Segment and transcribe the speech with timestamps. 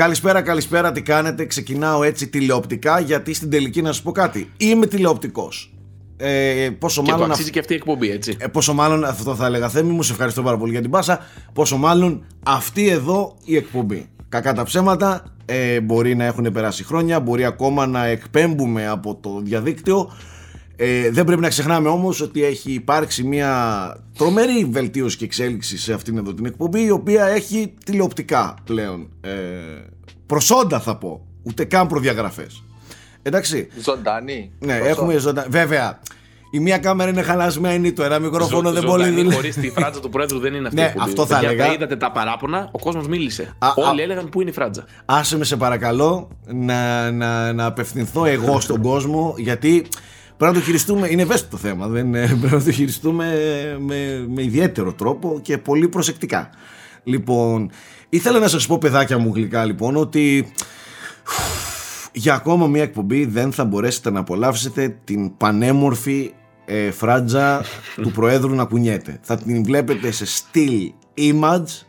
[0.00, 4.50] Καλησπέρα, καλησπέρα, τι κάνετε; Ξεκινάω έτσι τηλεοπτικά γιατί στην τελική να σα πω κάτι.
[4.56, 5.72] Είμαι τηλεοπτικός.
[6.16, 7.30] Ε, πόσο και μάλλον.
[7.30, 8.36] αξίζει και αυτή η εκπομπή, έτσι.
[8.38, 11.20] Ε, πόσο μάλλον, αυτό θα έλεγα Θέμη μου, σε ευχαριστώ πάρα πολύ για την πάσα.
[11.52, 14.08] Πόσο μάλλον αυτή εδώ η εκπομπή.
[14.28, 19.40] Κακά τα ψέματα, ε, μπορεί να έχουν περάσει χρόνια, μπορεί ακόμα να εκπέμπουμε από το
[19.42, 20.10] διαδίκτυο.
[20.82, 25.92] Ε, δεν πρέπει να ξεχνάμε όμως ότι έχει υπάρξει μια τρομερή βελτίωση και εξέλιξη σε
[25.92, 29.30] αυτήν εδώ την εκπομπή η οποία έχει τηλεοπτικά πλέον ε,
[30.26, 32.62] προσόντα θα πω, ούτε καν προδιαγραφές.
[33.22, 33.68] Εντάξει.
[33.82, 34.52] Ζωντανή.
[34.58, 35.48] Ναι, έχουμε ζωντανή.
[35.50, 36.00] Βέβαια,
[36.50, 39.32] η μία κάμερα είναι χαλασμένη, το ένα μικρόφωνο Ζω, δεν μπορεί.
[39.32, 40.80] Χωρίς τη φράτζα του πρόεδρου δεν είναι αυτή.
[40.80, 41.72] Ναι, αυτό θα έλεγα.
[41.72, 43.54] είδατε τα παράπονα, ο κόσμος μίλησε.
[43.58, 44.84] Α, Όλοι α, έλεγαν πού είναι η φράτζα.
[45.04, 49.86] Άσε με σε παρακαλώ να, να, να απευθυνθώ εγώ στον κόσμο, γιατί
[50.40, 53.26] Πρέπει να το χειριστούμε, είναι ευαίσθητο το θέμα, δεν, πρέπει να το χειριστούμε
[53.80, 56.50] με, με ιδιαίτερο τρόπο και πολύ προσεκτικά.
[57.04, 57.70] Λοιπόν,
[58.08, 60.52] ήθελα να σας πω παιδάκια μου γλυκά λοιπόν ότι
[62.12, 66.32] για ακόμα μια εκπομπή δεν θα μπορέσετε να απολαύσετε την πανέμορφη
[66.64, 67.62] ε, φράτζα
[68.02, 69.18] του Προέδρου να κουνιέται.
[69.22, 71.84] Θα την βλέπετε σε still image,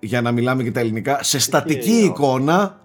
[0.00, 2.80] για να μιλάμε και τα ελληνικά, σε στατική εικόνα,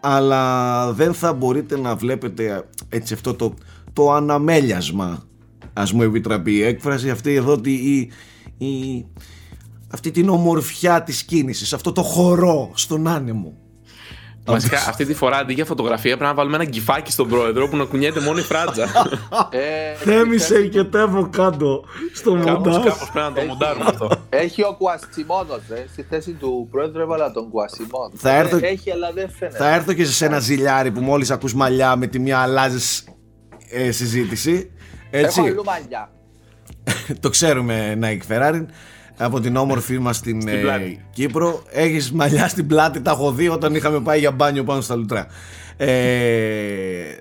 [0.00, 3.54] αλλά δεν θα μπορείτε να βλέπετε έτσι αυτό το,
[3.98, 5.22] το αναμέλιασμα,
[5.72, 8.10] ας μου επιτραπεί η έκφραση, αυτή εδώ η,
[8.58, 9.06] η,
[9.92, 13.56] αυτή την ομορφιά της κίνησης, αυτό το χορό στον άνεμο.
[14.44, 17.76] Βασικά αυτή τη φορά αντί για φωτογραφία πρέπει να βάλουμε ένα γκυφάκι στον πρόεδρο που
[17.76, 18.86] να κουνιέται μόνο η φράτζα.
[19.50, 22.76] Ε, Θέμησε και τέβω κάτω στο μοντάζ.
[22.76, 24.10] Κάπως πρέπει να το μοντάρουμε αυτό.
[24.28, 25.86] Έχει ο Κουασιμόνος, ε.
[25.92, 28.10] Στη θέση του πρόεδρου έβαλα τον Κουασιμόν.
[28.14, 29.58] Θα έρθω, ε, Έχει, αλλά δεν φαίνεται.
[29.58, 33.04] Θα έρθω και σε ένα ζηλιάρι που μόλις ακούς μαλλιά με τη μία αλλάζεις
[33.70, 34.70] ε, συζήτηση.
[35.10, 35.40] Έτσι.
[35.40, 36.10] Έχω μαλλιά.
[37.20, 38.68] το ξέρουμε, Νάικ Φεράριν
[39.18, 41.62] από την όμορφή μας στην, ε, Κύπρο.
[41.70, 45.26] Έχεις μαλλιά στην πλάτη, τα έχω δει όταν είχαμε πάει για μπάνιο πάνω στα λουτρά.
[45.80, 45.88] Ε,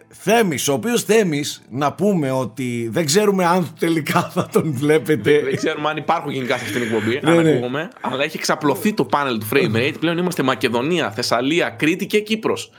[0.10, 5.56] Θέμης, ο οποίος Θέμης να πούμε ότι δεν ξέρουμε αν τελικά θα τον βλέπετε Δεν
[5.56, 7.52] ξέρουμε αν υπάρχουν γενικά σε αυτήν την εκπομπή ναι, αν ναι.
[7.52, 12.20] ακούμε, αλλά έχει εξαπλωθεί το πάνελ του Frame Rate Πλέον είμαστε Μακεδονία, Θεσσαλία, Κρήτη και
[12.20, 12.72] Κύπρος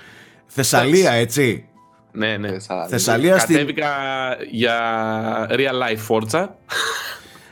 [0.47, 1.68] Θεσσαλία έτσι
[2.19, 2.49] Ναι, ναι.
[2.89, 3.89] Θεσσαλία Κατέβηκα
[4.51, 4.77] για
[5.51, 6.47] real life Forza.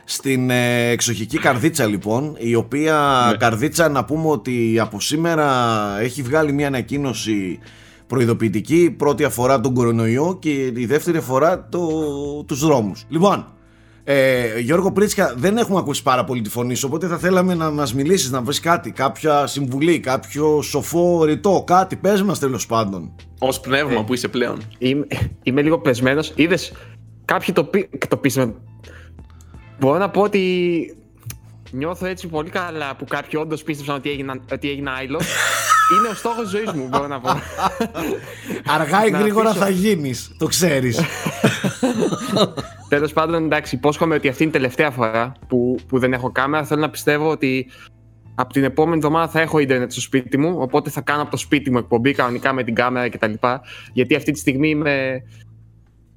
[0.03, 3.37] Στην ε, εξοχική καρδίτσα λοιπόν η οποία ναι.
[3.37, 5.47] καρδίτσα να πούμε ότι από σήμερα
[5.99, 7.59] έχει βγάλει μια ανακοίνωση
[8.07, 8.95] προειδοποιητική.
[8.97, 11.87] Πρώτη αφορά τον κορονοϊό και η δεύτερη αφορά το,
[12.47, 13.05] τους δρόμους.
[13.09, 13.45] Λοιπόν
[14.09, 17.71] ε, Γιώργο Πρίτσκα δεν έχουμε ακούσει πάρα πολύ τη φωνή σου οπότε θα θέλαμε να
[17.71, 23.15] μας μιλήσεις να βρεις κάτι κάποια συμβουλή, κάποιο σοφό ρητό κάτι πες μας τέλος πάντων
[23.39, 25.07] ως πνεύμα ε, που είσαι πλέον είμαι,
[25.43, 26.71] είμαι λίγο πεσμένος είδες
[27.25, 27.69] κάποιοι το,
[28.07, 28.53] το πείσμα
[29.79, 30.41] Μπορώ να πω ότι
[31.71, 35.25] νιώθω έτσι πολύ καλά που κάποιοι όντως πίστεψαν ότι έγινα, ότι έγινα άϊλος.
[35.97, 37.29] Είναι ο στόχος τη ζωής μου, μπορώ να πω.
[38.79, 40.99] Αργά ή γρήγορα θα γίνεις, το ξέρεις.
[42.89, 46.65] Τέλος πάντων, εντάξει, υπόσχομαι ότι αυτή είναι η τελευταία φορά που, που δεν έχω κάμερα.
[46.65, 47.67] Θέλω να πιστεύω ότι
[48.35, 50.55] από την επόμενη εβδομάδα θα έχω ίντερνετ στο σπίτι μου.
[50.59, 53.33] Οπότε θα κάνω από το σπίτι μου εκπομπή κανονικά με την κάμερα κτλ.
[53.93, 55.23] Γιατί αυτή τη στιγμή είμαι.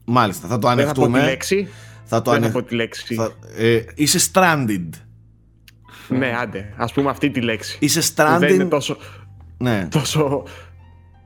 [0.04, 1.06] Μάλιστα, θα το ανεχτούμε.
[1.06, 1.68] Δεν θα πω τη λέξη.
[2.04, 2.62] Θα το ανε...
[2.62, 3.14] τη λέξη.
[3.14, 3.32] Θα...
[3.56, 4.88] Ε, είσαι stranded.
[6.08, 6.72] Ναι, άντε.
[6.76, 7.76] Ας πούμε αυτή τη λέξη.
[7.80, 8.38] Είσαι stranded.
[8.38, 8.96] Δεν είναι τόσο,
[9.58, 9.88] ναι.
[9.90, 10.42] τόσο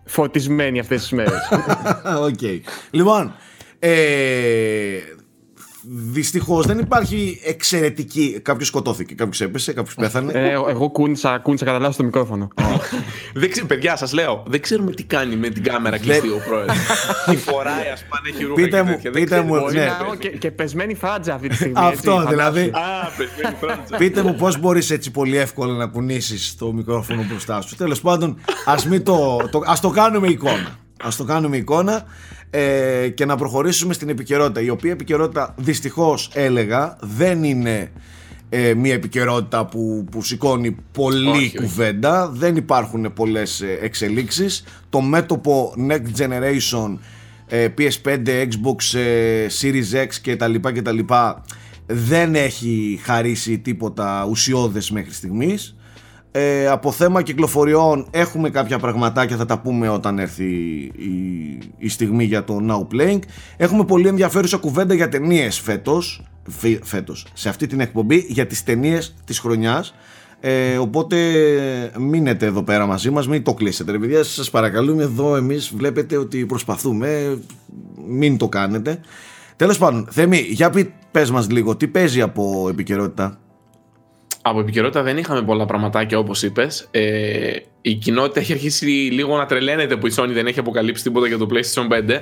[0.04, 1.48] φωτισμένη αυτές τις μέρες.
[2.26, 2.38] OK.
[2.40, 2.60] okay.
[2.90, 3.34] Λοιπόν,
[3.86, 5.14] ε,
[5.88, 8.40] Δυστυχώς δεν υπάρχει εξαιρετική.
[8.42, 10.32] Κάποιος σκοτώθηκε, κάποιος έπεσε, κάποιος πέθανε.
[10.32, 12.48] Ε, εγώ κούνησα, κούνησα κατά λάθος το μικρόφωνο.
[13.34, 16.74] δεν ξέρω, παιδιά, σας λέω, δεν ξέρουμε τι κάνει με την κάμερα κλειστή ο πρόεδρο.
[17.30, 18.62] Τι φοράει, ας πούμε, έχει ρούχα.
[18.62, 19.70] Πείτε μου, πείτε μου.
[19.70, 19.88] Ναι.
[20.18, 21.74] Και, και πεσμένη φράτζα αυτή τη στιγμή.
[21.76, 22.60] Αυτό δηλαδή.
[22.60, 23.96] Α, πεσμένη φράτζα.
[23.96, 27.76] Πείτε μου πώς μπορείς έτσι πολύ εύκολα να κουνήσεις το μικρόφωνο μπροστά σου.
[27.76, 30.78] Τέλος πάντων, ας το, το, το κάνουμε εικόνα.
[31.04, 32.04] Α το κάνουμε εικόνα
[32.56, 34.60] ε, και να προχωρήσουμε στην επικαιρότητα.
[34.60, 37.92] Η οποία επικαιρότητα δυστυχώς έλεγα δεν είναι
[38.48, 42.28] ε, μια επικαιρότητα που, που σηκώνει πολλή κουβέντα.
[42.28, 44.64] Δεν υπάρχουν πολλές ε, εξελίξεις.
[44.88, 46.98] Το μέτωπο Next Generation
[47.46, 48.98] ε, PS5, Xbox,
[49.60, 51.44] Series X και τα λοιπά και τα λοιπά
[51.86, 55.76] δεν έχει χαρίσει τίποτα ουσιώδες μέχρι στιγμής
[56.36, 62.24] ε, από θέμα κυκλοφοριών έχουμε κάποια πραγματάκια θα τα πούμε όταν έρθει η, η στιγμή
[62.24, 63.18] για το Now Playing.
[63.56, 66.22] Έχουμε πολύ ενδιαφέρουσα κουβέντα για ταινίες φέτος,
[66.82, 69.94] φέτος σε αυτή την εκπομπή για τις ταινίες της χρονιάς.
[70.40, 71.16] Ε, οπότε
[71.98, 74.24] μείνετε εδώ πέρα μαζί μας μην το κλείσετε ρε παιδιά.
[74.24, 77.38] Σας παρακαλούμε εδώ εμείς βλέπετε ότι προσπαθούμε
[78.08, 79.00] μην το κάνετε.
[79.56, 83.38] Τέλος πάντων Θέμη για πει, πες μας λίγο τι παίζει από επικαιρότητα;
[84.46, 86.88] Από επικαιρότητα δεν είχαμε πολλά πραγματάκια όπως είπες.
[86.90, 91.26] Ε, η κοινότητα έχει αρχίσει λίγο να τρελαίνεται που η Sony δεν έχει αποκαλύψει τίποτα
[91.26, 92.20] για το PlayStation 5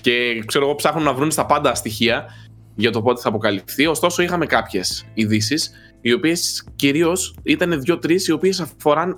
[0.00, 2.24] και ξέρω εγώ ψάχνουν να βρουν στα πάντα στοιχεία
[2.74, 3.86] για το πότε θα αποκαλυφθεί.
[3.86, 8.66] Ωστόσο είχαμε κάποιες ειδήσεις, οι οποίες κυρίως ήταν δύο-τρεις, οι οποίες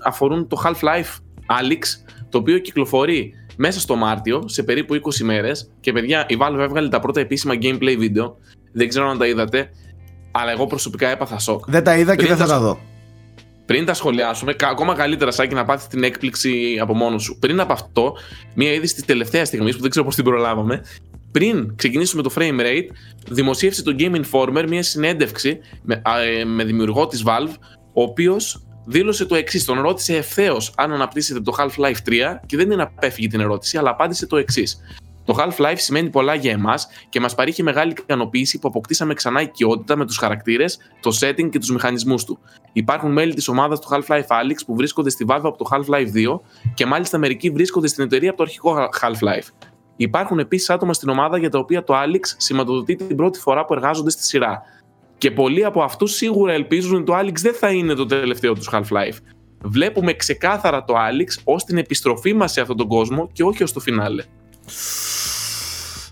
[0.02, 1.18] αφορούν το Half-Life
[1.60, 1.82] Alyx,
[2.28, 6.88] το οποίο κυκλοφορεί μέσα στο Μάρτιο, σε περίπου 20 μέρες και παιδιά η Valve έβγαλε
[6.88, 8.36] τα πρώτα επίσημα gameplay βίντεο.
[8.72, 9.70] Δεν ξέρω αν τα είδατε
[10.40, 11.64] αλλά εγώ προσωπικά έπαθα σοκ.
[11.66, 12.78] Δεν τα είδα και δεν θα τα δω.
[13.66, 17.38] Πριν τα σχολιάσουμε, ακόμα καλύτερα Σάκη να πάθεις την έκπληξη από μόνος σου.
[17.38, 18.16] Πριν από αυτό,
[18.54, 20.82] μία είδηση της τελευταίας στιγμής που δεν ξέρω πώς την προλάβαμε,
[21.30, 22.88] πριν ξεκινήσουμε το frame rate,
[23.28, 26.02] δημοσίευσε το Game Informer μία συνέντευξη με,
[26.40, 27.54] ε, με δημιουργό της Valve,
[27.92, 29.64] ο οποίος δήλωσε το εξής.
[29.64, 33.90] Τον ρώτησε ευθέως αν αναπτύσσεται το Half-Life 3 και δεν είναι απέφυγη την ερώτηση, αλλά
[33.90, 34.80] απάντησε το εξής.
[35.26, 39.96] Το Half-Life σημαίνει πολλά για εμάς και μας παρήχε μεγάλη ικανοποίηση που αποκτήσαμε ξανά οικειότητα
[39.96, 42.38] με τους χαρακτήρες, το setting και τους μηχανισμούς του.
[42.72, 46.40] Υπάρχουν μέλη της ομάδας του Half-Life Alyx που βρίσκονται στη Valve από το Half-Life 2
[46.74, 49.66] και μάλιστα μερικοί βρίσκονται στην εταιρεία από το αρχικό Half-Life.
[49.96, 53.74] Υπάρχουν επίσης άτομα στην ομάδα για τα οποία το Alyx σηματοδοτεί την πρώτη φορά που
[53.74, 54.62] εργάζονται στη σειρά.
[55.18, 58.68] Και πολλοί από αυτούς σίγουρα ελπίζουν ότι το Alyx δεν θα είναι το τελευταίο τους
[58.72, 59.18] Half-Life.
[59.62, 63.72] Βλέπουμε ξεκάθαρα το Alyx ως την επιστροφή μας σε αυτόν τον κόσμο και όχι ως
[63.72, 64.24] το φινάλε.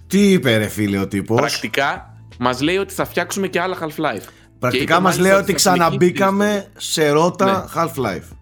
[0.07, 4.29] Τι είπε ρε φίλε ο τύπος; Πρακτικά μας λέει ότι θα φτιάξουμε και άλλα Half-Life
[4.59, 7.83] Πρακτικά μας λέει ότι ξαναμπήκαμε σε ρότα ναι.
[7.83, 8.37] Half-Life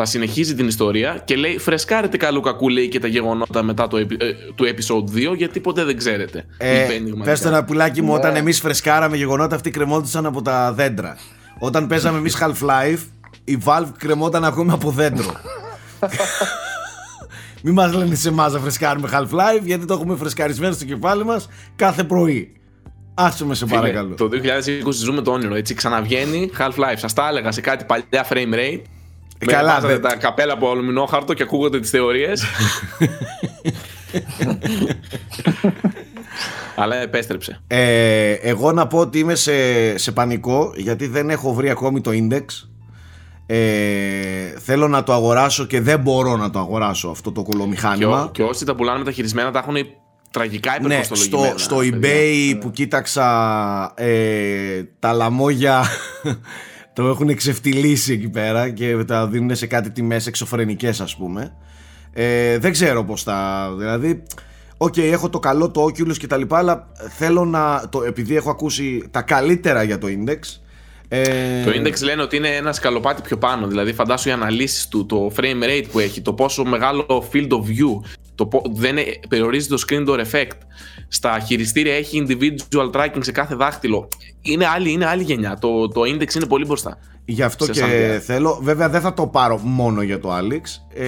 [0.00, 3.96] θα συνεχίζει την ιστορία και λέει φρεσκάρετε καλού κακού λέει και τα γεγονότα μετά το,
[3.96, 4.06] ε,
[4.54, 6.44] του episode 2 γιατί ποτέ δεν ξέρετε.
[6.58, 6.86] Ε,
[7.24, 8.38] πες το ένα πουλάκι μου, όταν ναι.
[8.38, 11.16] εμείς φρεσκάραμε γεγονότα αυτοί κρεμόντουσαν από τα δέντρα.
[11.58, 12.98] Όταν παίζαμε εμείς Half-Life,
[13.44, 15.32] η Valve κρεμόταν ακόμη από δέντρο.
[17.62, 21.48] Μην μας λένε σε εμάς να φρεσκάρουμε Half-Life, γιατί το έχουμε φρεσκαρισμένο στο κεφάλι μας
[21.76, 22.52] κάθε πρωί.
[23.14, 24.14] Άσε με σε παρακαλώ.
[24.14, 24.28] Το
[24.86, 25.74] 2020 ζούμε το όνειρο, έτσι.
[25.74, 26.96] Ξαναβγαίνει Half-Life.
[26.96, 28.82] Σας τα έλεγα σε κάτι παλιά frame rate.
[29.38, 32.44] Ε, καλά, με τα καπέλα από αλουμινόχαρτο και ακούγονται τις θεωρίες.
[36.76, 37.60] Αλλά επέστρεψε.
[37.66, 39.52] Ε, εγώ να πω ότι είμαι σε,
[39.98, 42.44] σε πανικό γιατί δεν έχω βρει ακόμη το index
[43.50, 48.30] ε, θέλω να το αγοράσω και δεν μπορώ να το αγοράσω αυτό το κολομηχάνημα.
[48.32, 49.76] Και, και όσοι τα πουλάνε μεταχειρισμένα τα έχουν
[50.30, 55.84] τραγικά ναι, στο, στο eBay που κοίταξα ε, τα λαμόγια
[56.94, 61.54] το έχουν εξευτελίσει εκεί πέρα και τα δίνουν σε κάτι τιμές εξωφρενικές ας πούμε.
[62.12, 63.68] Ε, δεν ξέρω πώς τα...
[63.78, 64.22] Δηλαδή,
[64.76, 67.88] OK, okay, έχω το καλό το Oculus και τα λοιπά, αλλά θέλω να...
[67.88, 70.38] Το, επειδή έχω ακούσει τα καλύτερα για το Index,
[71.08, 71.64] ε...
[71.64, 73.66] Το index λένε ότι είναι ένα σκαλοπάτι πιο πάνω.
[73.66, 77.60] Δηλαδή, φαντάσου οι αναλύσεις του, το frame rate που έχει, το πόσο μεγάλο field of
[77.60, 78.00] view,
[78.34, 78.96] το δεν
[79.28, 80.58] περιορίζει το screen door effect.
[81.08, 84.08] Στα χειριστήρια έχει individual tracking σε κάθε δάχτυλο.
[84.42, 85.58] Είναι άλλη, είναι άλλη γενιά.
[85.60, 86.98] Το, το index είναι πολύ μπροστά.
[87.24, 88.58] Γι' αυτό και θέλω.
[88.62, 90.60] Βέβαια, δεν θα το πάρω μόνο για το Alex.
[90.94, 91.06] Ε,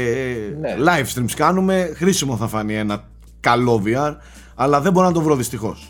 [0.60, 0.76] ναι.
[0.84, 1.92] Live streams κάνουμε.
[1.94, 3.08] Χρήσιμο θα φανεί ένα
[3.40, 4.16] καλό VR.
[4.54, 5.89] Αλλά δεν μπορώ να το βρω δυστυχώς.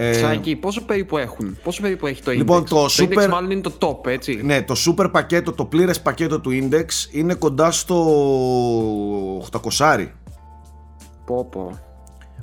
[0.00, 3.28] Ε, Σάκη, πόσο περίπου έχουν, πόσο περίπου έχει το λοιπόν, index; Το, το super, index
[3.28, 4.40] μάλλον είναι το top, έτσι.
[4.44, 8.06] Ναι, το super πακέτο, το πλήρες πακέτο του index είναι κοντά στο
[9.78, 10.06] 800.
[11.26, 11.78] Πω πω.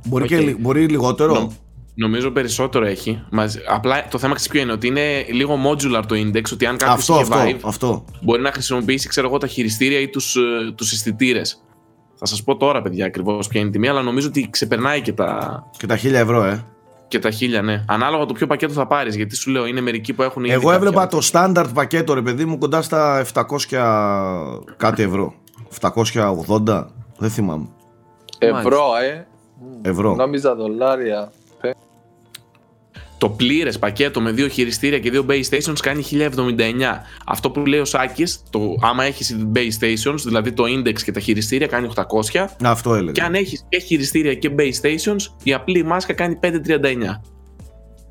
[0.06, 1.52] Μπορεί, και, μπορεί λιγότερο;
[1.94, 3.22] νομίζω περισσότερο έχει.
[3.68, 7.14] απλά το θέμα ποιο είναι, ότι είναι λίγο modular το index, ότι αν κάποιος αυτό,
[7.14, 8.06] αυτό, Vive, αυτό.
[8.22, 11.64] μπορεί να χρησιμοποιήσει ξέρω εγώ, τα χειριστήρια ή τους, ε, τους αισθητήρες.
[12.16, 15.14] Θα σας πω τώρα, παιδιά, ακριβώς ποια είναι η τιμή, αλλά νομίζω ότι ξεπερνάει και
[15.14, 15.64] τα...
[15.78, 16.64] Και τα 1000 ευρώ, ε.
[17.08, 17.84] Και τα χίλια, ναι.
[17.88, 19.16] Ανάλογα το ποιο πακέτο θα πάρεις.
[19.16, 20.54] Γιατί σου λέω, είναι μερικοί που έχουν ήδη.
[20.54, 23.44] Εγώ έβλεπα το standard πακέτο, ρε παιδί μου, κοντά στα 700
[24.78, 25.34] κάτι ευρώ.
[25.82, 26.86] 780,
[27.18, 27.68] δεν θυμάμαι.
[28.38, 29.28] Ευρώ, ε.
[29.82, 30.16] Ευρώ.
[30.16, 31.32] Νόμιζα δολάρια
[33.26, 36.30] το πλήρες πακέτο με δύο χειριστήρια και δύο base stations κάνει 1079.
[37.26, 41.20] Αυτό που λέει ο Σάκης, το άμα έχεις base stations, δηλαδή το index και τα
[41.20, 42.46] χειριστήρια, κάνει 800.
[42.64, 43.12] Αυτό έλεγα.
[43.12, 47.22] Και αν έχεις και χειριστήρια και base stations, η απλή μάσκα κάνει 539.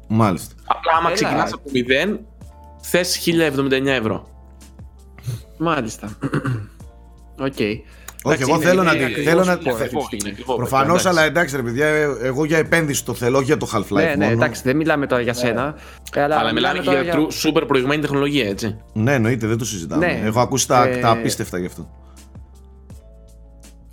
[0.08, 0.54] Μάλιστα.
[0.64, 2.18] Απλά άμα ξεκινάς από 0,
[2.80, 4.28] θες 1079 ευρώ.
[5.58, 6.18] Μάλιστα.
[7.46, 7.52] OK.
[7.58, 7.74] Okay.
[8.26, 9.24] Όχι, εγώ θέλω να την.
[9.24, 9.58] Θέλω να...
[10.56, 11.86] Προφανώς, αλλά εντάξει, ρε παιδιά,
[12.22, 13.94] εγώ για επένδυση το θέλω, για το Half-Life.
[13.94, 15.38] Ναι, ναι, εντάξει, δεν μιλάμε τώρα για ναι.
[15.38, 15.74] σένα.
[16.14, 18.76] Αλλά, αλλά μιλάμε για, για super προηγμένη τεχνολογία, έτσι.
[18.92, 20.06] Ναι, εννοείται, δεν το συζητάμε.
[20.06, 20.20] Ναι.
[20.24, 20.96] Έχω ακούσει τα, ε...
[20.96, 21.88] τα απίστευτα γι' αυτό.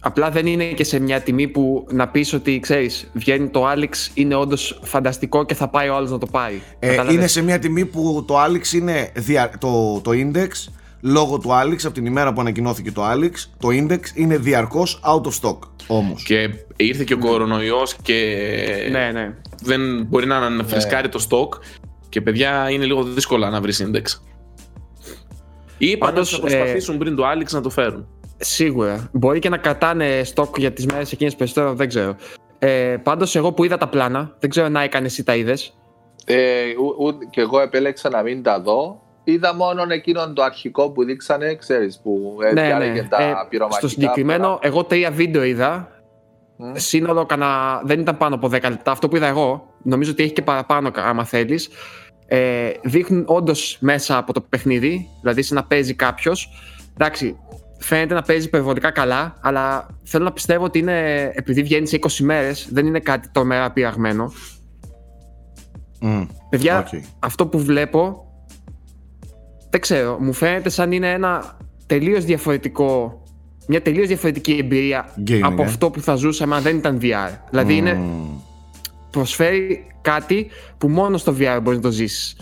[0.03, 4.11] Απλά δεν είναι και σε μια τιμή που να πεις ότι ξέρεις, βγαίνει το Alyx,
[4.13, 6.61] είναι όντως φανταστικό και θα πάει ο άλλος να το πάει.
[6.79, 9.11] Ε, είναι σε μια τιμή που το Alex είναι
[9.59, 10.49] το, το index
[11.01, 15.21] λόγω του Alex, από την ημέρα που ανακοινώθηκε το Alex, το index είναι διαρκώς out
[15.21, 16.23] of stock όμως.
[16.23, 18.47] Και ήρθε και ο κορονοϊός και
[18.91, 19.35] ναι, ναι.
[19.63, 21.13] δεν μπορεί να αναφρεσκάρει ναι.
[21.13, 21.59] το stock.
[22.09, 24.21] Και παιδιά είναι λίγο δύσκολα να βρεις index.
[25.77, 28.07] Ή πάντως Πάντως, να προσπαθήσουν πριν το Alex να το φέρουν.
[28.37, 29.09] Σίγουρα.
[29.11, 32.15] Μπορεί και να κρατάνε στόκ για τις μέρες εκείνες περισσότερο, δεν ξέρω.
[32.59, 35.73] Ε, Πάντως, εγώ που είδα τα πλάνα, δεν ξέρω να έκανες εσύ τα είδες.
[36.25, 39.00] Ε, ου- ου- και εγώ επέλεξα να μην τα δω.
[39.23, 43.87] Είδα μόνο εκείνον το αρχικό που δείξανε, ξέρεις, που ε, διάλεγε τα Ε, πυρομαχικά.
[43.87, 45.87] στο συγκεκριμένο, εγώ τρία βίντεο είδα.
[46.57, 46.71] Μμ.
[46.75, 47.81] Σύνολο κανα...
[47.85, 48.91] δεν ήταν πάνω από 10 λεπτά.
[48.91, 51.69] Αυτό που είδα εγώ, νομίζω ότι έχει και παραπάνω άμα θέλεις.
[52.27, 56.49] Ε, δείχνουν όντως μέσα από το παιχνίδι, δηλαδή σαν να παίζει κάποιος.
[56.93, 57.37] Εντάξει,
[57.79, 62.09] φαίνεται να παίζει υπερβολικά καλά, αλλά θέλω να πιστεύω ότι είναι, επειδή βγαίνει σε 20
[62.21, 64.31] μέρες, δεν είναι κάτι τρομερά πειραγμένο.
[66.01, 67.01] Μμ, Παιδιά, οκ.
[67.19, 68.25] αυτό που βλέπω
[69.71, 73.21] δεν ξέρω, μου φαίνεται σαν είναι ένα τελείως διαφορετικό
[73.67, 75.65] μια τελείως διαφορετική εμπειρία gaming, από ε.
[75.65, 77.37] αυτό που θα ζούσαμε αν δεν ήταν VR.
[77.49, 78.39] Δηλαδή είναι, Μμ.
[79.11, 80.47] προσφέρει κάτι
[80.77, 82.37] που μόνο στο VR μπορείς να το ζήσεις.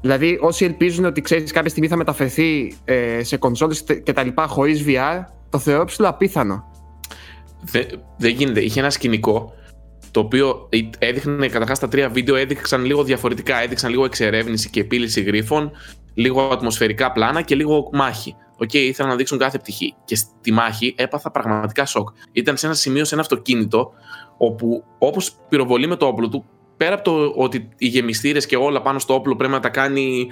[0.00, 4.46] Δηλαδή όσοι ελπίζουν ότι ξέρεις κάποια στιγμή θα μεταφερθεί ε, σε κονσόλες και τα λοιπά
[4.46, 6.64] χωρίς VR, το θεωρώ ψιλοαπίθανο.
[7.62, 8.60] Δεν δεν γίνεται.
[8.60, 9.52] Είχε ένα σκηνικό
[10.10, 13.62] το οποίο έδειχνε καταρχάς τα τρία βίντεο έδειξαν λίγο διαφορετικά.
[13.62, 15.70] Έδειξαν λίγο εξερεύνηση και επίλυση γρίφων,
[16.16, 18.36] λίγο ατμοσφαιρικά πλάνα και λίγο μάχη.
[18.58, 19.94] Οκ, ήθελαν να δείξουν κάθε πτυχή.
[20.04, 22.08] Και στη μάχη έπαθα πραγματικά σοκ.
[22.32, 23.92] Ήταν σε ένα σημείο, σε ένα αυτοκίνητο,
[24.36, 26.44] όπου όπως πυροβολεί με το όπλο του,
[26.76, 30.26] πέρα από το ότι οι γεμιστήρες και όλα πάνω στο όπλο πρέπει να τα κάνει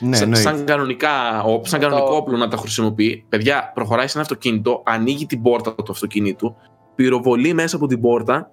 [0.00, 0.48] Ναι, σαν, εννοείται.
[0.50, 3.24] σαν, κανονικά, ο- σαν Με κανονικό το- όπλο να τα χρησιμοποιεί.
[3.28, 6.54] Παιδιά, προχωράει σε ένα αυτοκίνητο, ανοίγει την πόρτα του αυτοκίνητου,
[6.94, 8.50] πυροβολεί μέσα από την πόρτα,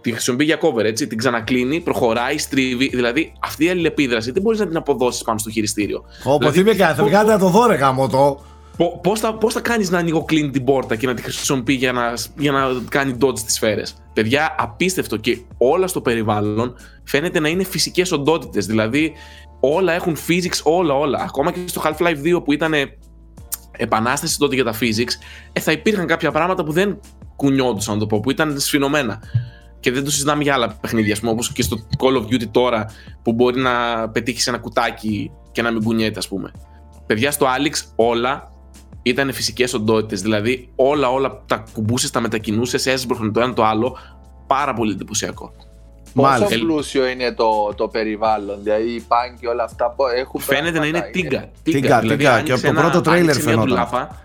[0.00, 2.88] τη χρησιμοποιεί για cover, έτσι, την ξανακλίνει, προχωράει, στρίβει.
[2.88, 6.04] Δηλαδή, αυτή η αλληλεπίδραση δεν μπορείς να την αποδώσεις πάνω στο χειριστήριο.
[6.24, 8.44] Όπω Δηλαδή, τι με κάνει, θα πώς- βγάλετε να το δω ρε γάμο το.
[9.02, 12.12] Πώς θα, πώς θα κάνεις να ανοιγοκλίνει την πόρτα και να τη χρησιμοποιεί για να,
[12.36, 17.64] για να κάνει dodge τι σφαίρες; Παιδιά, απίστευτο και όλα στο περιβάλλον φαίνεται να είναι
[17.64, 18.66] φυσικές οντότητες.
[18.66, 19.12] Δηλαδή,
[19.60, 21.18] όλα έχουν physics, όλα, όλα.
[21.28, 22.72] Ακόμα και στο Half-Life 2 που ήταν
[23.76, 25.12] επανάσταση τότε για τα physics,
[25.52, 27.00] ε, θα υπήρχαν κάποια πράγματα που δεν
[27.36, 29.22] κουνιόντουσαν, να το πω, που ήταν σφινωμένα.
[29.80, 32.46] Και δεν το συζητάμε για άλλα παιχνίδια, ας πούμε, όπως και στο Call of Duty
[32.50, 32.86] τώρα,
[33.22, 36.50] που μπορεί να πετύχεις ένα κουτάκι και να μην κουνιέται, ας πούμε.
[37.06, 38.52] Παιδιά, στο Alex όλα
[39.02, 40.22] ήταν φυσικές οντότητες.
[40.22, 43.96] Δηλαδή, όλα, όλα τα κουμπούσες, τα μετακινούσες, έσπροχνε το ένα το άλλο.
[44.46, 45.52] Πάρα πολύ εντυπωσιακό.
[46.14, 46.58] Πόσο Μάλιστα.
[46.58, 50.86] πλούσιο είναι το, το περιβάλλον, δηλαδή οι πάνκι και όλα αυτά που έχουν Φαίνεται να
[50.86, 51.50] είναι πράγματα, τίγκα.
[51.62, 52.16] Τίγκα, τίγκα.
[52.16, 53.68] Και άνοιξε από το ένα- πρώτο τρέιλερ άνοιξε μια φαινόταν.
[53.68, 54.24] ντουλάπα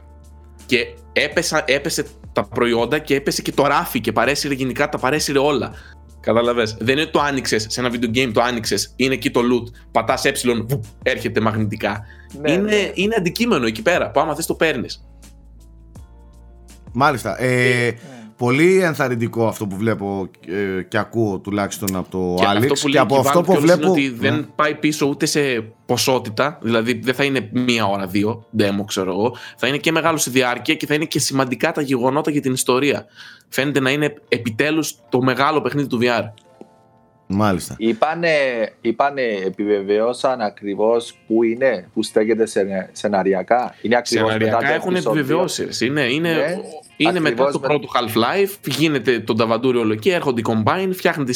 [0.66, 5.40] Και έπεσα, έπεσε τα προϊόντα και έπεσε και το ράφι και παρέσυρε γενικά, τα παρέσυρε
[5.40, 5.74] όλα.
[6.20, 6.78] Κατάλαβες.
[6.80, 9.72] Δεν είναι το άνοιξες σε ένα video game, το άνοιξες, είναι εκεί το loot.
[9.92, 12.06] Πατάς ε, βουπ, έρχεται μαγνητικά.
[12.42, 12.92] Ναι, είναι, ναι.
[12.94, 15.06] είναι αντικείμενο εκεί πέρα που άμα θες το παίρνεις.
[16.94, 17.42] Μάλιστα.
[17.42, 17.94] Ε,
[18.38, 20.30] πολύ ενθαρρυντικό αυτό που βλέπω
[20.78, 22.56] ε, και ακούω τουλάχιστον από το Και Alex.
[22.58, 23.82] αυτό που και λέει από και αυτό Valve που κιόλας βλέπω.
[23.82, 24.42] είναι ότι δεν Ναι.
[24.56, 25.40] πάει πίσω ούτε σε
[25.86, 29.36] ποσότητα, δηλαδή δεν θα είναι μία ώρα, δύο demo, ξέρω εγώ.
[29.58, 32.54] Θα είναι και μεγάλο σε διάρκεια και θα είναι και σημαντικά τα γεγονότα για την
[32.54, 33.06] ιστορία.
[33.50, 36.24] Φαίνεται να είναι επιτέλους το μεγάλο παιχνίδι του VR.
[37.28, 37.76] Μάλιστα.
[37.78, 38.30] Είπανε,
[38.82, 44.94] είπανε, επιβεβαιώσαν ακριβώς που είναι, που στέκεται σε, σεναριακά; Είναι ακριβώς μετά το Σεναριακά έχουν
[44.94, 45.20] επεισόδιο.
[45.20, 45.64] επιβεβαιώσει.
[45.80, 45.86] ρε.
[45.86, 46.56] Είναι, είναι, Ναι,
[46.98, 50.90] είναι μετά ακριβώς το με- πρώτο Half-Life, γίνεται το ταβαντούριο όλο εκεί, έρχονται οι Combine,
[50.94, 51.36] φτιάχνεται η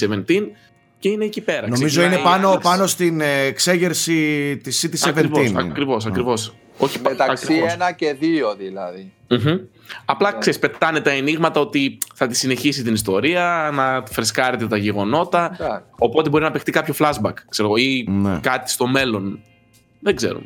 [0.00, 0.50] CT17
[0.98, 1.60] και είναι εκεί πέρα.
[1.68, 2.60] Νομίζω Ξεκινάει είναι πάνω, η Alex.
[2.62, 5.08] πάνω στην ε, εξέγερση της City 17.
[5.08, 5.60] Ακριβώς, είναι.
[5.62, 6.54] ακριβώς, ακριβώς.
[6.78, 7.72] Όχι πα- Μεταξύ ακριβώς.
[7.72, 9.12] ένα και δύο δηλαδή.
[9.28, 9.58] Μμμ.
[10.04, 10.38] Απλά Ναι.
[10.38, 15.50] ξέρεις, πετάνε τα ενίγματα ότι θα τη συνεχίσει την ιστορία, να φρεσκάρετε τα γεγονότα.
[15.60, 15.82] Εντάξει.
[15.98, 18.38] Οπότε μπορεί να παιχτεί κάποιο flashback, ξέρω εγώ, ή Ναι.
[18.42, 19.40] κάτι στο μέλλον.
[20.00, 20.40] Δεν ξέρω.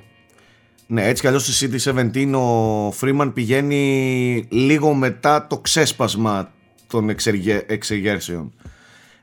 [0.86, 6.52] Ναι, έτσι κι αλλιώς στη City 17 ο Freeman πηγαίνει λίγο μετά το ξέσπασμα
[6.86, 8.52] των εξεργε- εξεγέρσεων.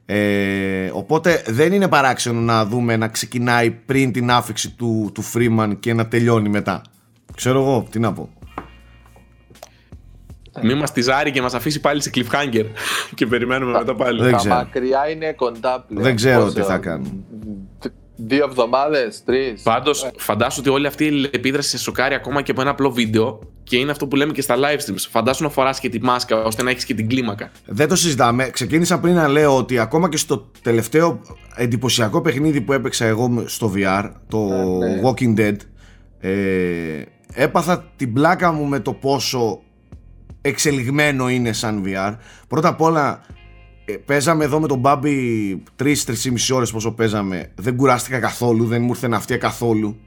[0.06, 5.76] Ε, οπότε δεν είναι παράξενο να δούμε να ξεκινάει πριν την άφηξη του, του Freeman
[5.80, 6.82] και να τελειώνει μετά.
[7.36, 8.30] Ξέρω εγώ, τι να πω.
[10.62, 12.66] Μην μας τυζάρει και μας αφήσει πάλι σε cliffhanger
[13.16, 14.22] και περιμένουμε μετά πάλι.
[14.22, 14.56] Δεν Τα ξέρω.
[14.56, 16.04] μακριά είναι κοντά πλέον.
[16.04, 17.26] Δεν ξέρω Πόσο- τι θα κάνουν.
[18.26, 19.62] Δύο εβδομάδες, τρεις.
[19.62, 23.40] Πάντως, φαντάσου ότι όλη αυτή η επίδραση σε σοκάρει ακόμα και από ένα απλό βίντεο
[23.64, 25.06] και είναι αυτό που λέμε και στα live streams.
[25.10, 27.52] Φαντάσου να φοράς και τη μάσκα ώστε να έχεις και την κλίμακα.
[27.66, 28.50] Δεν το συζητάμε.
[28.50, 31.22] Ξεκίνησα πριν να λέω ότι ακόμα και στο τελευταίο
[31.56, 35.02] εντυπωσιακό παιχνίδι που έπαιξα εγώ στο VR, το ναι.
[35.04, 35.56] Walking Dead,
[36.20, 37.02] ε,
[37.34, 39.62] έπαθα την πλάκα μου με το πόσο
[40.42, 42.16] εξελιγμένο είναι σαν VR.
[42.48, 43.22] Πρώτα απ' όλα,
[43.86, 45.90] ε, παίζαμε εδώ με τον Μπάμπι 3-3,5
[46.54, 47.52] ώρες πόσο παίζαμε.
[47.56, 49.98] Δεν κουράστηκα καθόλου, δεν μου ήρθε ναυτία καθόλου.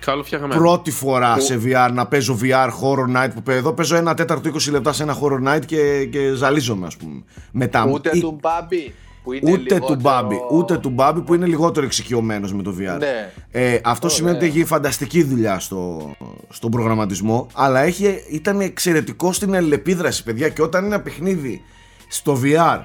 [0.00, 0.54] Καλό φτιάγαμε.
[0.54, 4.50] Πρώτη φορά σε VR να παίζω VR Horror Night που παι- εδώ παίζω ένα τέταρτο
[4.54, 7.22] 20 λεπτά σε ένα Horror Night και, και ζαλίζομαι ας πούμε.
[7.52, 7.92] Μετά μου.
[7.92, 8.94] Ούτε Ή- του Μπάμπι.
[9.22, 9.86] που είναι Ούτε λιγότερο...
[9.86, 12.98] του Μπάμπη, ούτε του Μπάμπη που είναι λιγότερο εξοικειωμένος με το VR.
[12.98, 13.32] Ναι.
[13.50, 14.16] Ε, αυτό Ωραία.
[14.18, 16.10] σημαίνει ότι έχει φανταστική δουλειά στο,
[16.48, 20.48] στον προγραμματισμό, αλλά έχει, ήταν εξαιρετικό στην αλληλεπίδραση, παιδιά.
[20.48, 21.62] Και όταν ένα παιχνίδι
[22.08, 22.78] στο VR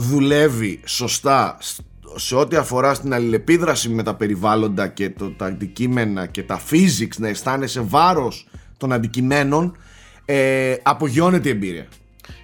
[0.00, 1.80] δουλεύει σωστά σ-
[2.14, 7.16] σε ό,τι αφορά στην αλληλεπίδραση με τα περιβάλλοντα και το, τα αντικείμενα και τα physics,
[7.16, 9.76] να αισθάνεσαι βάρος των αντικειμένων,
[10.24, 11.86] ε, απογειώνεται η εμπειρία.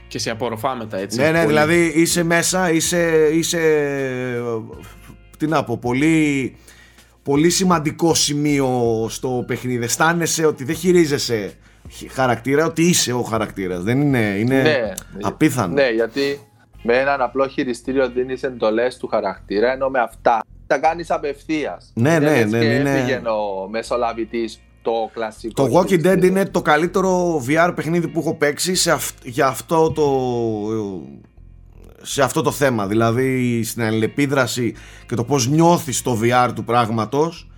[0.08, 1.18] Και σε απορροφά μετά έτσι.
[1.18, 1.46] Ναι, ναι, πολύ.
[1.46, 3.60] δηλαδή είσαι μέσα, είσαι, είσαι
[5.38, 6.56] τι να πω, πολύ,
[7.22, 9.84] πολύ σημαντικό σημείο στο παιχνίδι.
[9.84, 11.52] Αισθάνεσαι ότι δεν χειρίζεσαι
[11.92, 13.82] χ- χαρακτήρα, ότι είσαι ο χαρακτήρας.
[13.82, 14.92] Δεν είναι, είναι Ναι.
[15.22, 15.72] απίθανο.
[15.74, 16.38] Ναι, γιατί
[16.86, 21.90] με έναν απλό χειριστήριο δίνεις εντολές του χαρακτήρα, ενώ με αυτά τα κάνεις απευθείας.
[21.94, 25.66] Ναι, ναι, ναι, Και είναι- έφυγε ο μεσολαβητής το κλασικό.
[25.68, 26.26] Το Walking Dead χειριστήριο.
[26.28, 30.04] είναι το καλύτερο VR παιχνίδι που έχω παίξει σε αυ- για αυτό το
[32.02, 34.74] σε αυτό το θέμα δηλαδή στην αλληλεπίδραση
[35.06, 37.48] και το πως νιώθεις το VR του πράγματος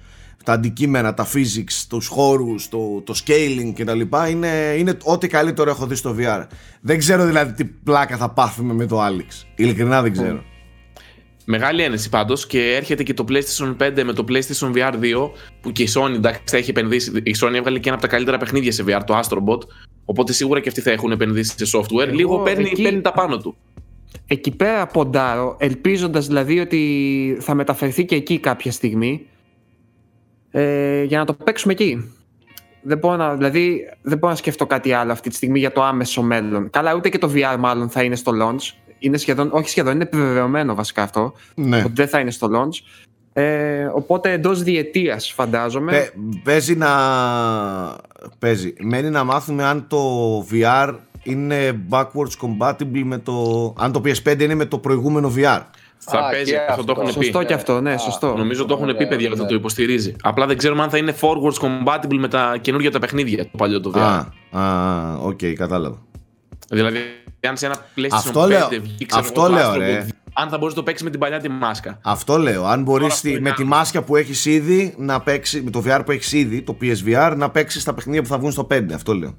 [0.47, 5.27] τα αντικείμενα, τα physics, τους χώρους, το, το scaling και τα λοιπά είναι, είναι ό,τι
[5.29, 6.47] καλύτερο έχω δει στο VR
[6.81, 10.43] δεν ξέρω δηλαδή τι πλάκα θα πάθουμε με το Alex ειλικρινά δεν ξέρω
[11.49, 15.73] Μεγάλη ένεση πάντως και έρχεται και το PlayStation 5 με το PlayStation VR 2 που
[15.73, 17.11] και η Sony εντάξει θα έχει επενδύσει.
[17.23, 19.61] Η Sony έβγαλε και ένα από τα καλύτερα παιχνίδια σε VR, το Astrobot.
[20.05, 22.07] Οπότε σίγουρα και αυτοί θα έχουν επενδύσει σε software.
[22.07, 23.57] Εγώ Λίγο παίρνει, εκεί- παίρνει τα πάνω του.
[24.27, 29.27] Εκεί πέρα ποντάρω, ελπίζοντας δηλαδή ότι θα μεταφερθεί και εκεί κάποια στιγμή
[30.59, 32.11] ε, για να το παίξουμε εκεί.
[32.83, 35.83] Δεν μπορώ, να, δηλαδή, δεν μπορώ να σκεφτώ κάτι άλλο αυτή τη στιγμή για το
[35.83, 36.71] άμεσο μέλλον.
[36.71, 38.75] Καλά, ούτε και το VR μάλλον θα είναι στο launch.
[38.99, 41.33] Είναι σχεδόν, όχι σχεδόν, είναι επιβεβαιωμένο βασικά αυτό.
[41.55, 41.79] ναι.
[41.79, 43.05] Ότι δεν θα είναι στο launch.
[43.33, 45.93] Ε, οπότε εντός διετίας φαντάζομαι.
[45.93, 46.89] Παι- παίζει να
[48.39, 48.75] παίζει.
[48.79, 50.01] Μένει να μάθουμε αν το
[50.53, 55.61] VR είναι backwards compatible με το αν το PS5 είναι με το προηγούμενο VR
[55.99, 57.03] Θα Α, παίζει, και αυτό το αυτό.
[57.05, 57.25] έχουν πει.
[57.25, 58.35] Σωστό και αυτό, ναι, Α, σωστό.
[58.37, 59.49] Νομίζω το έχουν πει Ωραία, παιδιά ότι θα ωραία.
[59.49, 60.15] το υποστηρίζει.
[60.23, 63.81] Απλά δεν ξέρουμε αν θα είναι forwards compatible με τα καινούργια τα παιχνίδια το παλιό
[63.81, 64.25] το VR.
[64.51, 65.99] Α, α, οκ, κατάλαβα.
[66.71, 66.99] Δηλαδή,
[67.49, 68.69] αν σε ένα PlayStation Αυτό 5 λέω.
[68.69, 70.07] βγει, ξέρω Αυτό εγώ, το λέω, Astrobot, ρε.
[70.33, 71.99] αν θα μπορείς να το παίξεις με την παλιά τη μάσκα.
[72.03, 72.65] Αυτό λέω.
[72.65, 73.69] Αν μπορείς αυτό είναι με τη άλλο.
[73.69, 77.51] μάσκα που έχεις ήδη να παίξει, με το VR που έχεις ήδη, το PSVR, να
[77.51, 78.95] παίξεις τα παιχνίδια που θα βγουν στο 5.
[78.95, 79.35] Αυτό λέω.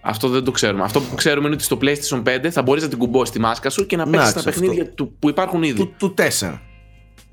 [0.00, 0.82] Αυτό δεν το ξέρουμε.
[0.82, 3.70] Αυτό που ξέρουμε είναι ότι στο PlayStation 5 θα μπορείς να την κουμπώσεις τη μάσκα
[3.70, 4.60] σου και να παίξεις τα Εντάξει, αυτό.
[4.60, 5.74] παιχνίδια του, που υπάρχουν ήδη.
[5.78, 6.58] Του, του 4.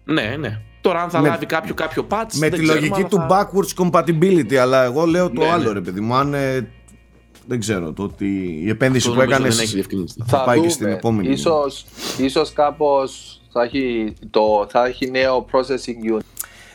[0.04, 0.60] Ναι, ναι.
[0.82, 2.34] Τώρα αν θα Με- λάβει κάποιο, κάποιο patch.
[2.34, 3.28] Με δεν τη ξέρουμε, λογική αλλά του θα...
[3.30, 5.74] backwards compatibility, αλλά εγώ λέω το Ναι, άλλο ναι.
[5.74, 6.16] ρε παιδί μου.
[6.16, 6.68] Αν ε,
[7.48, 9.56] δεν ξέρω, το ότι η επένδυση Αυτό που νομίζω έκανες.
[9.56, 10.24] δεν έχει διευκρινιστεί.
[10.26, 11.30] Θα πάει και στην επόμενη.
[11.30, 11.86] Ίσως,
[12.18, 16.26] ίσως κάπως θα έχει, το, θα έχει νέο processing unit.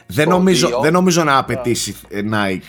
[0.06, 0.80] Δεν στο νομίζω, δύο.
[0.80, 2.62] δεν νομίζω να απαιτήσει ε, Nike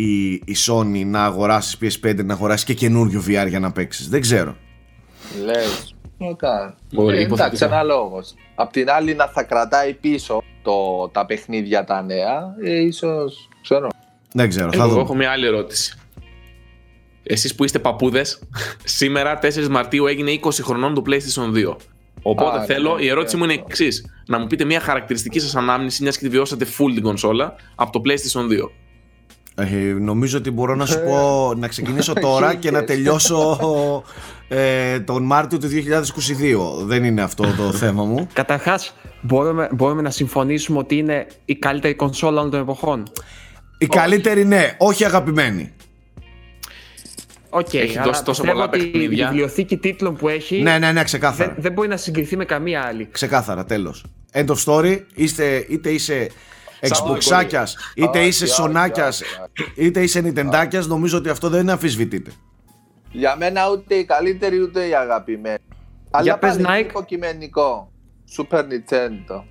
[0.00, 4.08] η, η Sony να αγοράσεις PS5 να αγοράσεις και καινούριο VR για να παίξεις.
[4.08, 4.56] Δεν ξέρω.
[5.44, 5.94] Λες.
[6.18, 6.74] Ωραία.
[6.92, 7.46] Μπορεί, Ε, υποθετικά.
[7.46, 8.34] εντάξει, ένα λόγος.
[8.54, 13.88] Απ' την άλλη να θα κρατάει πίσω το, τα παιχνίδια τα νέα, ε, ίσως, ξέρω.
[14.32, 14.72] Δεν ξέρω.
[14.72, 15.00] Θα Εγώ δούμε.
[15.02, 15.94] έχω μια άλλη ερώτηση.
[17.22, 18.38] Εσείς που είστε παππούδες,
[18.84, 21.76] σήμερα 4 Μαρτίου έγινε 20 χρονών το PlayStation 2.
[22.22, 23.62] Οπότε Α, θέλω, ναι, η ερώτηση μου είναι ναι.
[23.66, 24.04] εξής.
[24.26, 27.92] Να μου πείτε μια χαρακτηριστική σας ανάμνηση, μιας και τη βιώσατε full την κονσόλα, από
[27.92, 28.70] το PlayStation 2.
[29.58, 29.64] Ε,
[30.00, 31.18] νομίζω ότι μπορώ να σου πω
[31.60, 33.58] να ξεκινήσω τώρα και να τελειώσω
[34.48, 35.68] ε, τον Μάρτιο του
[36.80, 36.84] 2022.
[36.86, 38.28] Δεν είναι αυτό το θέμα μου.
[38.32, 43.02] Καταρχάς, μπορούμε, μπορούμε να συμφωνήσουμε ότι είναι η καλύτερη κονσόλα όλων των εποχών;
[43.78, 45.70] Η καλύτερη ναι, όχι αγαπημένη.
[47.50, 49.24] Οκ, Έχει αλλά δώσει τόσο πιστεύω πολλά ότι παιχνίδια.
[49.24, 51.54] Η βιβλιοθήκη τίτλων που έχει Ναι, ναι, ναι, δεν, ξεκάθαρα.
[51.58, 53.08] δεν μπορεί να συγκριθεί με καμία άλλη.
[53.10, 54.04] Ξεκάθαρα, τέλος.
[54.32, 55.00] End of story.
[55.14, 56.28] Είστε, είτε είσαι
[56.80, 59.24] Xboxάκια, είτε Όχι, είσαι όχι, Σονάκια, όχι,
[59.74, 62.30] είτε είσαι Nintendάκια, νομίζω ότι αυτό δεν αμφισβητείται.
[63.10, 65.58] Για μένα ούτε η καλύτερη ούτε η αγαπημένη.
[66.10, 66.88] Αλλά πες, πάλι είναι Nike.
[66.88, 67.90] υποκειμενικό.
[68.38, 69.42] Super Nintendo.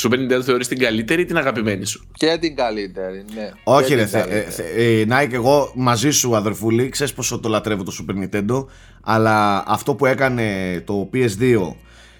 [0.00, 3.50] Super Nintendo θεωρείς την καλύτερη ή την αγαπημένη σου; Και την καλύτερη, ναι.
[3.64, 4.50] Όχι Και ρε, την θε, ε, καλύτερη.
[4.50, 8.66] θε, ε, Nike, εγώ μαζί σου αδερφούλη, ξέρεις πόσο το λατρεύω το Super Nintendo,
[9.02, 11.74] αλλά αυτό που έκανε το PS2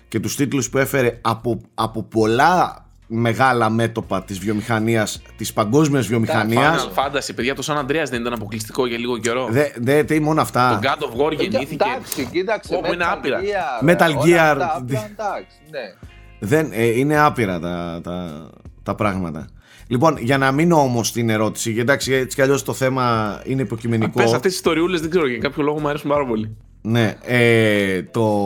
[0.08, 6.88] και τους τίτλους που έφερε από, από πολλά μεγάλα μέτωπα της βιομηχανίας, της παγκόσμιας βιομηχανίας,
[6.94, 9.48] Final Fantasy, παιδιά, το San Andreas δεν ήταν αποκλειστικό για λίγο καιρό.
[9.50, 10.80] δεν δε, τι μόνο Το αυτά.
[10.82, 11.84] God of War γεννήθηκε.
[11.84, 12.74] Εντάξει, κοίταξε.
[12.74, 13.40] Όπου είναι Metal άπειρα.
[13.40, 15.94] Gear, Metal όλα Gear, αυτά, απλά δι- Εντάξει, ναι.
[16.38, 18.50] Δεν, ε, είναι άπειρα τα, τα,
[18.82, 19.46] τα πράγματα.
[19.86, 23.62] Λοιπόν, για να μείνω όμως στην ερώτηση, γιατί εντάξει, έτσι κι αλλιώς το θέμα είναι
[23.62, 24.12] υποκειμενικό.
[24.12, 26.56] Πες αυτές τις ιστοριούλες δεν ξέρω για κάποιο λόγο μου αρέσουν πάρα πολύ.
[26.82, 28.38] Ναι, ε, το,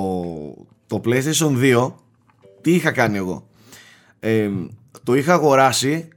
[0.86, 1.92] το PlayStation 2
[2.60, 3.47] τι είχα κάνει εγώ;
[4.20, 4.50] Ε,
[5.04, 6.08] το είχα αγοράσει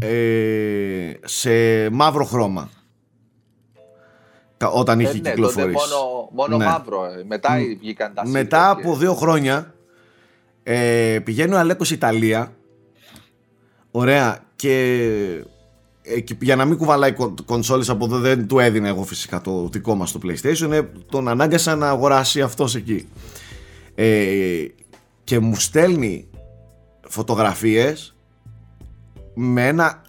[0.00, 1.50] ε, σε
[1.90, 2.70] μαύρο χρώμα.
[4.72, 5.76] όταν είχε Ε, ναι, τότε κυκλοφορήσει.
[5.76, 6.64] μόνο, μόνο Ναι.
[6.64, 7.04] μαύρο.
[7.04, 7.24] ε.
[7.26, 9.74] Μετά βγήκαν τα Μετά silver από και- δύο χρόνια
[10.62, 12.52] ε, πηγαίνει ο Αλέκος Ιταλία
[13.90, 15.06] ωραία και,
[16.02, 19.40] ε, και για να μην κουβαλάει κον, κονσόλες από εδώ δεν του έδινε εγώ φυσικά
[19.40, 23.08] το δικό μας το PlayStation ε, τον ανάγκασα να αγοράσει αυτός εκεί
[23.94, 24.64] ε,
[25.24, 26.28] και μου στέλνει
[27.14, 28.16] φωτογραφίες
[29.34, 30.02] με ένα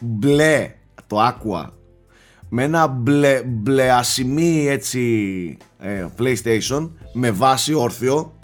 [0.00, 0.74] μπλε
[1.06, 1.70] το Aqua
[2.54, 8.38] με ένα μπλε, μπλεασιμί έτσι ε, PlayStation με βάση όρθιο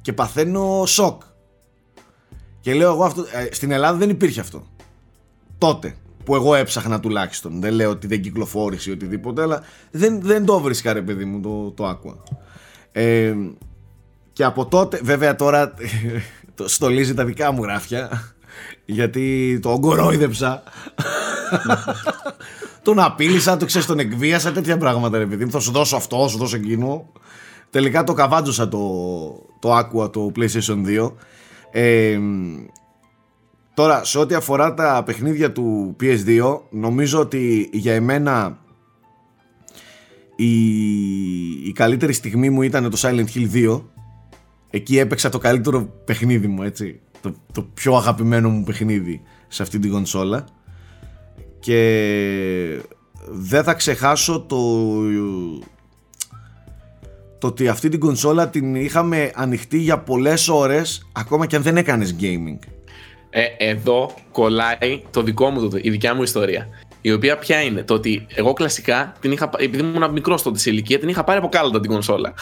[0.00, 1.22] και παθαίνω σοκ.
[2.60, 4.66] Και λέω εγώ αυτό ε, στην Ελλάδα δεν υπήρχε αυτό.
[5.58, 7.60] Τότε που εγώ έψαχνα τουλάχιστον.
[7.60, 11.40] Δεν λέω ότι δεν κυκλοφόρησε ή οτιδήποτε αλλά δεν, δεν το βρίσκα ρε παιδί μου
[11.40, 12.34] το, το Aqua.
[12.92, 13.34] Ε,
[14.32, 15.74] και από τότε βέβαια τώρα
[16.54, 18.34] το στολίζει τα δικά μου γράφια
[18.84, 20.62] γιατί το ογκορόιδεψα
[22.82, 25.50] τον απείλησα, το ξέρεις, τον εκβίασα, τέτοια πράγματα ρε παιδί μου.
[25.50, 27.12] Θα σου δώσω αυτό, θα σου δώσω εκείνο.
[27.70, 28.78] Τελικά το καβάντζωσα το,
[29.58, 31.12] το Aqua, το PlayStation 2.
[31.70, 32.18] Ε,
[33.74, 38.58] τώρα, σε ό,τι αφορά τα παιχνίδια του PS2, νομίζω ότι για εμένα
[40.36, 40.64] η,
[41.68, 43.82] η καλύτερη στιγμή μου ήταν το Silent Hill 2.
[44.74, 47.00] Εκεί έπαιξα το καλύτερο παιχνίδι μου, έτσι.
[47.20, 50.44] Το, το πιο αγαπημένο μου παιχνίδι σε αυτή την κονσόλα
[51.60, 52.80] και
[53.30, 54.56] δεν θα ξεχάσω το
[57.38, 61.76] το ότι αυτή την κονσόλα την είχαμε ανοιχτή για πολλές ώρες ακόμα και αν δεν
[61.76, 62.58] έκανες gaming
[63.30, 66.68] Ε, εδώ κολλάει το δικό μου, το- η δικιά μου ιστορία.
[67.00, 70.58] Η οποία ποια είναι, το ότι εγώ κλασικά την είχα, πα- επειδή ήμουν μικρός τότε
[70.58, 72.34] σε ηλικία, την είχα πάρει από κάλαντα την κονσόλα.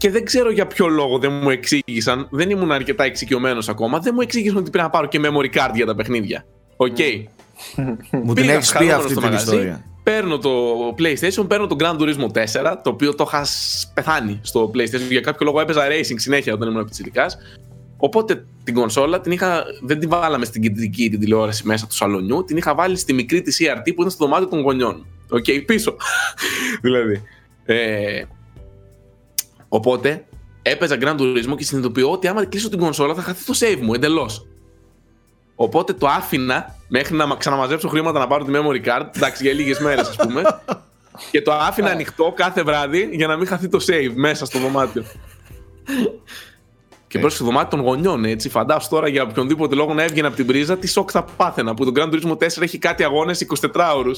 [0.00, 4.12] Και δεν ξέρω για ποιο λόγο δεν μου εξήγησαν, δεν ήμουν αρκετά εξοικειωμένος ακόμα, δεν
[4.14, 6.44] μου εξήγησαν ότι πρέπει να πάρω και memory card για τα παιχνίδια.
[6.76, 6.96] Οκ.
[8.10, 10.50] μου την Πήγα έχεις πει χαρούμενος αυτή στο την μαγαζί, ιστορία Παίρνω το
[10.98, 15.08] PlayStation, παίρνω το Gran Turismo 4, το οποίο το είχα σ- πεθάνει στο PlayStation.
[15.10, 17.36] Για κάποιο λόγο έπαιζα racing συνέχεια όταν ήμουν πιτσιρικάς.
[17.96, 22.44] Οπότε την κονσόλα την είχα, δεν την βάλαμε στην κεντρική την τηλεόραση μέσα του σαλονιού,
[22.44, 25.06] την είχα βάλει στη μικρή τη CRT που ήταν στο δωμάτιο των γονιών.
[25.30, 25.96] Οκ, πίσω.
[26.82, 27.22] δηλαδή.
[27.64, 28.22] Ε,
[29.72, 30.24] οπότε
[30.62, 33.94] έπαιζα Gran Turismo και συνειδητοποιώ ότι άμα κλείσω την κονσόλα θα χαθεί το save μου
[33.94, 34.46] εντελώς.
[35.54, 39.06] Οπότε το άφηνα μέχρι να μα- ξαναμαζέψω χρήματα να πάρω τη memory card.
[39.16, 40.42] Εντάξει, για λίγες μέρες, ας πούμε.
[41.30, 45.04] και το άφηνα ανοιχτό κάθε βράδυ για να μην χαθεί το save μέσα στο δωμάτιο.
[47.06, 48.48] και πρόσεχε στο δωμάτιο των γονιών, έτσι.
[48.48, 51.74] Φαντάσου τώρα για οποιονδήποτε λόγο να έβγαινε από την πρίζα, τι σοκ θα πάθαινα.
[51.74, 54.10] Που το Grand Turismo 4 έχει κάτι αγώνες 24 ώρου.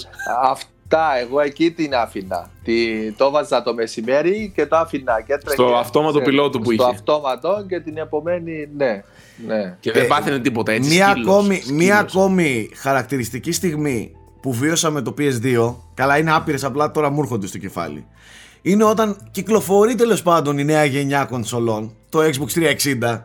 [0.95, 2.51] Αυτά, εγώ εκεί την άφηνα.
[2.65, 5.55] Τι, το βάζα το μεσημέρι και το άφηνα και έτρεχε.
[5.63, 6.85] Στο αυτόματο σε- πιλότο που στο είχε.
[6.95, 9.03] αυτόματο και την επομένη, ναι.
[9.47, 9.77] ναι.
[9.81, 10.91] Και δεν Ε, πάθαινε τίποτα έτσι.
[10.95, 11.79] μία, σκύλος, ακόμη, σκύλος.
[11.79, 17.21] μία ακόμη χαρακτηριστική στιγμή που βίωσα με το PS2 καλά είναι άπειρες απλά τώρα μου
[17.23, 18.07] έρχονται στο κεφάλι
[18.63, 22.61] είναι όταν κυκλοφορεί τέλος πάντων η νέα γενιά κονσολών το Xbox
[23.03, 23.19] 360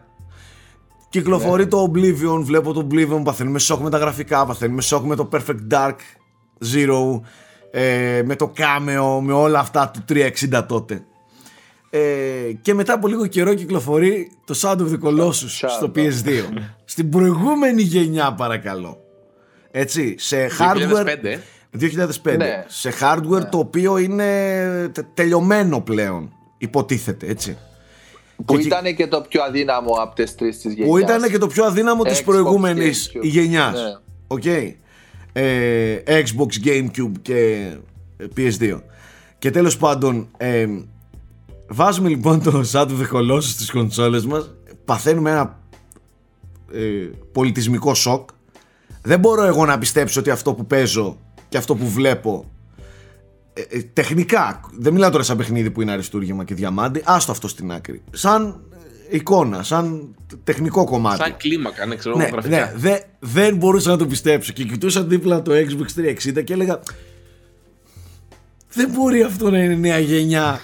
[1.10, 1.70] Κυκλοφορεί Ναι.
[1.70, 5.74] το Oblivion, βλέπω το Oblivion, παθαίνουμε σοκ με τα γραφικά, παθαίνουμε σοκ με το Perfect
[5.74, 5.96] Dark
[6.74, 7.22] Zero,
[7.72, 10.04] ε, με το Cameo, με όλα αυτά του
[10.52, 11.04] 360 τότε.
[11.90, 12.00] Ε,
[12.62, 15.32] και μετά από λίγο καιρό κυκλοφορεί το Sound of the Colossus
[15.68, 15.98] στο Shadow.
[16.00, 16.44] PS2.
[16.86, 18.98] Στην προηγούμενη γενιά παρακαλώ.
[19.72, 21.06] Έτσι, σε hardware...
[21.74, 21.80] 2005.
[22.32, 22.38] 2005.
[22.38, 22.64] Ναι.
[22.68, 24.24] Σε hardware το οποίο είναι
[24.94, 26.32] τε- τελειωμένο πλέον.
[26.58, 27.58] Υποτίθεται, έτσι.
[28.46, 30.90] Που Και- ήταν και το πιο αδύναμο από τις τρεις της γενιάς.
[30.90, 33.20] Που ήταν και το πιο αδύναμο της Xbox, προηγούμενης GameCube.
[33.24, 33.74] γενιάς.
[33.82, 33.96] Ναι.
[34.28, 34.44] Οκ.
[35.40, 37.72] Ε, Xbox, GameCube και
[38.18, 38.82] ε, PS2.
[39.38, 40.68] Και τέλος πάντων, ε,
[41.68, 44.54] βάζουμε λοιπόν το Shadow of the Colossus στις κονσόλες μας,
[44.86, 45.60] παθαίνουμε ένα
[46.74, 48.30] ε, πολιτισμικό σοκ.
[49.02, 51.18] Δεν μπορώ εγώ να πιστέψω ότι αυτό που παίζω
[51.50, 52.46] και αυτό που βλέπω
[53.54, 57.48] ε, ε, τεχνικά, δεν μιλάω τώρα σαν παιχνίδι που είναι αριστούργημα και διαμάντι, άστο αυτό
[57.48, 58.02] στην άκρη.
[58.12, 58.77] Σαν ε,
[59.10, 61.18] εικόνα, σαν τεχνικό κομμάτι.
[61.22, 62.58] Σαν κλίμακα, ναι, ξέρω Ναι, εγώ γραφικά.
[62.58, 66.00] ναι, δε- δεν μπορούσα να το πιστέψω και κοιτούσα δίπλα το Xbox
[66.38, 66.80] 360 και έλεγα
[68.70, 70.60] δεν μπορεί αυτό να είναι νέα γενιά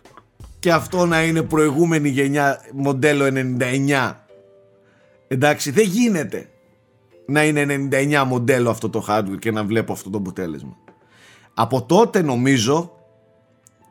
[0.60, 3.24] και αυτό να είναι προηγούμενη γενιά μοντέλο
[3.60, 4.14] 99
[5.28, 6.48] εντάξει δεν γίνεται
[7.26, 10.76] να είναι 99 μοντέλο αυτό το hardware και να βλέπω αυτό το αποτέλεσμα
[11.54, 12.92] από τότε νομίζω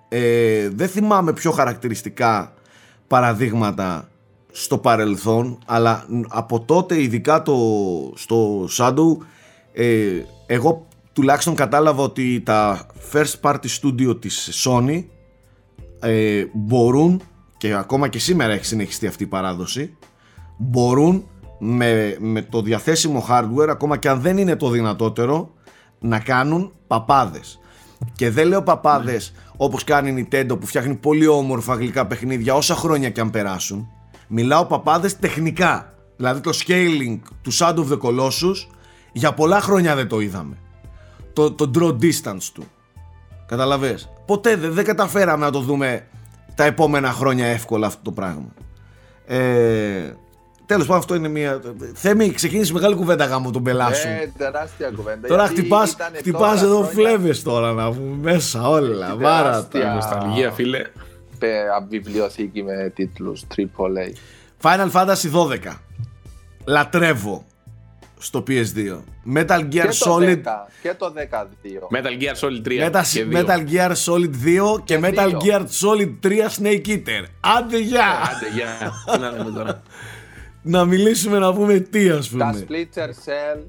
[0.09, 2.53] ε, δεν θυμάμαι πιο χαρακτηριστικά
[3.07, 4.09] παραδείγματα
[4.51, 7.55] στο παρελθόν αλλά ν- από τότε ειδικά το,
[8.15, 9.17] στο Shadow
[9.73, 10.07] ε,
[10.45, 15.03] εγώ τουλάχιστον κατάλαβα ότι τα first party studio της Sony
[15.99, 17.21] ε, μπορούν
[17.57, 19.97] και ακόμα και σήμερα έχει συνεχιστεί αυτή η παράδοση
[20.57, 21.25] μπορούν
[21.59, 25.49] με, με το διαθέσιμο hardware ακόμα και αν δεν είναι το δυνατότερο
[25.99, 27.59] να κάνουν παπάδες
[28.15, 32.75] Και δεν λέω παπάδες όπως κάνει η Nintendo που φτιάχνει πολύ όμορφα γλυκά παιχνίδια όσα
[32.75, 33.87] χρόνια και αν περάσουν.
[34.27, 35.93] Μιλάω παπάδες τεχνικά.
[36.15, 38.67] Δηλαδή το scaling του Shadow of the Colossus
[39.11, 40.57] για πολλά χρόνια δεν το είδαμε.
[41.33, 42.63] Το, το draw distance του.
[43.47, 46.07] Καταλαβες; Ποτέ δεν, δεν καταφέραμε να το δούμε
[46.55, 48.53] τα επόμενα χρόνια εύκολα αυτό το πράγμα.
[49.25, 50.13] Ε,
[50.67, 51.61] Τέλος πάντων, αυτό είναι μια.
[51.93, 54.07] Θέμη, ξεκίνησε μεγάλη κουβέντα γάμο τον πελά σου.
[54.07, 55.27] Ε, τεράστια κουβέντα.
[55.27, 59.15] τώρα γιατί χτυπά ήταν χτυπάς τόσα εδώ χρόνια φλέβες τώρα να πούμε μέσα όλα.
[59.15, 59.65] Βάρατα.
[59.67, 60.81] τεράστια Νοσταλγία, φίλε.
[61.39, 61.49] πε-
[61.89, 64.13] βιβλιοθήκη με τίτλους AAA.
[64.61, 65.81] Final Fantasy 12.
[66.65, 67.45] Λατρεύω
[68.17, 68.97] στο PS2.
[69.35, 71.47] Metal Gear Και το Solid 10, και το 12.
[71.91, 72.89] Metal Gear Solid 3.
[72.89, 73.45] Metal, και δύο.
[73.47, 75.39] Metal Gear Solid 2 και, Και Metal δύο.
[75.43, 77.23] Gear Solid 3 Snake Eater.
[77.57, 78.05] Άντε γεια!
[78.07, 78.91] Άντε, γεια.
[79.13, 79.81] Τι να λέμε τώρα.
[80.67, 82.65] να μιλήσουμε να πούμε τι ας Τα πούμε.
[82.69, 83.59] Splinter Cell.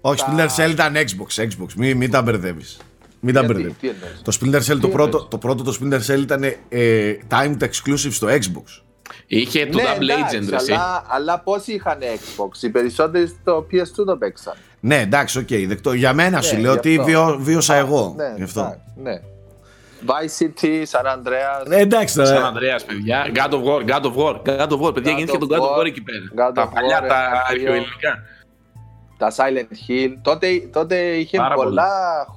[0.00, 1.72] Όχι, τα- Splinter Cell ήταν Xbox, Xbox.
[1.76, 2.76] Μην, μην τα μπερδεύεις.
[3.20, 3.78] Μην τα Γιατί, μπερδεύεις.
[3.80, 6.42] τι εννοείς; Το Splinter Cell, το Τι πρώτο, εννοείς; το πρώτο το Splinter Cell ήταν
[6.68, 8.82] ε, timed exclusive στο Xbox.
[9.26, 10.72] Είχε το Ναι, Double εντάξει, Agent, ρε, εσύ.
[10.72, 14.54] αλλά, αλλά πόσοι είχαν Xbox, οι περισσότεροι στο PS2 το παίξαν.
[14.80, 15.48] Ναι, εντάξει, οκ.
[15.66, 15.92] δεκτό.
[15.92, 17.04] Για μένα σου Ναι, λέω γι' ότι αυτό.
[17.04, 18.14] βιο, βίωσα εγώ.
[18.16, 18.60] Ναι, Γι' αυτό.
[18.60, 19.20] εντάξει, ναι.
[20.06, 21.70] Vice City, San Andreas.
[21.70, 22.46] Ε, εντάξει Σαν τώρα.
[22.46, 23.26] Andreas, παιδιά.
[23.34, 24.94] God of War, God of War, God of War.
[24.94, 26.48] Παιδιά, God γεννήθηκε of τον God of War, War εκεί πέρα.
[26.50, 27.40] God Τα of παλιά, War, τα ένα, δύο.
[27.48, 28.18] αρχαιοελληνικά.
[29.18, 30.10] Τα Silent Hill.
[30.22, 31.66] Τότε, τότε είχε Πάρα πολύ.
[31.68, 31.88] πολλά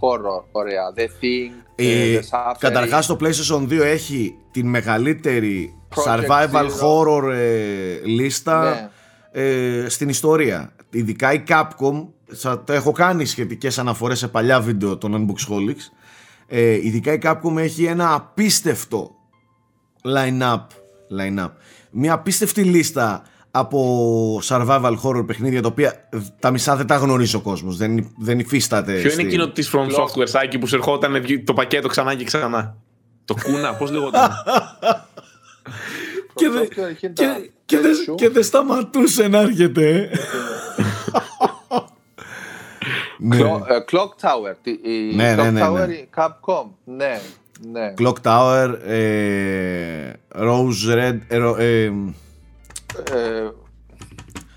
[0.01, 0.43] horror.
[0.51, 0.81] Ωραία.
[0.95, 2.55] The Thing, Ε, The Suffering.
[2.59, 6.83] Καταρχάς το PlayStation 2 έχει την μεγαλύτερη Project survival Zero.
[6.83, 8.89] horror ε, λίστα
[9.33, 9.41] Ναι.
[9.41, 10.71] ε, στην ιστορία.
[10.89, 15.91] Ειδικά η Capcom, θα το έχω κάνει σχετικές αναφορές σε παλιά βίντεο των Unboxholics,
[16.53, 19.11] ε, ειδικά η Capcom έχει ένα απίστευτο
[20.03, 20.65] line-up,
[21.19, 21.49] line-up.
[21.91, 26.09] Μια απίστευτη λίστα από survival horror παιχνίδια τα οποία
[26.39, 28.91] τα μισά δεν τα γνωρίζει ο κόσμος, δεν, δεν υφίσταται.
[28.91, 30.03] Ποιο είναι στη- εκείνο της From Clock.
[30.03, 32.77] Software Σάκη που σου ερχόταν το πακέτο ξανά και ξανά;
[33.25, 34.29] Το κούνα, πώς λεγόταν;
[36.35, 38.15] και, From δε- Software είχε και, τα και, δε- Pikachu.
[38.15, 40.09] και δεν σταματούσε να έρχεται.
[43.23, 43.25] ε.
[43.27, 43.37] ναι.
[43.37, 44.55] Clo- ε, Clock Tower.
[44.63, 45.93] τι- Η Ναι, ναι, Clock ναι, Tower, ναι.
[45.93, 46.65] η Capcom.
[46.83, 47.19] Ναι,
[47.71, 47.93] ναι.
[47.97, 51.91] Clock Tower, ε, Rose Red, ε, ρο- ε, Ε,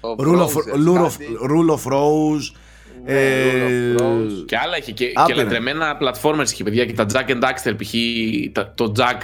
[0.00, 1.26] ο Rule, of, Roses, Rule, of, κάτι.
[1.50, 2.52] Rule of Rose,
[3.04, 4.44] Ναι, ε, Rule of Rose.
[4.46, 4.92] και άλλα είχε.
[4.92, 5.42] Και, και Άπειρα.
[5.42, 6.84] λατρεμένα platformers είχε, παιδιά.
[6.86, 7.92] Και τα Jack and Daxter, π.χ.
[8.52, 9.20] τα- το Jack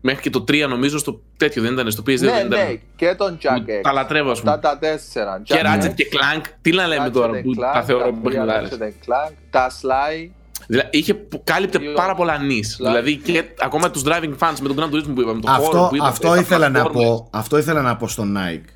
[0.00, 2.48] μέχρι και το 3 νομίζω στο τέτοιο δεν ήταν, στο PS2 Ναι, δεν ήταν.
[2.48, 3.80] ναι, και τον Jack Που X.
[3.82, 4.62] Τα λατρεύω, ας Αυτά πούμε.
[4.72, 5.40] τα τέσσερα.
[5.44, 6.40] Και Jack Ratchet X, και Clank.
[6.62, 8.68] Τι να λέμε Ratchet τώρα and που Clank, τα θεωρώ τα τρία παιχνιδάρες.
[8.72, 8.86] Ratchet and
[9.28, 10.28] Clank, Τα Sly.
[10.66, 11.92] Δηλαδή είχε που κάλυπτε Δύο.
[11.92, 12.74] πάρα πολλά νης.
[12.74, 12.88] Σλά.
[12.90, 15.40] Δηλαδή και ακόμα τους driving fans με τον Gran Turismo που είπαμε.
[15.40, 16.92] Το αυτό, χώρο που ήταν, αυτό, τα ήθελα να platformers.
[16.92, 18.68] πω, αυτό ήθελα να πω στον Nike.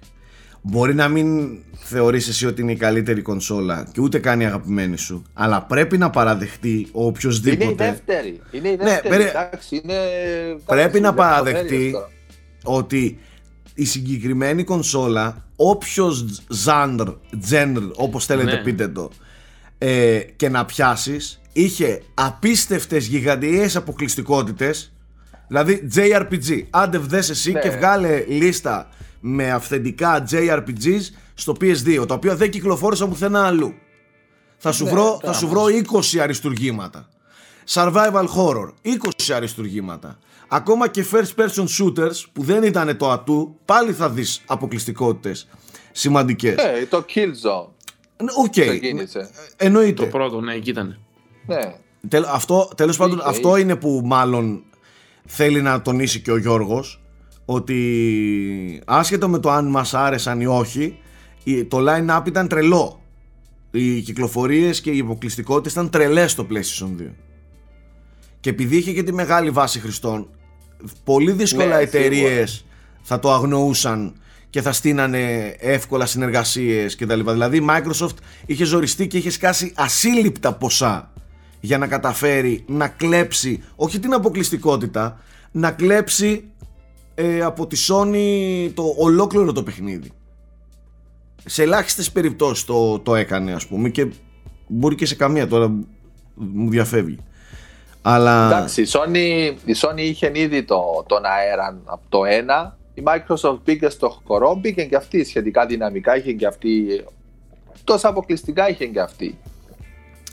[0.67, 4.97] Μπορεί να μην θεωρείς εσύ ότι είναι η καλύτερη κονσόλα και ούτε καν η αγαπημένη
[4.97, 8.41] σου, αλλά πρέπει να παραδεχτεί ο Είναι η οποιοδήποτε δεύτερη.
[8.51, 9.09] Είναι η Ναι, δεύτερη.
[9.09, 9.95] περί- εντάξει, είναι...
[10.67, 12.09] Πρέπει εντάξει, να είναι παραδεχτεί λεπτομέρειες τώρα.
[12.65, 13.19] ότι
[13.75, 17.09] η συγκεκριμένη κονσόλα, όποιος ζάντρ,
[17.51, 18.63] genre, όπως θέλετε Ναι.
[18.63, 19.11] πείτε το,
[19.79, 24.93] ε, και να πιάσεις, είχε απίστευτες γιγαντιαίες αποκλειστικότητες,
[25.49, 26.63] δηλαδή JRPG.
[26.71, 27.61] Άντε βδες εσύ Ναι.
[27.61, 28.89] και βγάλε λίστα
[29.27, 31.01] με αυθεντικά JRPGs
[31.35, 33.75] στο PS2, τα οποία δεν κυκλοφόρησαν πουθενά αλλού.
[34.57, 35.65] Θα σου, Ναι, βρω, τα θα σου βρω
[36.15, 37.09] 20 αριστουργήματα.
[37.69, 40.19] Survival horror, 20 αριστουργήματα.
[40.49, 45.49] Ακόμα και first person shooters που δεν ήταν το ατού, πάλι θα δεις αποκλειστικότητες
[45.93, 46.55] σημαντικές.
[46.57, 47.69] Ε, το Killzone
[48.37, 49.31] OK, ξεκίνησε.
[49.57, 50.03] εννοείται.
[50.03, 50.99] Το πρώτο, ναι, εκεί ήταν.
[51.47, 51.75] Ναι.
[52.09, 54.63] Τελ- αυτό, τέλος πάντων, Είχε, αυτό είναι που μάλλον
[55.27, 57.04] θέλει να τονίσει και ο Γιώργος
[57.45, 60.99] ότι άσχετο με το αν μας άρεσαν ή όχι
[61.45, 62.99] η- το line-up ήταν τρελό.
[63.71, 67.15] Οι κυκλοφορίες και οι αποκλειστικότητες ήταν τρελές στο PlayStation 2
[68.41, 70.29] και επειδή είχε και τη μεγάλη βάση χρηστών
[71.05, 72.65] πολύ δύσκολα Ναι, εταιρείες
[73.03, 74.15] θα το αγνοούσαν
[74.51, 77.33] και θα στείνανε εύκολα συνεργασίες και τα λοιπά.
[77.33, 78.15] Δηλαδή η Microsoft
[78.47, 81.13] είχε ζοριστεί και είχε σκάσει ασύλληπτα ποσά
[81.61, 86.45] για να καταφέρει να κλέψει όχι την αποκλειστικότητα να κλέψει
[87.15, 90.13] ε, από τη Sony το ολόκληρο το παιχνίδι
[91.45, 94.07] σε ελάχιστες περιπτώσεις το, το έκανε ας πούμε και
[94.67, 95.73] μπορεί και σε καμία τώρα
[96.35, 97.19] μου διαφεύγει
[98.07, 102.21] αλλά Εντάξει, η Sony, η Sony είχε ήδη το, τον αέρα από το
[102.67, 102.73] 1.
[102.95, 107.05] Η Microsoft μπήκε στο χορό, μπήκε και αυτή σχετικά δυναμικά, είχε και αυτή.
[107.85, 109.39] Τόσο αποκλειστικά είχε και αυτή.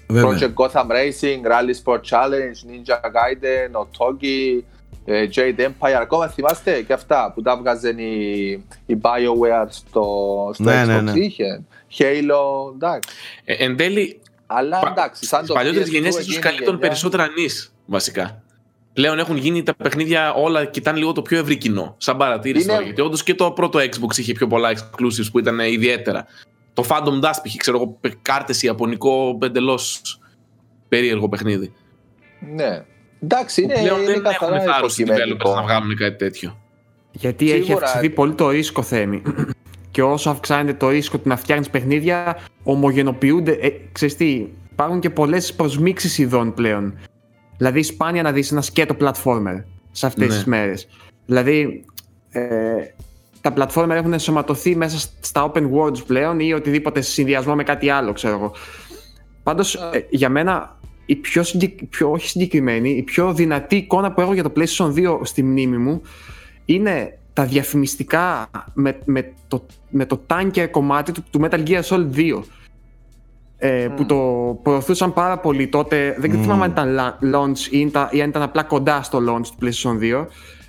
[0.07, 4.63] βέβαια Project Gotham Racing, Rally Sport Challenge, Ninja Gaiden, Otogi, ε,
[5.07, 5.97] Jade Empire.
[6.01, 8.11] Ακόμα θυμάστε και αυτά που τα βγάζαν η,
[8.85, 10.05] η BioWare στο,
[10.53, 10.87] στο Ναι, Xbox.
[10.87, 11.11] ναι, ναι.
[11.19, 11.63] Είχε;
[11.97, 13.09] Halo, εντάξει.
[13.43, 16.65] Ε, εν τέλει, Αλλά εντάξει, σαν στι το παλιότερες PS2 γενιές ίσως εκείνη η καλύπτουν
[16.67, 17.73] γενιά- περισσότερα νης.
[17.85, 18.43] βασικά.
[18.93, 21.95] Πλέον έχουν γίνει τα παιχνίδια όλα κοιτάνε λίγο το πιο ευρύ κοινό.
[21.97, 22.85] Σαν παρατήρηση Είναι- τώρα.
[22.85, 26.25] Γιατί όντως και το πρώτο Xbox είχε πιο πολλά exclusives που ήταν ιδιαίτερα.
[26.73, 27.55] Το Phantom Dust π.χ.
[27.55, 29.79] ξέρω εγώ, κάρτες ιαπωνικό εντελώ
[30.87, 31.73] περίεργο παιχνίδι.
[32.55, 32.83] Ναι.
[33.23, 35.55] Εντάξει, είναι, Πλέον είναι δεν καθαρά έχουν θάρρος οι developers υποκειμενικό.
[35.55, 36.57] να βγάλουν κάτι τέτοιο.
[37.11, 37.85] Γιατί έχει Σίγουρα.
[37.85, 39.21] αυξηθεί πολύ το ρίσκο θέμη.
[39.91, 43.51] και όσο αυξάνεται το ρίσκο του να φτιάχνεις παιχνίδια, ομογενοποιούνται.
[43.51, 46.97] Ε, ξέρεις τι, υπάρχουν και πολλές προσμίξεις ειδών πλέον.
[47.57, 50.33] Δηλαδή, σπάνια να δεις ένα σκέτο platformer σε αυτές Ναι.
[50.35, 50.87] τις μέρες.
[51.25, 51.85] Δηλαδή,
[52.31, 52.41] ε,
[53.41, 57.89] τα platformer έχουν ενσωματωθεί μέσα στα open worlds πλέον ή οτιδήποτε σε συνδυασμό με κάτι
[57.89, 58.51] άλλο, ξέρω εγώ.
[59.43, 59.79] Πάντως,
[60.09, 64.43] για μένα, η πιο, συγκεκ- πιο όχι συγκεκριμένη, η πιο δυνατή εικόνα που έχω για
[64.43, 66.01] το PlayStation 2 στη μνήμη μου
[66.65, 72.15] είναι τα διαφημιστικά με, με, το, με το tanker κομμάτι του, του Metal Gear Solid
[72.15, 72.41] 2
[73.57, 74.15] ε, που το
[74.63, 76.41] προωθούσαν πάρα πολύ τότε δεν Μμμ.
[76.41, 79.57] θυμάμαι αν ήταν la- launch ή, ήταν- ή αν ήταν απλά κοντά στο launch του
[79.61, 80.25] PlayStation 2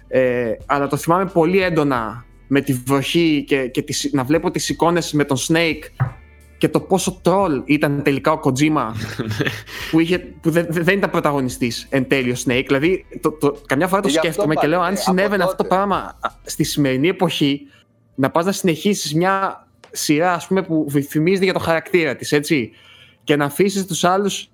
[0.08, 4.68] ε, αλλά το θυμάμαι πολύ έντονα με τη βροχή και, και τις, να βλέπω τις
[4.68, 5.82] εικόνες με τον Snake
[6.62, 8.92] και το πόσο troll ήταν τελικά ο Kojima
[9.90, 12.64] που, είχε, που δεν, δεν ήταν πρωταγωνιστής εν τέλει ο Snake.
[12.66, 15.42] Δηλαδή, το, το, καμιά φορά το Γι' αυτό σκέφτομαι και πάλι, λέω αν ε, συνέβαινε
[15.42, 15.74] από αυτό το τότε.
[15.74, 17.60] πράγμα α, στη σημερινή εποχή
[18.14, 22.70] να πας να συνεχίσεις μια σειρά ας πούμε, που θυμίζεται για το χαρακτήρα της, έτσι,
[23.24, 24.50] και να αφήσεις τους άλλους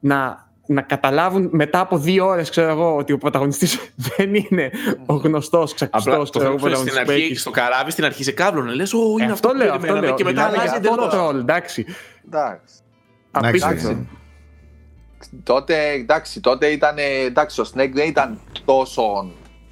[0.00, 3.78] να, να καταλάβουν μετά από δύο ώρες, ξέρω εγώ, ότι ο πρωταγωνιστής
[4.16, 4.70] δεν είναι
[5.06, 7.40] ο γνωστός, Απλά ξακουστός, το ξέρω εγώ, θέμα είναι στην πρωταγωνιστής που αρχή, έχεις.
[7.40, 8.74] στο καράβι στην αρχή σε κάβλωνε.
[8.74, 10.06] Λες, Ω, είναι Ε, αυτό, αυτό που λέω, αυτό περιμέναμε.
[10.06, 10.16] λέω.
[10.16, 11.14] Και μετά Μιλάμε αλλάζει για αυτό εντελώς.
[11.14, 11.86] το troll, εντάξει.
[12.26, 12.74] Εντάξει.
[13.30, 13.88] Απίστευτο.
[13.88, 14.06] Εντάξει.
[15.42, 16.94] Τότε, εντάξει, τότε ήταν,
[17.26, 19.30] εντάξει, ο Snake δεν ήταν τόσο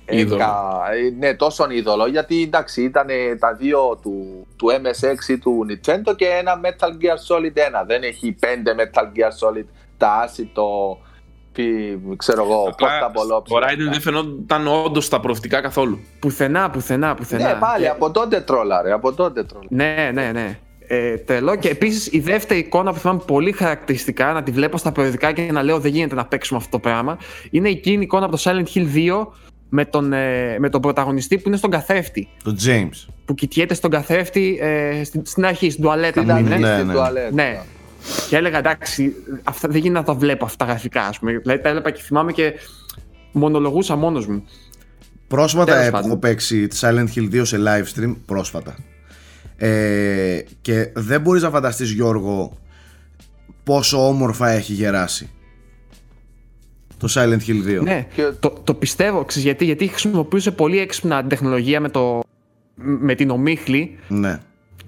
[0.09, 0.35] Είδωλο.
[0.42, 3.07] έκα- ε, ναι, τόσο είδωλο, γιατί εντάξει, ήταν
[3.38, 7.85] τα δύο του, του MSX ή του Nintendo και ένα Metal Gear Solid 1.
[7.87, 9.64] Δεν έχει πέντε Metal Gear Solid,
[10.00, 10.66] τα acid, το,
[11.52, 13.62] πι- ξέρω εγώ, Απλά portable Ο option.
[13.62, 15.98] Raiden δεν φαινόταν όντως στα προοπτικά καθόλου.
[16.18, 17.48] Πουθενά, πουθενά, πουθενά.
[17.48, 19.68] Ναι, πάλι, Ε, από τότε τρόλαρε, από τότε τρόλαρε.
[19.70, 20.58] Ναι, ναι, ναι.
[20.92, 21.56] Ε, τρελό.
[21.56, 25.42] Και επίσης η δεύτερη εικόνα που θυμάμαι πολύ χαρακτηριστικά να τη βλέπω στα περιοδικά και
[25.52, 27.18] να λέω δεν γίνεται να παίξουμε αυτό το πράγμα
[27.50, 29.26] είναι εκείνη η εικόνα από το Silent Hill 2
[29.68, 32.28] με τον, ε, με τον πρωταγωνιστή που είναι στον καθρέφτη.
[32.44, 33.12] Το James.
[33.24, 36.48] Που κοιτιέται στον καθρέφτη ε, στην, στην αρχή, στην τουαλέτα Στην που είναι.
[36.50, 36.92] αρχή, ναι, στην ναι.
[36.92, 37.28] τουαλέτα.
[37.32, 37.60] Ναι.
[38.28, 39.12] Και έλεγα εντάξει,
[39.44, 41.38] αυτά, δεν γίνεται να τα βλέπω αυτά τα γραφικά, ας πούμε.
[41.38, 42.52] Δηλαδή τα έβλεπα και θυμάμαι και
[43.32, 44.44] μονολογούσα μόνος μου.
[45.28, 46.18] Πρόσφατα Τέλος έχω πάντων.
[46.18, 48.14] παίξει τη Silent Hill 2 σε live stream.
[48.26, 48.74] Πρόσφατα.
[49.56, 52.58] Ε, και δεν μπορείς να φανταστείς Γιώργο
[53.64, 55.30] πόσο όμορφα έχει γεράσει
[56.96, 57.82] το Silent Hill 2.
[57.82, 59.24] Ναι, Και- το, το πιστεύω.
[59.24, 62.20] Ξέρεις γιατί, γιατί χρησιμοποιούσε πολύ έξυπνα τεχνολογία με, το,
[62.74, 64.38] με την ομίχλη Ναι.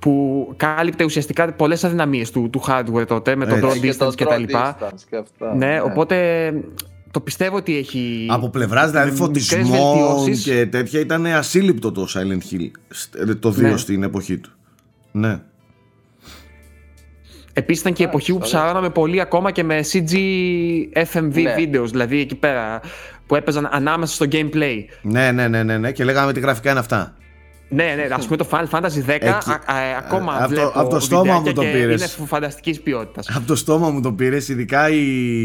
[0.03, 3.67] Που κάλυπτε ουσιαστικά πολλές αδυναμίες του, του hardware τότε με το Έτσι.
[3.69, 4.77] draw Ε, και το distance και draw τα λοιπά.
[4.81, 6.53] distance και αυτά, Ναι, οπότε
[7.11, 8.27] το πιστεύω ότι έχει.
[8.31, 10.43] Από πλευράς δηλαδή με φωτισμών μικρές βελτιώσεις.
[10.45, 13.77] και τέτοια ήταν ασύλληπτο το Silent Hill σ- ε, το 2 Ναι.
[13.77, 14.51] στην εποχή του.
[15.13, 15.41] Ναι.
[17.53, 18.49] Επίσης ήταν και η εποχή που ωραία.
[18.49, 20.13] ψαρώναμε πολύ ακόμα και με CG
[21.13, 21.55] FMV Ναι.
[21.59, 22.81] videos, δηλαδή εκεί πέρα
[23.27, 24.77] που έπαιζαν ανάμεσα στο gameplay.
[25.03, 25.93] Ναι, ναι, ναι, ναι, ναι.
[25.93, 27.17] Και λέγαμε τι γραφικά είναι αυτά.
[27.75, 29.27] Ναι, ναι, ας πούμε το Final Fantasy 10 Εκεί.
[29.29, 32.17] α, α, ακόμα Αυτό- βλέπω από το στόμα βιντεάκια μου το και πήρες.
[32.17, 33.29] Είναι φανταστικής ποιότητας.
[33.37, 35.45] Από το στόμα μου το πήρες, ειδικά η,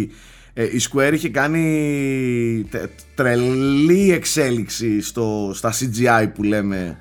[0.53, 6.97] ε, η Square είχε κάνει τε- τρελή εξέλιξη στο, στα CGI που λέμε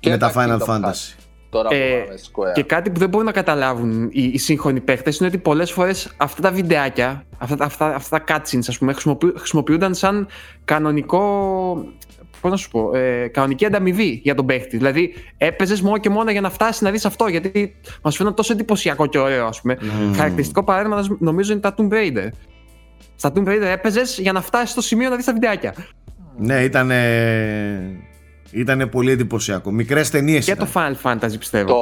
[0.00, 0.84] Και με τα τα Final Kingdom Fantasy.
[0.90, 1.14] Hearts.
[1.50, 2.52] Τώρα που Ε, πάμε Square.
[2.54, 6.12] Και κάτι που δεν μπορούν να καταλάβουν οι, οι σύγχρονοι παίχτε είναι ότι πολλές φορές
[6.16, 10.26] αυτά τα βιντεάκια, αυτά, τα- αυτά, αυτά τα cutscenes, ας πούμε, χρησιμοποιού- χρησιμοποιούνταν σαν
[10.64, 11.84] κανονικό.
[12.40, 14.76] Πώς να σου πω, ε, κανονική ανταμοιβή για τον παίχτη.
[14.76, 18.52] Δηλαδή, έπαιζες μόνο και μόνο για να φτάσεις να δεις αυτό, γιατί μας φαίνεται τόσο
[18.52, 19.78] εντυπωσιακό και ωραίο, ας πούμε.
[19.80, 20.14] Μμμ.
[20.14, 22.28] Χαρακτηριστικό παράδειγμα νομίζω είναι τα Tomb Raider.
[23.16, 25.74] Στα Tomb Raider έπαιζες για να φτάσεις στο σημείο να δεις τα βιντεάκια.
[26.36, 26.90] Ναι, ήταν.
[28.52, 29.70] Ήτανε πολύ εντυπωσιακό.
[29.70, 30.44] Μικρές ταινίες.
[30.44, 31.72] Και το Final Fantasy πιστεύω.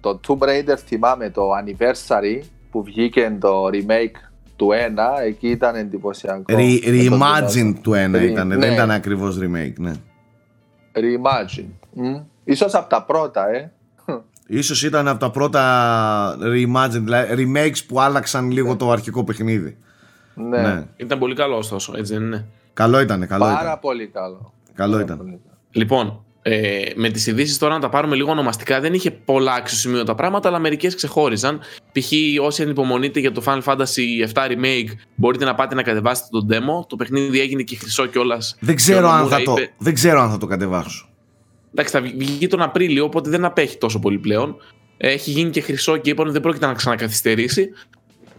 [0.00, 4.31] το, το Tomb Raider θυμάμαι το anniversary που βγήκε το remake
[4.62, 7.74] του 1 εκεί ήταν εντυπωσιακό Με τον Reimagine Jonathan.
[7.82, 8.46] του ένα Re- ήταν.
[8.46, 8.56] ναι.
[8.56, 9.92] Δεν ήταν ακριβώς remake, ναι.
[10.94, 12.16] Reimagine Μμ.
[12.44, 13.72] Ίσως από τα πρώτα ε
[14.46, 19.76] Ίσως ήταν από τα πρώτα reimagine, δηλαδή remakes που άλλαξαν λίγο το αρχικό παιχνίδι.
[20.34, 20.84] ναι, Ναι.
[20.96, 23.78] Ήταν πολύ καλό ωστόσο, έτσι δεν είναι; Καλό ήταν, καλό πάρα ήταν.
[23.80, 25.16] πολύ καλό Καλό Πάρα ήταν.
[25.16, 25.58] πολύ καλό.
[25.70, 30.14] Λοιπόν, ε, με τις ειδήσεις τώρα να τα πάρουμε λίγο ονομαστικά, δεν είχε πολλά αξιοσημείωτα
[30.14, 31.60] πράγματα, αλλά μερικές ξεχώριζαν.
[31.92, 32.12] Π.χ.
[32.40, 36.86] όσοι ανυπομονείτε για το Final Fantasy 7 Remake, μπορείτε να πάτε να κατεβάσετε το demo.
[36.88, 38.56] Το παιχνίδι έγινε και χρυσό κιόλας.
[38.60, 41.08] Δεν ξέρω, αν θα το, δεν ξέρω αν θα το κατεβάσω.
[41.72, 44.56] Εντάξει, θα βγει τον Απρίλιο, οπότε δεν απέχει τόσο πολύ πλέον.
[44.96, 47.68] Έχει γίνει και χρυσό και είπαν ότι δεν πρόκειται να ξανακαθυστερήσει.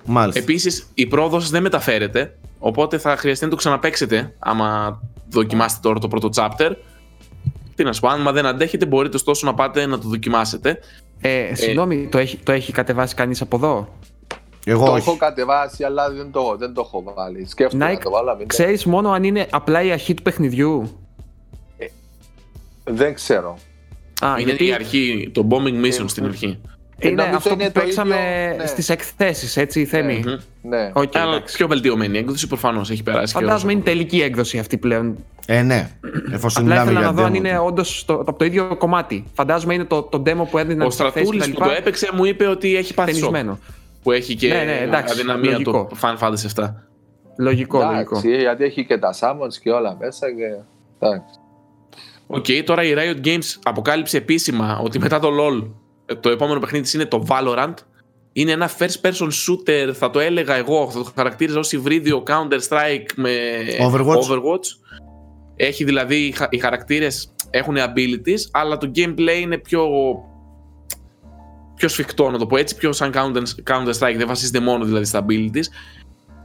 [0.05, 0.39] Μάλιστα.
[0.41, 2.37] Επίσης, η πρόοδος δεν μεταφέρεται.
[2.59, 4.99] Οπότε θα χρειαστεί να το ξαναπέξετε άμα
[5.29, 6.71] δοκιμάσετε τώρα το πρώτο chapter.
[7.75, 10.79] Τι να σου πω, αν δεν αντέχετε, μπορείτε ωστόσο να πάτε να το δοκιμάσετε.
[11.21, 13.97] Ε, συγγνώμη, το, έχει, το έχει κατεβάσει κανείς από εδώ;
[14.65, 15.01] Εγώ το όχι.
[15.09, 17.45] έχω κατεβάσει, αλλά δεν το, δεν το έχω βάλει.
[17.47, 18.29] Σκέφτομαι να Nike, το βάλω.
[18.29, 20.97] αλλά μην- ξέρεις μόνο αν είναι απλά η αρχή του παιχνιδιού;
[22.83, 23.57] Δεν ξέρω.
[24.25, 26.59] Α, είναι γιατί η αρχή, το bombing mission Ε, στην αρχή.
[26.97, 28.15] Ε, είναι νομίζω αυτό είναι που το παίξαμε
[28.45, 28.65] ίδιο, ναι.
[28.67, 30.23] στις εκθέσεις, έτσι, Θέμη.
[30.25, 30.69] Μμμ.
[30.69, 30.91] Ναι.
[30.93, 31.55] Οκ, Αλλά εντάξει.
[31.55, 33.33] πιο βελτιωμένη έκδοση προφανώς έχει περάσει.
[33.33, 33.73] και Φαντάζομαι ώρας.
[33.73, 35.17] είναι τελική έκδοση αυτή πλέον.
[35.45, 35.89] Ε, ναι.
[36.31, 37.35] Εφόσον Απλά μιλάμε ήθελα για να δω αν demo.
[37.35, 39.25] είναι όντως από το ίδιο κομμάτι.
[39.33, 42.75] Φαντάζομαι είναι το, το demo που έδινε Ο Στρατούλης που το έπαιξε μου είπε ότι
[42.75, 43.19] έχει πάθει σοκ.
[43.21, 43.59] Ταινισμένο.
[44.03, 45.71] Που έχει και Ναι, ναι, εντάξει, αδυναμία λογικό.
[45.89, 46.73] το Final Fantasy 7.
[47.37, 48.17] Λογικό, λογικό.
[48.17, 50.27] Εντάξει, γιατί έχει και τα summons και όλα μέσα.
[50.31, 50.43] Και...
[50.99, 51.39] Εντάξει.
[52.27, 55.67] Οκ, τώρα η Riot Games αποκάλυψε επίσημα ότι μετά το LoL
[56.05, 57.73] ε, το επόμενο παιχνίδι της είναι το Valorant.
[58.33, 63.05] Είναι ένα first person shooter, θα το έλεγα εγώ, θα το χαρακτήριζα ως υβρίδιο Counter-Strike
[63.15, 63.31] με
[63.79, 64.63] Overwatch.
[65.55, 69.87] Έχει δηλαδή, οι χα- οι χαρακτήρες έχουν abilities, αλλά το gameplay είναι πιο
[71.75, 75.25] πιο σφιχτό να το πω έτσι, πιο σαν Counter- Counter-Strike, δεν βασίζεται μόνο δηλαδή στα
[75.25, 75.63] abilities,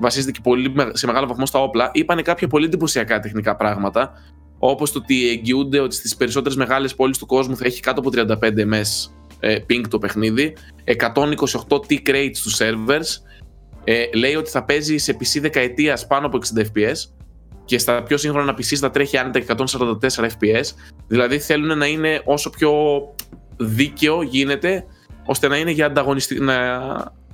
[0.00, 1.90] βασίζεται και πολύ, με- σε μεγάλο βαθμό στα όπλα.
[1.94, 4.12] Είπανε κάποια πολύ εντυπωσιακά τεχνικά πράγματα,
[4.58, 8.10] όπως το ότι εγγυούνται ότι στις περισσότερες μεγάλες πόλεις του κόσμου θα έχει κάτω από
[8.10, 13.22] 35 MS ες, ping το παιχνίδι, 128 tick rates στους servers,
[13.84, 16.96] ε, λέει ότι θα παίζει σε PC δεκαετίας πάνω από 60 FPS
[17.68, 20.64] και στα πιο σύγχρονα PC θα τρέχει άνετα και 144 FPS.
[21.06, 22.72] Δηλαδή θέλουν να είναι όσο πιο
[23.56, 24.84] δίκαιο γίνεται
[25.26, 26.54] ώστε να είναι για ανταγωνιστικό, να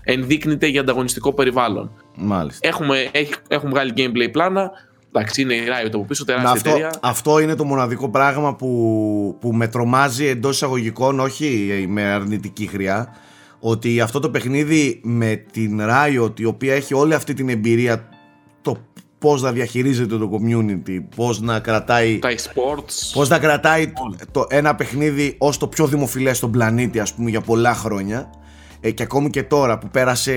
[0.02, 1.90] ενδείκνυται για ανταγωνιστικό περιβάλλον.
[2.16, 2.68] Μάλιστα.
[2.68, 4.70] Έχουμε, έχει, έχουν βγάλει gameplay πλάνα.
[5.12, 6.92] Εντάξει, είναι η Riot από πίσω, τεράστια αυτό, εταιρεία.
[7.02, 13.16] αυτό είναι το μοναδικό πράγμα που, που με τρομάζει εντός εισαγωγικών, όχι με αρνητική χρειά.
[13.60, 18.13] Ότι αυτό το παιχνίδι με την Riot, η οποία έχει όλη αυτή την εμπειρία, το
[19.18, 23.10] πώς να διαχειρίζεται το community, πώς να κρατάει, Τα e-sports.
[23.12, 23.92] πώς να κρατάει
[24.30, 28.30] το, ένα παιχνίδι ως το πιο δημοφιλές στον πλανήτη, ας πούμε, για πολλά χρόνια.
[28.80, 30.32] Ε, και ακόμη και τώρα που, πέρασε,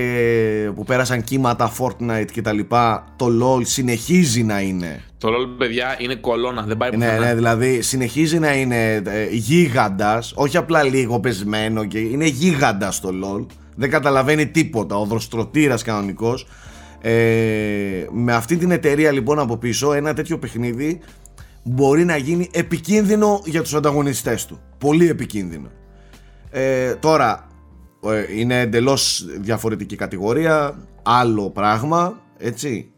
[0.74, 5.96] που πέρασαν κύματα Fortnite και τα λοιπά, το LoL συνεχίζει να είναι Το LoL, παιδιά,
[5.98, 7.26] είναι κολόνα, δεν πάει ναι, πουθενά.
[7.26, 13.08] ναι, δηλαδή συνεχίζει να είναι ε, γίγαντας, όχι απλά λίγο πεσμένο και είναι γίγαντας στο
[13.08, 13.46] LOL.
[13.74, 16.46] Δεν καταλαβαίνει τίποτα, ο δροστρωτήρας κανονικός.
[17.00, 21.00] Ε, με αυτή την εταιρεία λοιπόν από πίσω, ένα τέτοιο παιχνίδι
[21.62, 24.60] μπορεί να γίνει επικίνδυνο για τους ανταγωνιστές του.
[24.78, 25.70] Πολύ επικίνδυνο.
[26.50, 27.46] Ε, τώρα,
[28.04, 32.90] ε, είναι εντελώς διαφορετική κατηγορία, άλλο πράγμα, έτσι,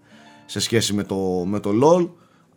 [0.47, 2.09] σε σχέση με το, με το LOL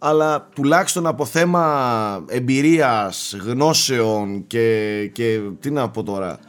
[0.05, 6.39] αλλά τουλάχιστον από θέμα εμπειρίας, γνώσεων και, και τι να πω τώρα,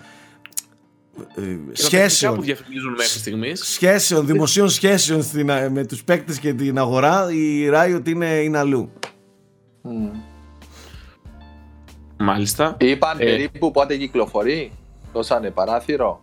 [1.72, 3.60] σχέσεων, που διαφημίζουν μέχρι στιγμής.
[3.64, 8.90] σχέσεων, δημοσίων σχέσεων στην, με τους παίκτες και την αγορά, η Riot είναι, είναι αλλού.
[9.82, 10.08] Μμ.
[12.18, 12.76] Μάλιστα.
[12.80, 13.24] Είπαν Ε.
[13.24, 14.72] περίπου πότε κυκλοφορεί.
[15.12, 16.22] Δώσανε παράθυρο.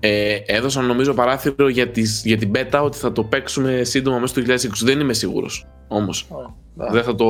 [0.00, 4.40] Ε, έδωσαν νομίζω παράθυρο για, τις, για την beta ότι θα το παίξουμε σύντομα μέσα
[4.40, 4.84] στο 2020.
[4.84, 6.28] Δεν είμαι σίγουρος όμως.
[6.30, 7.24] Α, Δεν θα το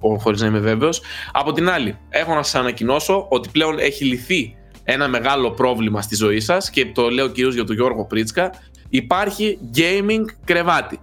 [0.00, 1.02] πω χωρίς να είμαι βέβαιος.
[1.32, 6.14] Από την άλλη, έχω να σας ανακοινώσω ότι πλέον έχει λυθεί ένα μεγάλο πρόβλημα στη
[6.14, 8.50] ζωή σας και το λέω κυρίως για τον Γιώργο Πρίτσκα.
[8.88, 10.98] Υπάρχει gaming κρεβάτι.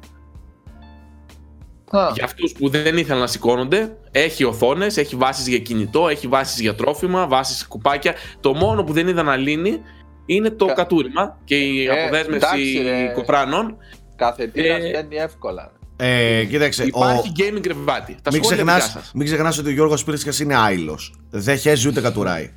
[1.92, 6.28] Α, Για αυτούς που δεν ήθελαν να σηκώνονται, έχει οθόνες, έχει βάσεις για κινητό, έχει
[6.28, 8.14] βάσεις για τρόφιμα, βάσεις κουπάκια.
[8.40, 9.82] Το μόνο που δεν είδα να λύνει
[10.26, 13.12] είναι το Κα- κατούριμα και η Ε, αποδέσμευση εντάξει, ρε.
[13.16, 13.78] κοπράνων.
[14.16, 15.72] Καθετήρας ε, μπαίνει εύκολα.
[15.96, 18.18] Ε, κοίταξε, Υπάρχει ο, gaming κρεβάτι.
[18.22, 19.12] Τα μην, σχόλια δικά ξεχνάς, σας.
[19.14, 21.14] μην ξεχνάς ότι ο Γιώργος Πρίσκας είναι άειλος.
[21.30, 22.54] Δεν χέζει ούτε κατουράει.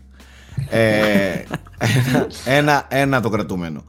[0.70, 1.44] Ε,
[1.78, 3.84] ένα, ένα, ένα το κρατούμενο.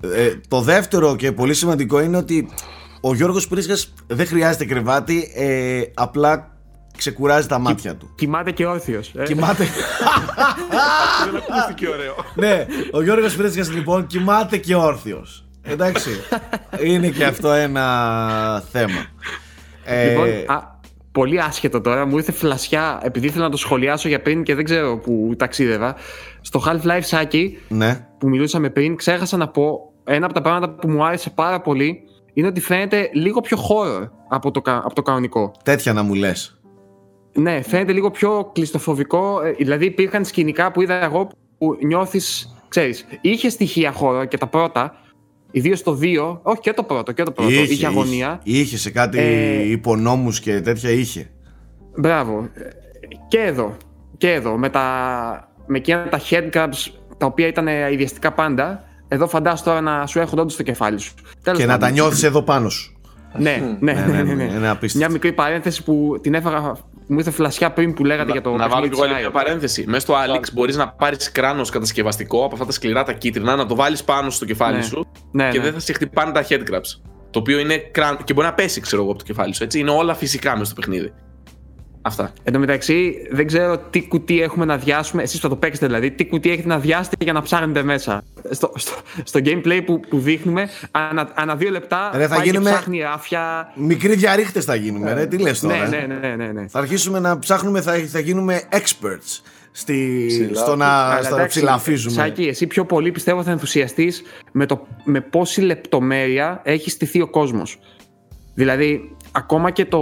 [0.00, 2.48] Ε, το δεύτερο και πολύ σημαντικό είναι ότι
[3.00, 6.56] ο Γιώργος Πρίσκας δεν χρειάζεται κρεβάτι, ε, απλά
[6.96, 8.10] ξεκουράζει τα μάτια του.
[8.14, 9.12] Κοιμάται και όρθιος.
[9.16, 9.22] Ε.
[9.22, 9.64] Κοιμάται.
[11.32, 12.14] Δεν ακούστηκε ωραίο.
[12.34, 15.44] ναι, ο Γιώργος Πρίσκας λοιπόν κοιμάται και όρθιος.
[15.62, 16.10] Εντάξει,
[16.84, 19.06] είναι και αυτό ένα θέμα.
[19.84, 20.69] Ε, Λοιπόν, α,
[21.12, 24.64] πολύ άσχετο τώρα, μου ήρθε φλασιά επειδή ήθελα να το σχολιάσω για πριν και δεν
[24.64, 25.96] ξέρω που ταξίδευα.
[26.40, 30.88] Στο Half-Life Σάκι ναι, που μιλούσαμε πριν, ξέχασα να πω ένα από τα πράγματα που
[30.90, 32.00] μου άρεσε πάρα πολύ
[32.32, 35.52] είναι ότι φαίνεται λίγο πιο horror από το, κα- από το κανονικό.
[35.64, 36.60] τέτοια να μου λες.
[37.32, 39.40] Ναι, φαίνεται λίγο πιο κλειστοφοβικό.
[39.44, 44.46] ε, Δηλαδή υπήρχαν σκηνικά που είδα εγώ που νιώθεις, ξέρεις, είχε στοιχεία horror και τα
[44.46, 44.94] πρώτα,
[45.50, 48.40] ιδίω το 2, όχι και το πρώτο, και το πρώτο, είχε, αγωνία.
[48.42, 51.30] Είχε, είχε σε κάτι Ε, υπονόμους και τέτοια είχε.
[51.96, 52.48] Μπράβο.
[52.54, 52.68] Ε,
[53.28, 53.76] Και εδώ.
[54.16, 54.56] Και εδώ.
[54.56, 54.82] Με, τα,
[55.66, 58.84] με εκείνα τα headcrabs τα οποία ήταν ιδιαστικά πάντα.
[59.08, 61.14] Εδώ φαντάσου τώρα να σου έρχονται όντως στο κεφάλι σου.
[61.42, 61.88] Τέλος Και να πάντων.
[61.88, 62.94] τα νιώθεις εδώ πάνω σου.
[63.38, 64.44] Ναι, ναι, ναι, ναι, ναι, ναι.
[64.44, 64.98] Είναι απίστευτο.
[64.98, 66.76] Μια μικρή παρένθεση που την έφαγα,
[67.10, 69.26] μου ήρθε φλασιά πριν που λέγατε για το να βάλω παιχνίδι και εγώ της άλλη
[69.26, 69.32] Riot.
[69.32, 69.84] μια παρένθεση.
[69.86, 73.66] Μέσα στο Alex μπορείς να πάρεις κράνος κατασκευαστικό από αυτά τα σκληρά τα κίτρινα, να
[73.66, 74.82] το βάλεις πάνω στο κεφάλι Ναι.
[74.82, 75.64] σου Ναι, και ναι.
[75.64, 77.00] δεν θα σε χτυπάνε τα headcrabs.
[77.30, 79.62] Το οποίο είναι κράνο και μπορεί να πέσει, ξέρω εγώ, από το κεφάλι σου.
[79.62, 79.78] Έτσι.
[79.78, 81.12] Είναι όλα φυσικά μέσα στο παιχνίδι.
[82.02, 82.32] Αυτά.
[82.42, 85.22] Εν τω μεταξύ, δεν ξέρω τι κουτί έχουμε να διάσουμε.
[85.22, 86.10] Εσείς θα το παίξετε δηλαδή.
[86.10, 88.22] Τι κουτί έχετε να διάσετε για να ψάχνετε μέσα.
[88.50, 88.92] Στο, στο,
[89.24, 93.00] στο gameplay που, που δείχνουμε, ανά, ανά δύο λεπτά Ρε, θα πάει γίνουμε- και ψάχνει
[93.00, 93.72] ράφια.
[93.74, 95.26] Μικροί διαρρήχτε θα γίνουμε, ρε.
[95.26, 95.88] Τι λες τώρα.
[95.88, 96.68] Ναι, ε; ναι, ναι, ναι, ναι.
[96.68, 99.40] Θα αρχίσουμε να ψάχνουμε, θα, θα γίνουμε experts
[99.72, 100.60] στη, Ψηλά.
[100.60, 102.14] στο να, Αλλά στο να εντάξει, ψηλαφίζουμε.
[102.14, 104.22] Σάκη, εσύ πιο πολύ πιστεύω θα ενθουσιαστείς
[104.52, 107.78] με, το, με πόση λεπτομέρεια έχει στηθεί ο κόσμος.
[108.54, 110.00] Δηλαδή, ακόμα και το.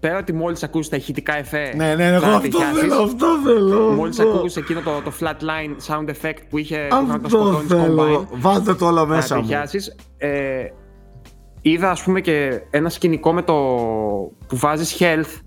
[0.00, 1.72] Πέρα ότι μόλις ακούσεις τα ηχητικά εφέ.
[1.76, 2.80] Ναι, ναι, ναι, εγώ θα αυτό τυχιάσεις.
[2.80, 3.76] θέλω, αυτό θέλω.
[3.80, 4.32] Μόλις αυτό.
[4.32, 8.28] ακούσει εκείνο το, το flatline sound effect που είχε που είχαν το Αυτό σκοτώνεις θέλω.
[8.32, 8.38] combine.
[8.40, 9.40] Βάλτε το όλο Να μέσα μου.
[9.40, 9.96] τυχιάσεις.
[10.18, 10.30] Ε,
[11.62, 13.54] είδα ας πούμε και ένα σκηνικό με το
[14.46, 15.40] που βάζεις health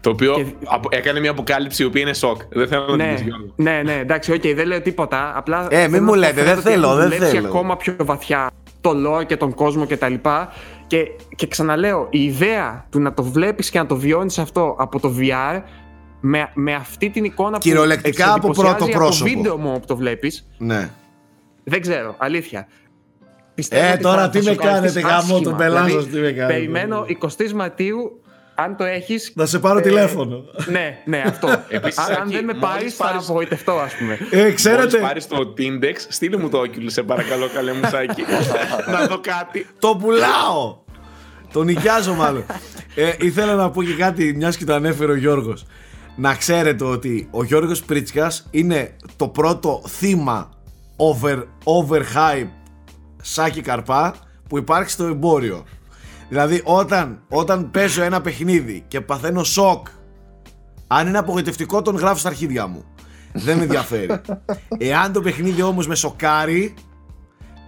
[0.00, 2.40] Το οποίο Και- απο- έκανε μια αποκάλυψη η οποία είναι σοκ.
[2.50, 3.52] Δεν θέλω να την ναι, πεις, Γιώργο.
[3.56, 5.32] ναι, ναι, εντάξει, οκ, δεν λέω τίποτα.
[5.36, 7.48] Απλά Ε, μην θέλω μου να λέτε, αναφέρω δεν ότι θέλω, έχουν δεν δουλέψει θέλω.
[7.48, 8.50] ακόμα πιο βαθιά
[8.80, 10.14] το lore και τον κόσμο κτλ.
[10.14, 10.16] Και,
[10.92, 15.00] και, και ξαναλέω, η ιδέα του να το βλέπεις και να το βιώνεις αυτό από
[15.00, 15.60] το VR
[16.20, 19.28] με, με αυτή την εικόνα Κυριολεκτικά που από εντυπωσιάζει πρώτο πρόσωπο.
[19.30, 20.90] Από βίντεο μου που το βλέπεις, Ναι.
[21.64, 22.66] δεν ξέρω, αλήθεια.
[23.54, 25.40] Πιστεύω Ε, ότι τώρα θα- τι θα με σου ευχαριστείς κάνετε, γάμο άσχημα.
[25.50, 26.52] τον πελάτο, Δηλαδή, τι με κάνετε.
[26.52, 28.22] Περιμένω 23 Μαρτίου,
[28.54, 29.32] αν το έχεις...
[29.36, 30.42] Θα σε πάρω ε, τηλέφωνο.
[30.70, 31.48] Ναι, ναι, αυτό.
[31.68, 34.18] Επίσης, αν, αν Σάκη, δεν με μόλις πάρεις, θα πάρεις- απογοητευτώ, ας πούμε.
[34.30, 38.22] Ε, Μόλις ξέρετε, πάρεις το Tindex, στείλε μου το Oculus, σε παρακαλώ, καλέ μου Σάκη.
[38.92, 39.66] να δω κάτι.
[39.78, 40.80] το πουλάω.
[41.52, 42.44] Το νοικιάζω μάλλον.
[42.94, 45.66] ε, ήθελα να πω και κάτι, μιας και το ανέφερε ο Γιώργος.
[46.16, 50.50] Να ξέρετε ότι ο Γιώργος Πρίτσκας είναι το πρώτο θύμα
[50.96, 52.48] over, overhype
[53.22, 54.14] σάκι καρπά
[54.48, 55.64] που υπάρχει στο εμπόριο.
[56.28, 59.86] Δηλαδή όταν, όταν παίζω ένα παιχνίδι και παθαίνω σοκ
[60.86, 62.84] αν είναι απογοητευτικό τον γράφω στα αρχίδια μου.
[63.32, 64.20] Δεν με ενδιαφέρει.
[64.78, 66.74] Εάν το παιχνίδι όμως με σοκάρει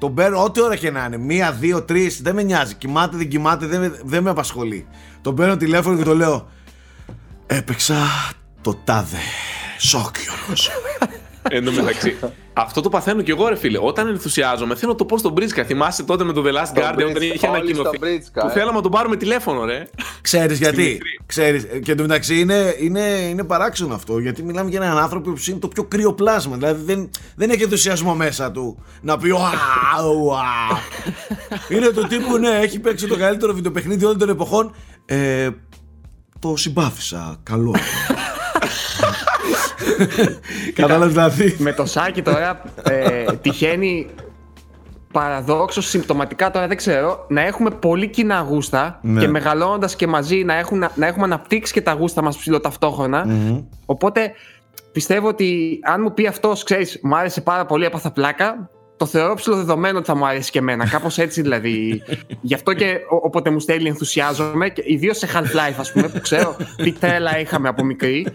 [0.05, 1.17] τον παίρνω ό,τι ώρα και να είναι.
[1.17, 2.75] Μία, δύο, τρεις, δεν με νοιάζει.
[2.75, 4.87] Κοιμάται, δεν κοιμάται, δεν, με- δεν με απασχολεί.
[5.21, 6.49] Τον παίρνω τηλέφωνο και το λέω.
[7.47, 7.97] Έπαιξα
[8.61, 9.17] το τάδε.
[9.79, 10.71] Σοκ, Γιώργος.
[11.43, 12.17] Εν τω μεταξύ,
[12.57, 13.79] αυτό το παθαίνω κι εγώ, ρε φίλε.
[13.83, 15.65] Όταν ενθουσιάζομαι, θέλω να το πω στον Μπρίσκα.
[15.65, 17.97] Θυμάσαι τότε με το The Last Στον Guardian όταν Brisca, είχε όλοι ανακοινωθεί.
[17.97, 18.51] στον Brisca, Που ε.
[18.53, 19.87] θέλαμε να τον πάρουμε τηλέφωνο, ρε.
[20.21, 21.23] Ξέρεις γιατί; E3.
[21.27, 24.19] Ξέρεις, και εντωμεταξύ είναι, είναι, είναι παράξενο αυτό.
[24.19, 26.57] Γιατί μιλάμε για έναν άνθρωπο που είναι το πιο κρύο πλάσμα.
[26.57, 29.51] Δηλαδή δεν, δεν έχει ενθουσιασμό μέσα του να πει «Ουα,
[30.23, 30.45] ουα».
[31.77, 34.75] Είναι το τύπου ναι, έχει παίξει το καλύτερο βιντεοπαιχνίδι όλων των εποχών.
[35.07, 35.49] Ε,
[36.39, 37.37] το συμπάθησα.
[37.43, 37.75] Καλό.
[40.75, 41.57] Κατάλαβες δηλαδή.
[41.59, 44.07] με το σάκι τώρα ε, τυχαίνει
[45.13, 49.21] παραδόξως, συμπτωματικά τώρα δεν ξέρω, να έχουμε πολύ κοινά γούστα Ναι.
[49.21, 53.27] και μεγαλώνοντας και μαζί να, έχουν, να έχουμε αναπτύξει και τα γούστα μας ψηλό ταυτόχρονα.
[53.87, 54.33] Οπότε
[54.93, 58.71] πιστεύω ότι αν μου πει αυτός, ξέρεις, μου άρεσε πάρα πολύ, έπαθα πλάκα.
[58.97, 60.89] Το θεωρώ ψηλοδεδομένο ότι θα μου αρέσει και εμένα.
[60.89, 62.03] Κάπως έτσι δηλαδή.
[62.41, 64.73] Γι' αυτό και ο- όποτε μου στέλνει ενθουσιάζομαι.
[64.85, 68.27] Ιδίως σε Half-Life, ας πούμε, που ξέρω τι τρέλα είχαμε από μικρή.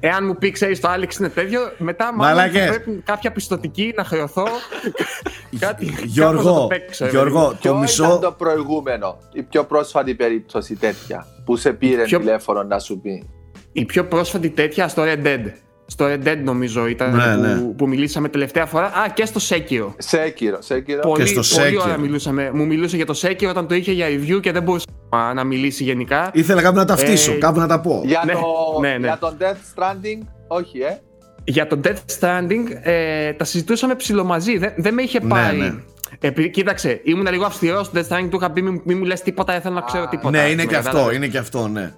[0.00, 2.64] Εάν μου πει, ξέρεις, το Alex είναι τέτοιο, μετά μάλλον Μαλάκες.
[2.64, 4.46] θα πρέπει κάποια πιστοτική να χρεωθώ.
[5.58, 7.52] κάτι, Γιώργο, κάπως να το παίξω, ρε Γιώργο, παιδί.
[7.54, 8.04] το Ποιο μισό.
[8.04, 13.00] ήταν το προηγούμενο, η πιο πρόσφατη περίπτωση τέτοια, που σε πήρε Ποιο- τηλέφωνο να σου
[13.00, 13.28] πει;
[13.72, 15.40] Η πιο πρόσφατη τέτοια στο Red Dead.
[15.92, 17.54] Στο Red Dead νομίζω ήταν Ναι, που, ναι.
[17.76, 18.86] που μιλήσαμε τελευταία φορά.
[18.86, 19.94] Α, και στο Sekiro.
[19.98, 21.00] Σέκυρο, Σέκυρο.
[21.00, 21.84] Πολύ, στο πολύ Sekiro.
[21.84, 22.50] ώρα μιλούσαμε.
[22.54, 24.86] Μου μιλούσε για το Sekiro όταν το είχε για review και δεν μπορούσε
[25.16, 26.30] α, να μιλήσει γενικά.
[26.32, 28.02] Ήθελα κάπου να ταυτίσω, Ε, κάπου να τα πω.
[28.04, 28.40] Για, Ναι, το,
[28.80, 29.06] ναι, ναι.
[29.06, 29.44] για τον Death
[29.82, 30.98] Stranding, όχι, ε.
[31.44, 34.58] Για το Death Stranding ε, τα συζητούσαμε ψηλομαζί.
[34.58, 35.58] Δεν, δεν με είχε Ναι, πάρει.
[35.58, 35.74] ναι.
[36.20, 39.22] Επειδή, κοίταξε, ήμουν λίγο αυστηρός στο Death Stranding, του είχα πει μην, μην μου λες
[39.22, 40.30] τίποτα, δεν θέλω να ξέρω τίποτα.
[40.30, 41.16] Ναι, είναι Με και αυτό, κατάλαβες.
[41.16, 41.92] είναι και αυτό, ναι.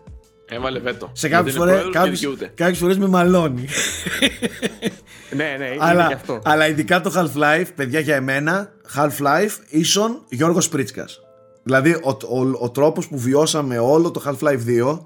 [0.54, 1.10] Έβαλε βέτο.
[1.12, 2.52] Σε Δεν κάποιες είναι φορές, πρόεδρος, δεν κάποιες, δικαιούται.
[2.54, 3.68] κάποιες φορές με μαλώνει.
[5.36, 6.40] Ναι, ναι, είναι και αλλά, αυτό.
[6.44, 11.20] αλλά ειδικά το Half-Life, παιδιά για εμένα, Half-Life ίσον Γιώργος Πρίτσκας.
[11.62, 14.98] Δηλαδή ο, ο, ο τρόπος που βιώσαμε όλο το Half-Life 2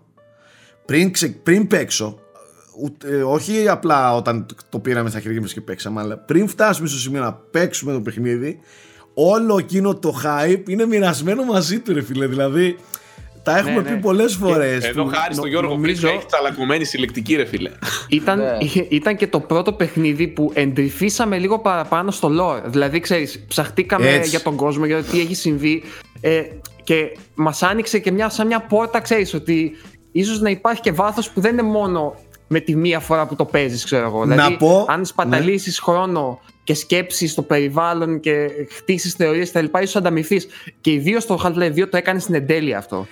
[0.85, 2.19] πριν, ξε, πριν παίξω,
[2.83, 6.89] ούτε, ε, όχι απλά όταν το πήραμε στα χέρια μας και παίξαμε, αλλά πριν φτάσουμε
[6.89, 8.59] στο σημείο να παίξουμε το παιχνίδι,
[9.15, 12.27] όλο εκείνο το hype είναι μοιρασμένο μαζί του ρε φίλε.
[12.27, 12.77] Δηλαδή
[13.47, 13.91] τα έχουμε ναι.
[13.91, 14.85] πει πολλές φορές.
[14.85, 17.71] Εδώ που- χάρη στον νο- Γιώργο νομίζω- Μπρίσκα έχεις τσαλακωμένη συλλεκτική, ρε φίλε.
[18.09, 18.57] Ήταν, Ναι.
[18.61, 22.63] είχε- ήταν και το πρώτο παιχνίδι που εντρυφήσαμε λίγο παραπάνω στο lore.
[22.67, 24.29] Δηλαδή, ξέρεις, ψαχτήκαμε Έτσι.
[24.31, 25.83] για τον κόσμο, για το τι έχει συμβεί
[26.21, 26.43] ε,
[26.85, 29.77] και μας άνοιξε και μια, σαν μια πόρτα, ξέρεις, ότι
[30.13, 32.15] ίσως να υπάρχει και βάθος που δεν είναι μόνο
[32.49, 34.25] με τη μία φορά που το παίζεις, ξέρω εγώ.
[34.25, 39.65] Να δηλαδή, πω- αν σπαταλήσεις χρόνο και σκέψεις στο περιβάλλον και χτίσεις θεωρίες κτλ.
[39.83, 40.47] ίσως ανταμυφθείς.
[40.81, 43.07] Και ιδίω το Half-Life 2 το έκανες στην εντέλεια αυτό.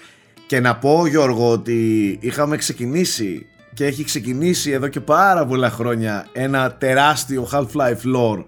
[0.46, 6.26] Και να πω Γιώργο ότι είχαμε ξεκινήσει και έχει ξεκινήσει εδώ και πάρα πολλά χρόνια
[6.32, 8.44] ένα τεράστιο Half-Life lore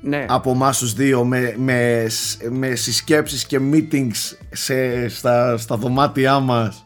[0.00, 0.24] Ναι.
[0.28, 2.06] από εμάς τους δύο με, με,
[2.50, 6.84] με συσκέψεις και meetings σε, στα, στα δωμάτια μας.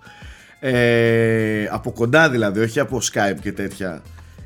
[0.60, 4.02] Ε, από κοντά δηλαδή, όχι από Skype και τέτοια.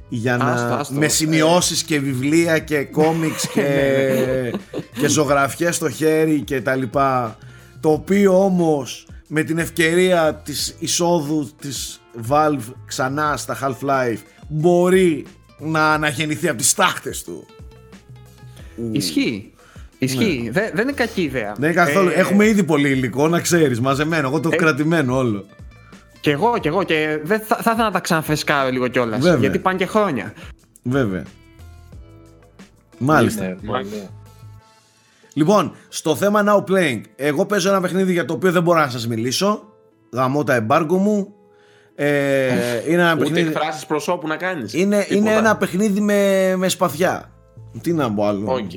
[0.09, 0.95] Για να, Άστο, άστο.
[0.95, 4.55] με σημειώσεις και βιβλία και κόμιξ και,
[5.01, 7.39] και ζωγραφιές στο χέρι και τα λοιπά.
[7.81, 14.19] Το οποίο όμως με την ευκαιρία της εισόδου της Valve ξανά στα Half-Life
[14.49, 15.27] μπορεί
[15.59, 17.47] να αναγεννηθεί από τις τάχτες του
[18.93, 19.53] Ισχύει.
[19.99, 20.49] Ισχύει.
[20.53, 21.55] Δεν, δεν είναι κακή ιδέα.
[21.59, 22.09] Δεν είναι καθόλου.
[22.09, 24.29] Ε, Έχουμε ήδη πολύ υλικό, να ξέρεις, μαζεμένο.
[24.29, 25.45] Εγώ το έχω Ε, κρατημένο όλο.
[26.21, 26.83] Κι εγώ, κι εγώ.
[26.83, 29.21] Και δεν θα, θα ήθελα να τα ξαναφρεσκάρω λίγο κιόλας.
[29.21, 29.39] Βέβαια.
[29.39, 30.33] Γιατί πάνε και χρόνια.
[30.83, 31.23] Βέβαια.
[32.99, 33.43] Μάλιστα.
[33.43, 33.49] Ναι,
[33.79, 34.09] ναι.
[35.35, 38.89] Λοιπόν, στο θέμα Now Playing, εγώ παίζω ένα παιχνίδι για το οποίο δεν μπορώ να
[38.89, 39.63] σας μιλήσω.
[40.13, 41.35] Γαμώ τα embargo μου.
[41.95, 42.47] Ε,
[42.89, 43.49] είναι ένα Ούτε παιχνίδι.
[43.49, 44.75] εκφράσεις προσώπου να κάνεις.
[44.75, 47.31] Είναι, είναι ένα παιχνίδι με, με σπαθιά.
[47.81, 48.53] Τι να πω άλλο.
[48.53, 48.71] Οκ.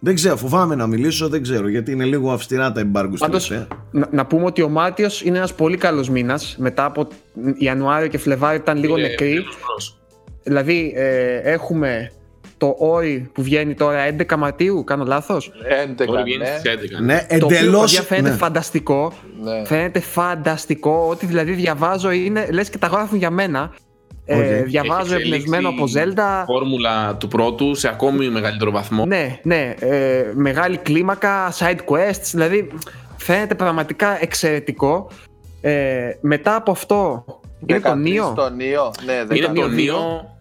[0.00, 3.48] Δεν ξέρω, φοβάμαι να μιλήσω, δεν ξέρω γιατί είναι λίγο αυστηρά τα embargo στην Πάντως,
[3.48, 3.78] τελευταία.
[3.90, 6.56] να, να πούμε ότι ο Μάρτιος είναι ένας πολύ καλός μήνας.
[6.58, 7.08] Μετά από
[7.58, 9.28] Ιανουάριο και Φλεβάρη ήταν λίγο Ε, νεκροί.
[9.34, 9.98] τέλος προς.
[10.42, 12.10] Δηλαδή, ε, έχουμε
[12.58, 15.50] το Ori που βγαίνει τώρα 11 Μαρτίου, κάνω λάθος;
[16.00, 16.56] 11, Τώρα βγαίνει ναι.
[16.58, 17.02] στις 11.
[17.02, 17.94] Ναι, Το οποίο εντελώς.
[17.94, 19.12] παιδιά, φαίνεται φανταστικό.
[19.42, 19.64] Ναι.
[19.66, 21.06] Φαίνεται φανταστικό.
[21.10, 23.70] Ό,τι δηλαδή διαβάζω είναι λες και τα γράφουν για μένα.
[24.24, 24.64] Ε, Οκ.
[24.66, 26.42] διαβάζω Έχει εμπνευσμένο από εξελίξει Zelda.
[26.46, 29.06] Φόρμουλα του πρώτου σε ακόμη μεγαλύτερο βαθμό.
[29.06, 29.74] Ναι, ναι.
[29.78, 32.30] Ε, μεγάλη κλίμακα, side quests.
[32.32, 32.68] Δηλαδή
[33.16, 35.10] φαίνεται πραγματικά εξαιρετικό.
[35.60, 37.24] Ε, μετά από αυτό
[37.66, 38.34] είναι το 13 Neo.
[38.34, 38.92] Το Νίο.
[39.04, 39.70] Ναι, Είναι το 13.
[39.70, 40.37] Νίο,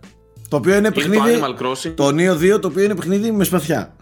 [0.50, 1.39] Το οποίο είναι είναι το παιχνίδι.
[1.41, 1.93] Animal Crossing.
[1.95, 3.95] Το Neo 2 το οποίο είναι παιχνίδι με σπαθιά.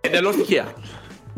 [0.00, 0.64] Εντελώς τυχαία.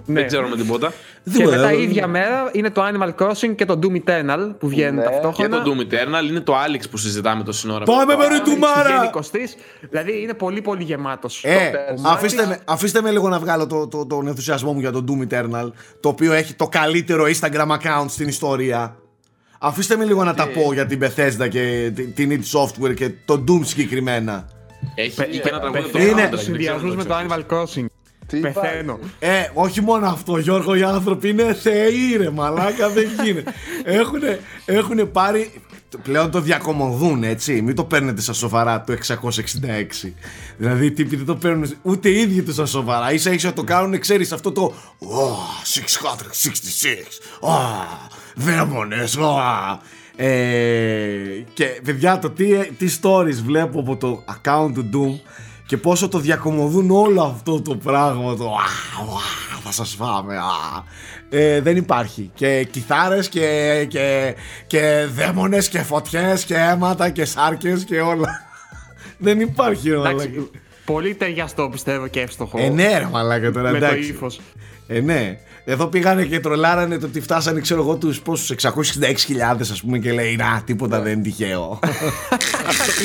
[0.05, 0.21] Ναι.
[0.21, 0.93] Δεν ξέρουμε τίποτα.
[1.25, 4.69] Και Τίποτα, μετά ε, ίδια μέρα είναι το Animal Crossing και το Doom Eternal που
[4.69, 5.03] βγαίνουν Ναι.
[5.03, 5.62] Και ταυτόχρονα.
[5.62, 7.85] το Doom Eternal είναι το Alex που συζητάμε το σύνορα.
[7.85, 9.11] Πάμε περί του Βγαίνει Μάρα!
[9.14, 9.21] 23,
[9.91, 11.45] δηλαδή είναι πολύ πολύ γεμάτος.
[11.45, 12.05] Ε, πέρσι.
[12.07, 15.33] αφήστε με, αφήστε με λίγο να βγάλω το, το, τον ενθουσιασμό μου για το Doom
[15.33, 18.97] Eternal, το οποίο έχει το καλύτερο Instagram account στην ιστορία.
[19.67, 23.11] Αφήστε με λίγο να τα πω για την Bethesda και την- την id Software και
[23.25, 24.49] το Doom συγκεκριμένα.
[24.95, 26.97] Έχει και ένα τραγούδι το Πεθαίνω Είναι- από τους soundtrack, δεν ξέρω αν συνδυασμούς το
[26.97, 27.29] με το ξέρεις.
[27.29, 27.87] Animal Crossing.
[28.27, 28.99] Τι Πεθαίνω.
[29.19, 33.53] Ε, όχι μόνο αυτό, Γιώργο, οι άνθρωποι είναι θεοί, ρε μαλάκα, δεν γίνεται.
[33.85, 35.53] έχουνε, έχουνε πάρει,
[36.03, 40.14] πλέον το διακομωδούν, έτσι, μην το παίρνετε σαν σοβαρά το 666.
[40.59, 43.12] Δηλαδή, οι τύποι δεν το παίρνουν ούτε οι ίδιοι του σαν σοβαρά.
[43.12, 49.78] Ίσα ίσα το κάνουν, ξέρεις, αυτό το «Oh, 666, oh, δαίμονες, oh».
[50.18, 50.26] Ε,
[51.53, 55.28] και παιδιά, το τι, τι stories βλέπω από το account του Doom
[55.66, 60.84] και πόσο το διακομωδούν όλο αυτό το πράγμα το «Α, α, θα σας φάμε α».
[61.30, 64.34] Ε, δεν υπάρχει και κιθάρες και, και,
[64.66, 68.28] και δαίμονες και φωτιές και αίματα και σάρκες και όλα
[69.18, 70.22] δεν υπάρχει ρε μαλάκα.
[70.22, 70.51] Εντάξει,
[70.84, 72.59] πολύ ταιριαστό πιστεύω και εύστοχο.
[72.59, 74.41] ε ναι ρε μαλάκα τώρα με το εντάξει ύφος.
[74.87, 75.39] ε, ναι.
[75.69, 80.12] Εδώ πήγανε και τρολάρανε το ότι φτάσανε, ξέρω εγώ, τους πόσους 666.000 ας πούμε και
[80.12, 81.79] λέει Να, τίποτα δεν είναι τυχαίο.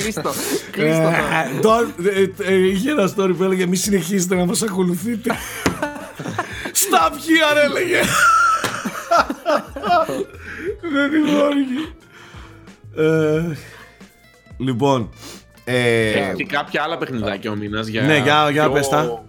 [0.01, 0.31] Κλείστο.
[0.71, 1.07] Κλείστο.
[1.07, 2.05] Ε, don't-
[2.45, 5.35] ε, ε, Είχε ένα story που έλεγε Μη συνεχίζετε να μας ακολουθείτε.
[6.71, 7.99] Στα αρχεία, ρε, έλεγε.
[10.81, 11.93] Δεν υπάρχει.
[12.95, 13.55] Ε,
[14.57, 15.09] Λοιπόν.
[15.63, 18.01] ε, Έχει και κάποια άλλα παιχνιδάκια ο μήνας για.
[18.01, 19.23] Ναι, για- για πιο- πες τα.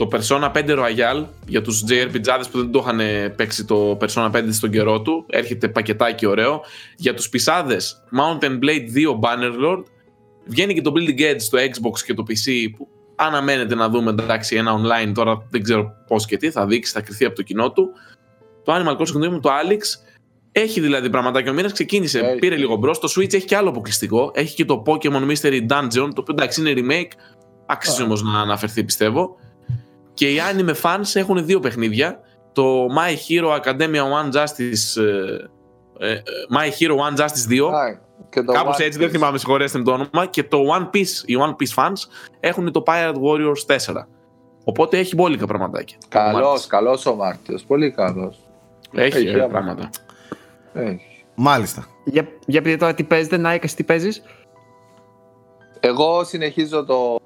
[0.00, 3.00] Το Persona 5 Royal για τους JRPGάδες που δεν το είχαν
[3.36, 5.24] παίξει το Persona 5 στον καιρό του.
[5.28, 6.60] Έρχεται πακετάκι ωραίο.
[6.96, 9.82] Για τους πισάδες Mountain Blade 2 Bannerlord.
[10.44, 14.56] Βγαίνει και το Building Edge στο Xbox και το PC που αναμένεται να δούμε εντάξει
[14.56, 17.72] ένα online τώρα δεν ξέρω πώς και τι θα δείξει, θα κρυθεί από το κοινό
[17.72, 17.88] του.
[18.64, 19.80] Το Animal Crossing 2 με το Alex
[20.52, 21.50] έχει δηλαδή πραγματάκια.
[21.50, 22.38] Ο μήνα ξεκίνησε, Έχει.
[22.38, 22.98] πήρε λίγο μπρος.
[22.98, 24.30] Το Switch έχει και άλλο αποκλειστικό.
[24.34, 27.12] Έχει και το Pokemon Mystery Dungeon, το οποίο εντάξει είναι remake.
[27.66, 29.36] Άξιζε όμω να αναφερθεί πιστεύω.
[30.20, 32.20] Και οι anime fans έχουν δύο παιχνίδια.
[32.52, 35.02] Το My Hero Academia One Justice.
[35.98, 36.20] ε, ε,
[36.56, 37.72] My Hero One Justice 2.
[37.74, 37.98] Α,
[38.30, 39.12] και το Κάπως One έτσι, δεν Piece.
[39.12, 40.26] θυμάμαι, συγχωρέστε με το όνομα.
[40.30, 41.92] Και το One Piece, οι One Piece fans
[42.40, 44.06] έχουν το Pirate Warriors 4.
[44.64, 45.98] Οπότε έχει μπόλικα πραγματάκια.
[46.08, 47.62] Καλός, καλός ο Μάρτιος.
[47.62, 48.38] Πολύ καλός.
[48.94, 49.46] Έχει, Έχει, ε, άμα.
[49.46, 49.90] πράγματα.
[50.74, 51.24] Έχει.
[51.34, 51.86] Μάλιστα.
[52.04, 54.22] Για, για πείτε τώρα τι παίζετε, Νάικα, τι παίζεις;
[55.80, 57.18] Εγώ συνεχίζω το.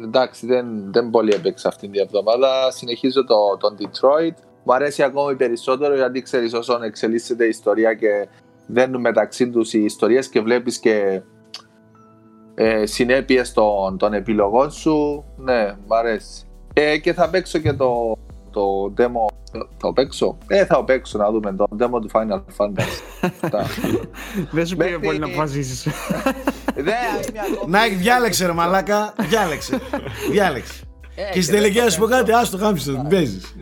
[0.00, 2.70] Εντάξει, δεν, δεν πολύ έπαιξα αυτήν την εβδομάδα.
[2.70, 4.34] Συνεχίζω το, τον Detroit.
[4.64, 8.28] Μου αρέσει ακόμη περισσότερο γιατί ξέρεις όσον εξελίσσεται η ιστορία και
[8.66, 11.22] δένουν μεταξύ τους οι ιστορίες και βλέπεις και
[12.54, 15.24] ε, συνέπειες των, των επιλογών σου.
[15.36, 16.46] Ναι, μ' αρέσει.
[16.72, 18.18] Ε, και θα παίξω και το,
[18.52, 19.32] το demo.
[19.52, 23.28] Θα το παίξω; Ε, θα το παίξω να δούμε το demo του Final Fantasy.
[23.42, 23.66] Αυτά.
[24.52, 25.82] Δεν σου πήρε Μέχρι- πολύ να αποφασίσεις.
[26.74, 29.14] Δεν, είμαι ακόμα- Νάικ, διάλεξε ρε μαλάκα.
[29.28, 29.78] Διάλεξε.
[30.30, 30.82] Διάλεξε.
[31.14, 33.54] Ε, Και στην τελική να σου πω κάτι, άστο χάμψε, την παίζεις.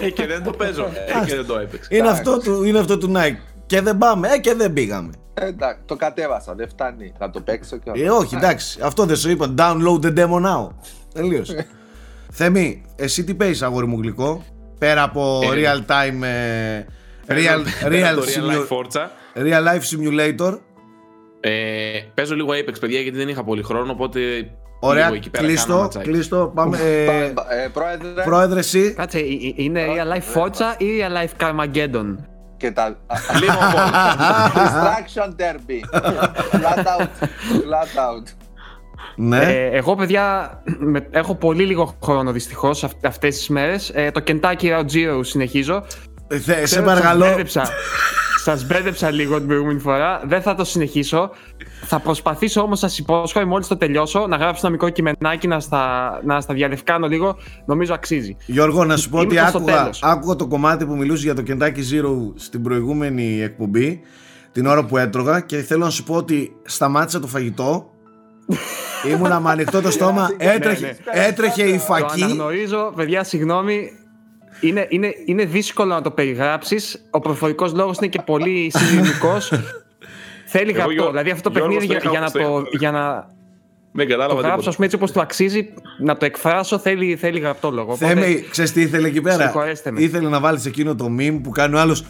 [0.00, 0.84] Ε, και δεν το παίζω.
[1.22, 1.88] Ε, και δεν το έπαιξα.
[1.96, 3.36] Είναι αυτό του, είναι αυτό του Nike.
[3.66, 5.10] Και δεν πάμε, ε, και δεν πήγαμε.
[5.34, 7.12] Ε, Εντάξει, το κατέβασα, δεν φτάνει.
[7.18, 9.54] Θα το παίξω και Ε, όχι, εντάξει, αυτό δεν σου είπα.
[9.58, 10.68] Download the demo now.
[11.14, 11.66] Τελείωσε.
[12.30, 14.44] Θέμη, εσύ τι παίζεις αγόρι μου γλυκό,
[14.78, 16.22] πέρα από Ε, real time.
[16.22, 16.84] ε,
[17.28, 19.06] real, real, Το Real Life simu- Forza.
[19.34, 20.58] real life simulator.
[21.40, 21.50] Ε,
[22.14, 24.20] παίζω λίγο Apex, παιδιά, γιατί δεν είχα πολύ χρόνο, οπότε.
[24.80, 26.10] Ωραία, λίγο εκεί πέρα κάνω κλείστο, ματσάκι.
[26.10, 26.52] κλείστο.
[26.54, 26.78] Πάμε.
[26.78, 27.04] ε,
[27.64, 28.92] Ε, πρόεδρε, πρόεδρε, εσύ.
[28.94, 29.26] Κάτσε, ε, ε,
[29.56, 32.14] είναι real life Forza ή real life Carmageddon;
[32.56, 32.98] και τα.
[33.40, 34.52] Λίγο από όλα.
[34.54, 35.98] Distraction derby.
[36.58, 37.08] Flat out.
[37.62, 38.26] Flat out.
[39.20, 39.36] Ναι.
[39.42, 43.90] Ε, εγώ, παιδιά, με- έχω πολύ λίγο χρόνο δυστυχώς αυτές τις μέρες.
[43.94, 45.84] Ε, το Kentucky Route Zero συνεχίζω.
[46.28, 47.20] Ε, θε- σε Ξέρω ότι παρακαλώ.
[47.24, 47.68] Σας μπέρδεψα,
[48.44, 50.20] σας μπέρδεψα λίγο την προηγούμενη φορά.
[50.26, 51.30] Δεν θα το συνεχίσω.
[51.84, 56.10] Θα προσπαθήσω όμως, σας υπόσχομαι, μόλις το τελειώσω, να γράψω ένα μικρό κειμενάκι να στα,
[56.24, 57.36] να στα διαδευκάνω λίγο.
[57.66, 58.36] Νομίζω αξίζει.
[58.46, 60.02] Γιώργο, να σου πω Είμαι ότι προς το άκουγα, τέλος.
[60.02, 64.00] άκουγα το κομμάτι που μιλούσε για το Kentucky Zero στην προηγούμενη εκπομπή,
[64.52, 67.90] την ώρα που έτρωγα και θέλω να σου πω ότι σταμάτησα το φαγητό.
[69.12, 71.22] Ήμουνα με ανοιχτό το στόμα, έτρεχε, ναι.
[71.26, 72.22] έτρεχε η Το φακή.
[72.22, 73.90] αναγνωρίζω, παιδιά, συγγνώμη.
[74.60, 77.06] Είναι, είναι, είναι δύσκολο να το περιγράψεις.
[77.10, 79.52] Ο προφορικός λόγος είναι και πολύ συνειδημικός.
[80.50, 80.92] Θέλει Εγώ, γραπτό.
[80.92, 83.26] Γιώργο- Δηλαδή αυτό το Γιώργος, παιχνίδι για, το για, να είχα το, όπως για να
[83.92, 84.68] Δεν το κατάλαβα γράψω τίποτα.
[84.68, 85.68] ας πούμε, έτσι όπως του αξίζει,
[86.00, 87.92] να το εκφράσω θέλει, θέλει γραπτό λόγο.
[87.92, 90.00] Οπότε- Θέμη, ξέρεις τι ήθελε εκεί πέρα; Συγχωρέστε με.
[90.00, 92.04] Ήθελε να βάλεις εκείνο το meme που κάνει ο άλλος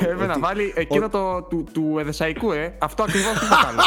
[0.00, 2.74] Έπρεπε να βάλει εκείνο το του, του εδεσαϊκού, ε.
[2.78, 3.80] Αυτό ακριβώ που θα κάνω.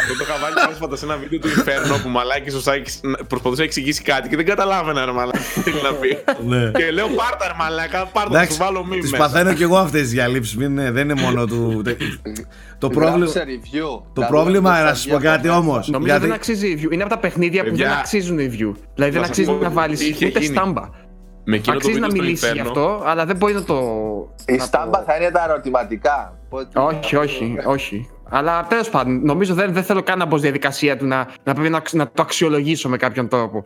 [0.00, 3.60] Αυτό το είχα βάλει πρόσφατα σε ένα βίντεο του Inferno που μαλάκι ο Σάκης προσπαθούσε
[3.60, 6.18] να εξηγήσει κάτι και δεν καταλάβαινα ρε μαλάκα τι θέλει να πει.
[6.46, 6.70] Ναι.
[6.70, 9.22] Και λέω πάρτα ρε μαλάκα, πάρτα θα Εντάξει, σου βάλω μη τις μέσα.
[9.22, 11.82] παθαίνω κι εγώ αυτές τις διαλύσεις, μην είναι- δεν είναι μόνο του...
[12.78, 14.02] το πρόβλημα, Γράψε review.
[14.12, 15.56] το Να πρόβλημα, δούμε να τα σου πω κάτι διάφορα.
[15.66, 15.88] όμως.
[15.88, 16.92] Νομίζω γιατί- δεν αξίζει review.
[16.92, 18.72] Είναι από τα παιχνίδια που Παιδιά, δεν αξίζουν review.
[18.94, 20.56] Δηλαδή δεν σας αξίζει πω να τι βάλει είχε ούτε γίνει.
[20.56, 20.82] στάμπα.
[21.44, 22.66] Με εκείνο το Αξίζει να βίντεο στο μιλήσεις γι' Inferno.
[22.66, 23.74] αυτό, αλλά δεν μπορεί να το.
[24.46, 26.38] Η να το- στάμπα θα είναι τα ερωτηματικά.
[26.48, 28.08] Πότε- Όχι, όχι, όχι.
[28.28, 31.54] Αλλά τέλος πάντων, νομίζω δεν, δεν θέλω καν να μπω στη διαδικασία του να, να
[31.54, 33.62] πρέπει να, αξ- να το αξιολογήσω με κάποιον τρόπο.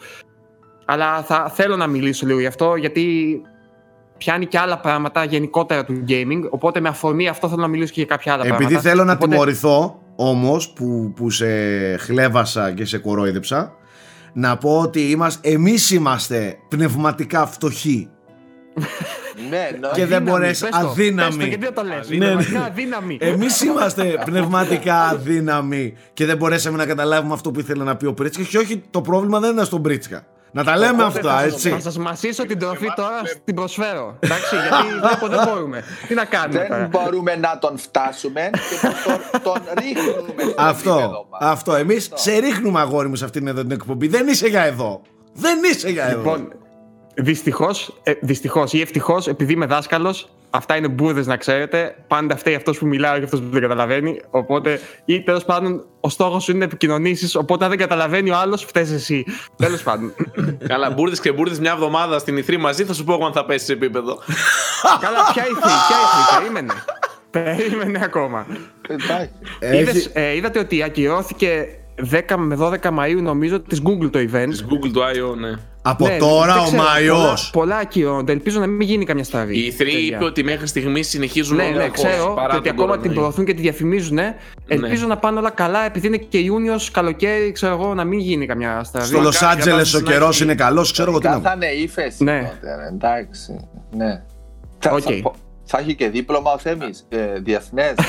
[0.85, 3.41] Αλλά θα θέλω να μιλήσω λίγο γι' αυτό, γιατί
[4.19, 6.41] πιάνει και άλλα πράγματα γενικότερα του gaming.
[6.51, 8.83] Οπότε με αφορμή αυτό θέλω να μιλήσω και για κάποια άλλα Επειδή πράγματα.
[8.89, 11.47] θέλω να Οπότε- τιμωρηθώ όμως που, που σε
[11.97, 13.73] χλέβασα και σε κορόιδεψα
[14.33, 18.09] να πω ότι είμαστε, εμείς είμαστε πνευματικά φτωχοί
[19.51, 19.91] Ναι, εννοώ.
[19.93, 21.29] και δεν Αδύναμοι, μπορείς πες το, αδύναμοι.
[21.29, 22.33] πες το, γιατί δεν το λες; Ναι, ναι.
[22.33, 23.19] Πνευματικά αδύναμοι.
[23.21, 28.15] Εμείς είμαστε πνευματικά αδύναμοι και δεν μπορέσαμε να καταλάβουμε αυτό που ήθελε να πει ο
[28.15, 30.27] Πρίτσκα και όχι το πρόβλημα δεν είναι στον Πρίτσκα.
[30.53, 31.71] Να τα λέμε Οπότε αυτά θα σας- έτσι.
[31.71, 34.17] Θα σας μασίσω την τροφή τώρα, την προσφέρω.
[34.21, 35.85] Εντάξει, γιατί βλέπω δεν μπορούμε.
[36.09, 40.91] Τι να κάνουμε Δεν τώρα; μπορούμε να τον φτάσουμε και τον, τον ρίχνουμε στο Αυτό,
[40.91, 41.41] επίπεδο μας.
[41.51, 41.75] αυτό.
[41.75, 44.09] Εμείς σε ρίχνουμε αγόρι μου σε αυτήν εδώ την εκπομπή.
[44.09, 45.01] Δεν είσαι για εδώ.
[45.35, 46.17] Δεν είσαι για εδώ.
[46.19, 46.53] Λοιπόν,
[47.19, 51.95] δυστυχώς ε, δυστυχώς ή ευτυχώς, επειδή είμαι δάσκαλος, αυτά είναι μπουρδες να ξέρετε.
[52.09, 54.21] Πάντα φταίει αυτός που μιλάει και αυτός που δεν καταλαβαίνει.
[54.31, 57.35] Οπότε, ή τέλος πάντων, ο στόχος σου είναι να επικοινωνήσεις.
[57.35, 59.25] Οπότε, αν δεν καταλαβαίνει ο άλλος, φταίει εσύ.
[59.57, 60.13] τέλος πάντων.
[60.69, 63.45] Καλά, μπουρδες και μπουρδες μια εβδομάδα στην ηθρή μαζί θα σου πω εγώ αν θα
[63.45, 64.19] πέσει σε επίπεδο.
[65.05, 66.73] Καλά, ποια ήθη, ποια ήθη, περίμενε.
[67.31, 68.47] Περίμενε ακόμα.
[68.89, 69.31] Εντάξει.
[69.59, 71.67] Έχει- Είδες, ε, είδατε ότι ακυρώθηκε
[72.11, 74.47] 10 με 12 Μαΐου νομίζω της Google το event.
[74.49, 75.37] Της Google του I.O.
[75.39, 75.51] ναι.
[75.91, 77.51] Από Ναι, τώρα δεν ο ξέρω, Μαϊός.
[77.51, 78.33] Πολλά, πολλά ακυρώνονται.
[78.33, 79.59] Ελπίζω να μην γίνει καμιά στραβή.
[79.59, 79.99] Η E3 Παιδιά.
[80.17, 82.93] είπε ότι μέχρι στιγμής συνεχίζουν Ναι, όλα ναι, χωρίς, ξέρω παρά και ότι τον ακόμα
[82.93, 83.21] την κορονοϊό.
[83.21, 84.19] προωθούν και τη διαφημίζουν.
[84.67, 88.47] Ελπίζω να πάνε όλα καλά, επειδή είναι και Ιούνιος, καλοκαίρι, ξέρω εγώ, να μην γίνει
[88.47, 89.07] καμιά στραβή.
[89.07, 90.45] Στο Λος Μακάρι Άντζελες ο κατάσταση να καιρός έχει.
[90.45, 91.53] είναι καλός, ξέρω εγώ τι να Κάθε πω.
[91.55, 92.39] είναι ύφεση Ναι.
[92.61, 93.69] τότε, ρε, εντάξει.
[93.91, 94.23] Ναι.
[94.79, 95.01] Θα, Οκ.
[95.03, 95.31] θα,
[95.65, 97.95] θα έχει και δίπλωμα ο Θέμης, ε, διεθνές.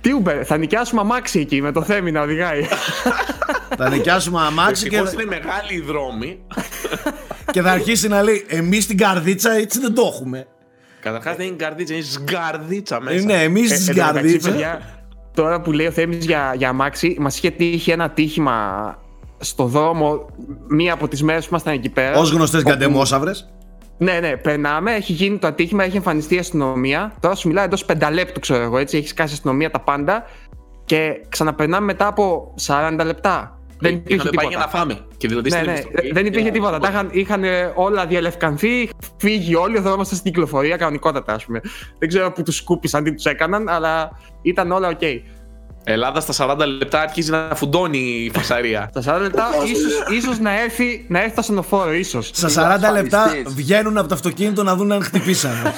[0.00, 2.60] Τι Uber, θα νοικιάσουμε αμάξι εκεί με το Θέμη να οδηγάει.
[3.76, 6.38] Θα νοικιάσουμε αμάξι και, Ευτυχώς είναι μεγάλοι οι δρόμοι.
[7.52, 10.46] και θα αρχίσει να λέει Εμείς την καρδίτσα έτσι δεν το έχουμε.
[11.00, 13.24] Καταρχάς δεν είναι καρδίτσα, είναι σγκαρδίτσα Ε, μέσα.
[13.26, 14.50] ναι, εμείς Ε, τις εν τω μεταξύ, καρδίτσα.
[14.50, 14.80] παιδιά,
[15.34, 18.96] Τώρα που λέει ο Θέμης για, για αμάξι, μας είχε τύχει ένα τύχημα
[19.38, 20.26] στο δρόμο
[20.68, 22.18] μία από τις μέρες που ήμασταν εκεί πέρα.
[22.18, 23.52] Ως γνωστές όπου- γκαντεμόσαυρες.
[23.98, 27.12] Ναι, ναι, περνάμε, έχει γίνει το ατύχημα, έχει εμφανιστεί η αστυνομία.
[27.20, 28.96] Τώρα σου μιλάω εντός πενταλέπτου, ξέρω εγώ, έτσι.
[28.96, 30.24] Έχει σκάσει η αστυνομία τα πάντα.
[30.84, 33.58] Και ξαναπερνάμε μετά από 40 λεπτά.
[33.82, 34.48] Δεν υπήρχε Είχαμε πάει τίποτα.
[34.48, 34.98] για να φάμε.
[35.16, 36.78] Και δηλαδή Ναι, στην ναι, επιστροφή, δεν υπήρχε ε, τίποτα.
[36.78, 41.60] Τα είχαν, είχαν ε, όλα διαλευκανθεί, φύγει όλοι, ο δρόμος στην κυκλοφορία κανονικότατα, ας πούμε.
[41.98, 44.10] Δεν ξέρω που τους σκούπισαν, τι τους έκαναν, αλλά
[44.42, 45.00] ήταν όλα οκ.
[45.84, 48.90] Ελλάδα στα 40 λεπτά αρχίζει να φουντώνει η φασαρία.
[48.96, 52.30] Στα 40 λεπτά, ίσως, ίσως να έρθει, να έρθει το ασθενοφόρο, ίσως.
[52.34, 53.54] Στα 40 λεπτά ασφαλιστής.
[53.54, 55.72] βγαίνουν από το αυτοκίνητο να δουν αν χτυπήσανε.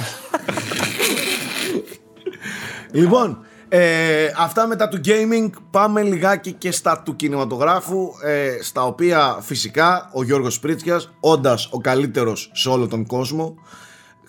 [2.92, 3.38] λοιπόν,
[3.68, 10.10] ε, αυτά μετά του gaming πάμε λιγάκι και στα του κινηματογράφου ε, στα οποία φυσικά
[10.12, 13.54] ο Γιώργος Πρίτσκιας όντας ο καλύτερος σε όλο τον κόσμο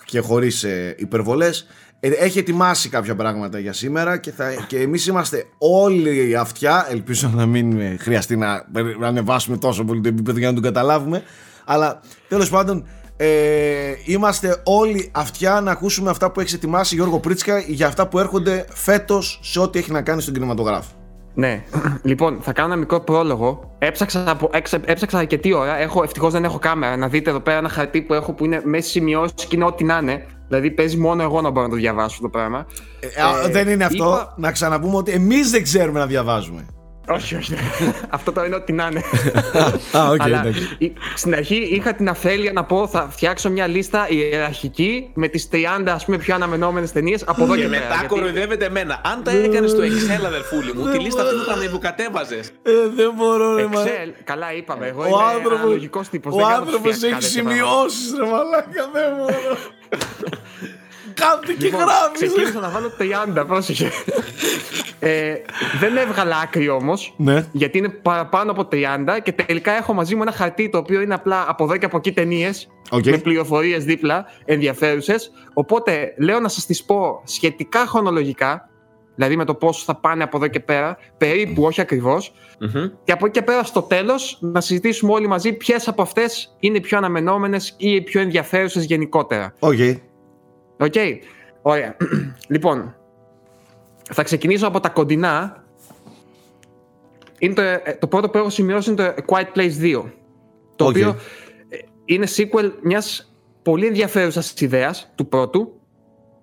[0.06, 1.68] και χωρίς ε, υπερβολές
[2.00, 7.32] ε, έχει ετοιμάσει κάποια πράγματα για σήμερα και, θα, και εμείς είμαστε όλοι αυτιά ελπίζω
[7.36, 8.66] να μην ε, χρειαστεί να,
[9.00, 11.24] να ανεβάσουμε τόσο πολύ το επίπεδο για να τον καταλάβουμε
[11.66, 12.88] αλλά τέλος πάντων
[13.18, 18.20] ε, είμαστε όλοι αυτιά να ακούσουμε αυτά που έχεις ετοιμάσει Γιώργο Πρίτσκα για αυτά που
[18.20, 20.90] έρχονται φέτος σε ό,τι έχει να κάνει στον κινηματογράφο
[21.34, 21.64] Ναι.
[22.04, 23.76] λοιπόν, θα κάνω ένα μικρό πρόλογο.
[23.80, 25.78] Έψαξα, από, έξα, έψαξα αρκετή ώρα.
[25.78, 26.98] Έχω, ευτυχώς δεν έχω κάμερα.
[26.98, 29.84] Να δείτε εδώ πέρα ένα χαρτί που έχω που είναι μέσα σημειώσεις και είναι ό,τι
[29.84, 30.26] να είναι.
[30.48, 32.66] Δηλαδή παίζει μόνο εγώ να μπορώ να το διαβάσω αυτό το πράγμα.
[33.00, 36.66] Ε, α, δεν είναι αυτό είπα- να ξαναπούμε ότι εμείς δεν ξέρουμε να διαβάζουμε
[37.10, 37.54] όχι, όχι.
[38.10, 39.02] αυτό το είναι ό,τι να είναι.
[39.98, 40.76] Α, οκ, Αλλά εντάξει.
[40.78, 45.50] η- στην αρχή είχα την αφέλεια να πω θα φτιάξω μια λίστα ιεραρχική με τις
[45.52, 45.58] 30
[45.94, 47.82] ας πούμε πιο αναμενόμενες ταινίες από εδώ και, Και πέρα.
[47.82, 49.02] μετά γιατί- κοροϊδεύεται εμένα.
[49.06, 52.48] Αν τα έκανες στο Excel, αδερφούλη μου, τη λίστα αυτή θα την κατέβαζες.
[52.64, 53.84] Ε, δεν μπορώ ρε μα...
[53.84, 54.88] Excel, καλά είπαμε.
[54.88, 56.34] Εγώ Ο είμαι άνθρωπος, αναλογικός τύπος.
[56.34, 57.66] ο δεν κάνω άνθρωπος ψηφιακά έχει τέτοια πράγματα.
[57.66, 59.58] σημειώσεις ρε μαλάκα δεν μπορώ
[61.16, 62.92] Κάθεται και Λοιπόν, γράφει Ξεκίνησα να βάλω
[63.42, 63.92] 30, πρόσεχε.
[65.00, 65.34] ε,
[65.80, 67.14] δεν έβγαλα άκρη όμως.
[67.18, 67.46] Ναι.
[67.52, 71.14] Γιατί είναι παραπάνω από 30 και τελικά έχω μαζί μου ένα χαρτί το οποίο είναι
[71.14, 72.68] απλά από εδώ και από εκεί ταινίες.
[72.90, 73.06] Οκ.
[73.06, 75.32] Με πληροφορίες δίπλα ενδιαφέρουσες.
[75.54, 78.70] Οπότε λέω να σας τις πω σχετικά χρονολογικά.
[79.16, 80.98] Δηλαδή με το πόσο θα πάνε από εδώ και πέρα.
[81.18, 82.34] Περίπου, όχι ακριβώς.
[82.60, 82.88] Μμμ.
[83.04, 86.78] Και από εκεί και πέρα στο τέλος να συζητήσουμε όλοι μαζί ποιες από αυτές είναι
[86.78, 89.54] οι πιο αναμενόμενες ή οι πιο ενδιαφέρουσες γενικότερα.
[90.78, 91.24] OK OK.
[91.62, 91.98] Ωραία.
[92.54, 92.96] λοιπόν,
[94.12, 95.64] θα ξεκινήσω από τα κοντινά.
[97.40, 100.04] Είναι το, ε, το πρώτο που έχω σημειώσει είναι το A Quiet Place 2.
[100.76, 100.90] Το Οκ.
[100.90, 101.16] οποίο
[101.70, 105.80] ε, είναι sequel μιας πολύ ενδιαφέρουσας ιδέας του πρώτου.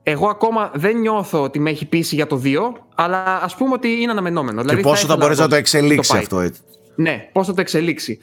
[0.03, 2.59] Εγώ ακόμα δεν νιώθω ότι με έχει πείσει για το 2,
[2.95, 4.57] αλλά ας πούμε ότι είναι αναμενόμενο.
[4.57, 6.21] Και Δηλαδή πόσο θα ήθελα μπορέσει να το δω εξελίξει πάει.
[6.21, 6.61] αυτό έτσι
[6.95, 8.19] Ναι, πώς θα το εξελιξει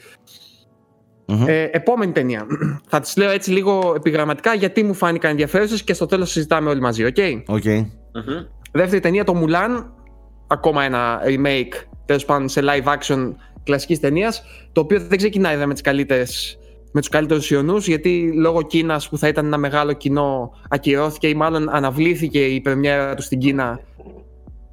[1.30, 1.44] Μμμ.
[1.48, 2.46] Ε, επόμενη ταινία.
[2.90, 6.80] θα τις λέω έτσι λίγο επιγραμματικά γιατί μου φάνηκαν ενδιαφέρουσες και στο τέλος συζητάμε όλοι
[6.80, 7.16] μαζί, οκ;
[7.46, 8.44] Οκ Μμμ.
[8.72, 9.84] Δεύτερη ταινία, το Mulan.
[10.46, 13.32] Ακόμα ένα remake, τέλος πάντων σε live action
[13.64, 14.42] κλασικής ταινίας.
[14.72, 16.58] Το οποίο δεν ξεκινάει βέβαια, με, τις καλύτερες,
[16.92, 21.34] με τους καλύτερους οιωνούς, γιατί λόγω Κίνας που θα ήταν ένα μεγάλο κοινό, ακυρώθηκε ή
[21.34, 23.80] μάλλον αναβλήθηκε η πρεμιέρα του στην Κίνα.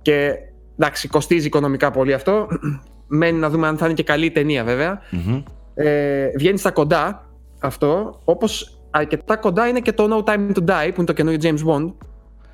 [0.02, 0.34] Και
[0.78, 2.48] εντάξει, κοστίζει οικονομικά πολύ αυτό.
[3.08, 5.02] Μένει να δούμε αν θα είναι και καλή η ταινία βέβαια.
[5.10, 5.44] Μμμ.
[5.78, 10.90] Ε, βγαίνει στα κοντά αυτό, όπως αρκετά κοντά είναι και το No Time to Die,
[10.94, 11.94] που είναι το καινούριο James Bond,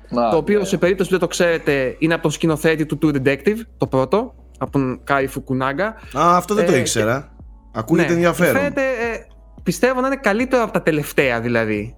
[0.08, 0.64] Να, το οποίο ναι.
[0.64, 4.34] σε περίπτωση που δεν το ξέρετε είναι από τον σκηνοθέτη του True Detective, το πρώτο,
[4.58, 5.86] από τον Κάι Φουκουνάγκα.
[6.18, 7.32] Α, αυτό δεν το Ε, ήξερα
[7.72, 9.26] Ακούγεται Ναι, ενδιαφέρον Φαίνεται, ε,
[9.62, 11.96] πιστεύω να είναι καλύτερο από τα τελευταία δηλαδή.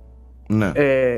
[0.49, 1.17] Ναι Ε,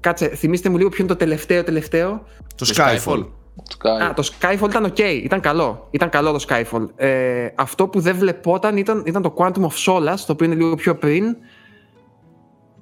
[0.00, 2.22] κάτσε, θυμίστε μου λίγο ποιο είναι το τελευταίο τελευταίο.
[2.56, 3.26] Το Το Skyfall Skyfall.
[3.56, 4.02] Sky.
[4.02, 5.88] Α, το Skyfall ήταν ok, ήταν καλό.
[5.90, 6.86] Ήταν καλό το Skyfall.
[6.96, 10.74] Ε, αυτό που δεν βλεπόταν ήταν, ήταν το Quantum of Solace, το οποίο είναι λίγο
[10.74, 11.36] πιο πριν.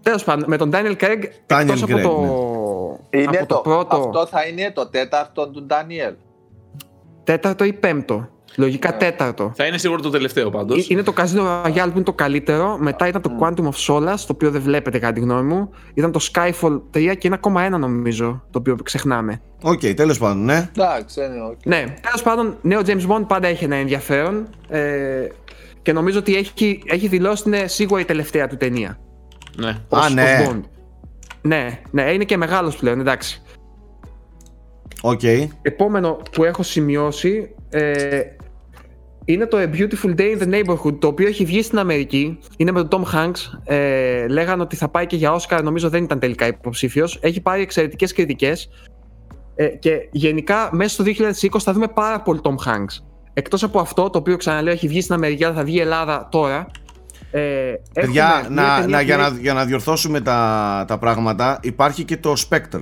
[0.02, 3.60] Τέλος πάντων, με τον Daniel Craig, Daniel εκτός από Craig, το, Είναι από το, το,
[3.60, 6.14] πρώτο, Αυτό θα είναι το τέταρτο του Daniel.
[7.24, 8.28] τέταρτο ή πέμπτο.
[8.56, 8.96] Λογικά Ναι.
[8.96, 9.52] τέταρτο.
[9.56, 10.78] Θα είναι σίγουρο το τελευταίο πάντως.
[10.78, 12.76] Ε, Είναι το Casino Royale που είναι το καλύτερο.
[12.80, 15.70] Μετά ήταν το Quantum of Solace, το οποίο δεν βλέπεται κατά τη γνώμη μου.
[15.94, 19.40] Ήταν το Skyfall 3 και 1,1 νομίζω, το οποίο ξεχνάμε.
[19.62, 21.58] Οκ τέλος πάντων ναι Εντάξει, είναι οκ.
[21.66, 24.46] Ναι, τέλος πάντων, νέο James Bond πάντα έχει ένα ενδιαφέρον.
[24.68, 25.26] Ε,
[25.82, 28.98] και νομίζω ότι έχει, έχει δηλώσει ότι είναι σίγουρα η τελευταία του ταινία.
[29.56, 29.68] Ναι.
[29.68, 30.38] Α, ως- ναι.
[30.40, 30.60] ως Bond.
[31.42, 33.42] Ναι, ναι, είναι και μεγάλος πλέον, εντάξει.
[35.02, 35.20] Οκ
[35.62, 38.20] Επόμενο που έχω σημειώσει ε,
[39.24, 42.38] είναι το A Beautiful Day in the Neighborhood, το οποίο έχει βγει στην Αμερική.
[42.56, 43.58] Είναι με τον Tom Hanks.
[43.64, 47.18] Ε, λέγανε ότι θα πάει και για Oscar, νομίζω δεν ήταν τελικά υποψήφιος.
[47.22, 48.68] Έχει πάρει εξαιρετικές κριτικές.
[49.54, 53.04] Ε, και γενικά μέσα στο 2020 θα δούμε πάρα πολύ Tom Hanks.
[53.32, 56.28] Εκτός από αυτό, το οποίο ξαναλέω έχει βγει στην Αμερική, αλλά θα βγει η Ελλάδα
[56.30, 56.66] τώρα.
[57.30, 60.84] Ε, Παιδιά, έχουμε μια να, ταινία να, που για, να, λέει- για να διορθώσουμε τα,
[60.88, 62.80] τα πράγματα, υπάρχει και το Spectre.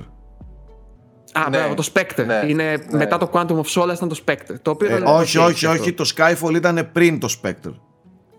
[1.33, 1.57] Α, Ναι.
[1.57, 2.25] μπράβο, το Spectre.
[2.25, 2.41] Ναι.
[2.47, 2.97] Είναι Ναι.
[2.97, 4.55] μετά το Quantum of Solace ήταν το Spectre.
[4.61, 5.81] Το οποίο Ε, ήταν όχι, ok όχι, και αυτό.
[5.81, 7.73] όχι, το Skyfall ήταν πριν το Spectre.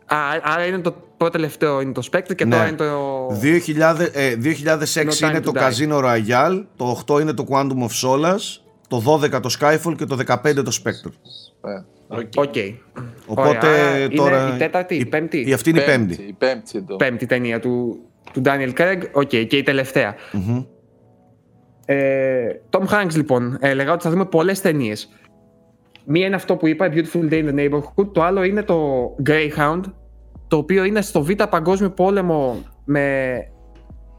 [0.06, 2.50] Α, άρα είναι το πρώτο τελευταίο είναι το Spectre και Ναι.
[2.56, 3.26] τώρα είναι το.
[3.40, 5.62] 2000, ε, 2006 No είναι Time το to Die.
[5.62, 10.16] Casino Royale, το 8 είναι το Quantum of Solace, το 12 το Skyfall και το
[10.16, 11.10] 15 το Spectre.
[11.70, 11.82] Ε.
[12.08, 12.32] Οκ.
[12.36, 12.54] Οκ.
[13.26, 14.42] Οπότε Ωραία, άρα τώρα.
[14.46, 16.12] Είναι η τέταρτη, η πέμπτη; Η αυτή είναι η πέμπτη.
[16.22, 16.96] Η πέμπτη εδώ.
[16.96, 17.98] πέμπτη ταινία του,
[18.32, 18.98] του Daniel Craig.
[19.12, 20.14] Οκ, και η τελευταία.
[20.32, 20.62] Μμμ.
[21.92, 25.08] Ε, Tom Hanks λοιπόν, έλεγα ότι θα δούμε πολλές ταινίες.
[26.04, 28.12] Μία είναι αυτό που είπα, A Beautiful Day in the Neighborhood.
[28.12, 29.80] Το άλλο είναι το Greyhound,
[30.48, 33.34] το οποίο είναι στο Β' Παγκόσμιο Πόλεμο με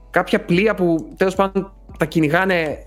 [0.10, 2.84] κάποια πλοία που τέλος πάντων τα κυνηγάνε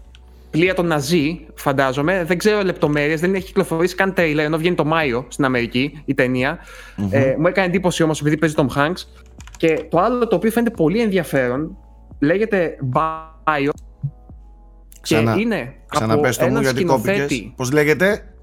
[0.51, 2.25] πλοία των Ναζί, φαντάζομαι.
[2.25, 6.15] Δεν ξέρω λεπτομέρειες, δεν έχει κυκλοφορήσει καν τρέιλερ, ενώ βγαίνει το Μάιο στην Αμερική η
[6.15, 6.59] ταινια
[7.11, 9.07] Ε, μου έκανε εντύπωση όμως επειδή παίζει Tom Hanks.
[9.57, 11.77] Και το άλλο το οποίο φαίνεται πολύ ενδιαφέρον
[12.19, 13.71] λέγεται Bio
[15.05, 17.13] Ξανά- και είναι Ξαναπες το από μου ένα γιατί κόπηκες.
[17.15, 18.35] σκηνοθέτη Πώς λέγεται;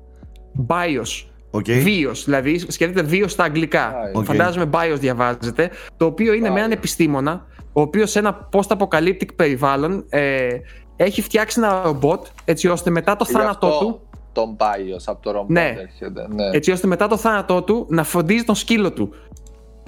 [0.67, 1.25] BIOS.
[1.51, 1.65] Οκ.
[1.71, 3.93] Βίος, δηλαδή σκέφτεται βίο στα αγγλικά.
[4.13, 4.25] Οκ.
[4.25, 5.69] Φαντάζομαι BIOS διαβάζεται.
[5.97, 6.73] Το οποίο είναι με έναν Bio.
[6.73, 10.47] επιστήμονα, ο οποίος σε ένα post-apocalyptic περιβάλλον ε,
[10.95, 14.01] έχει φτιάξει ένα ρομπότ έτσι ώστε μετά το Γι' θάνατό αυτό του.
[14.31, 15.75] Τον Bios από το ρομπότ Ναι.
[15.79, 16.27] έρχεται.
[16.29, 16.49] Ναι.
[16.53, 19.13] Έτσι ώστε μετά το θάνατό του να φροντίζει τον σκύλο του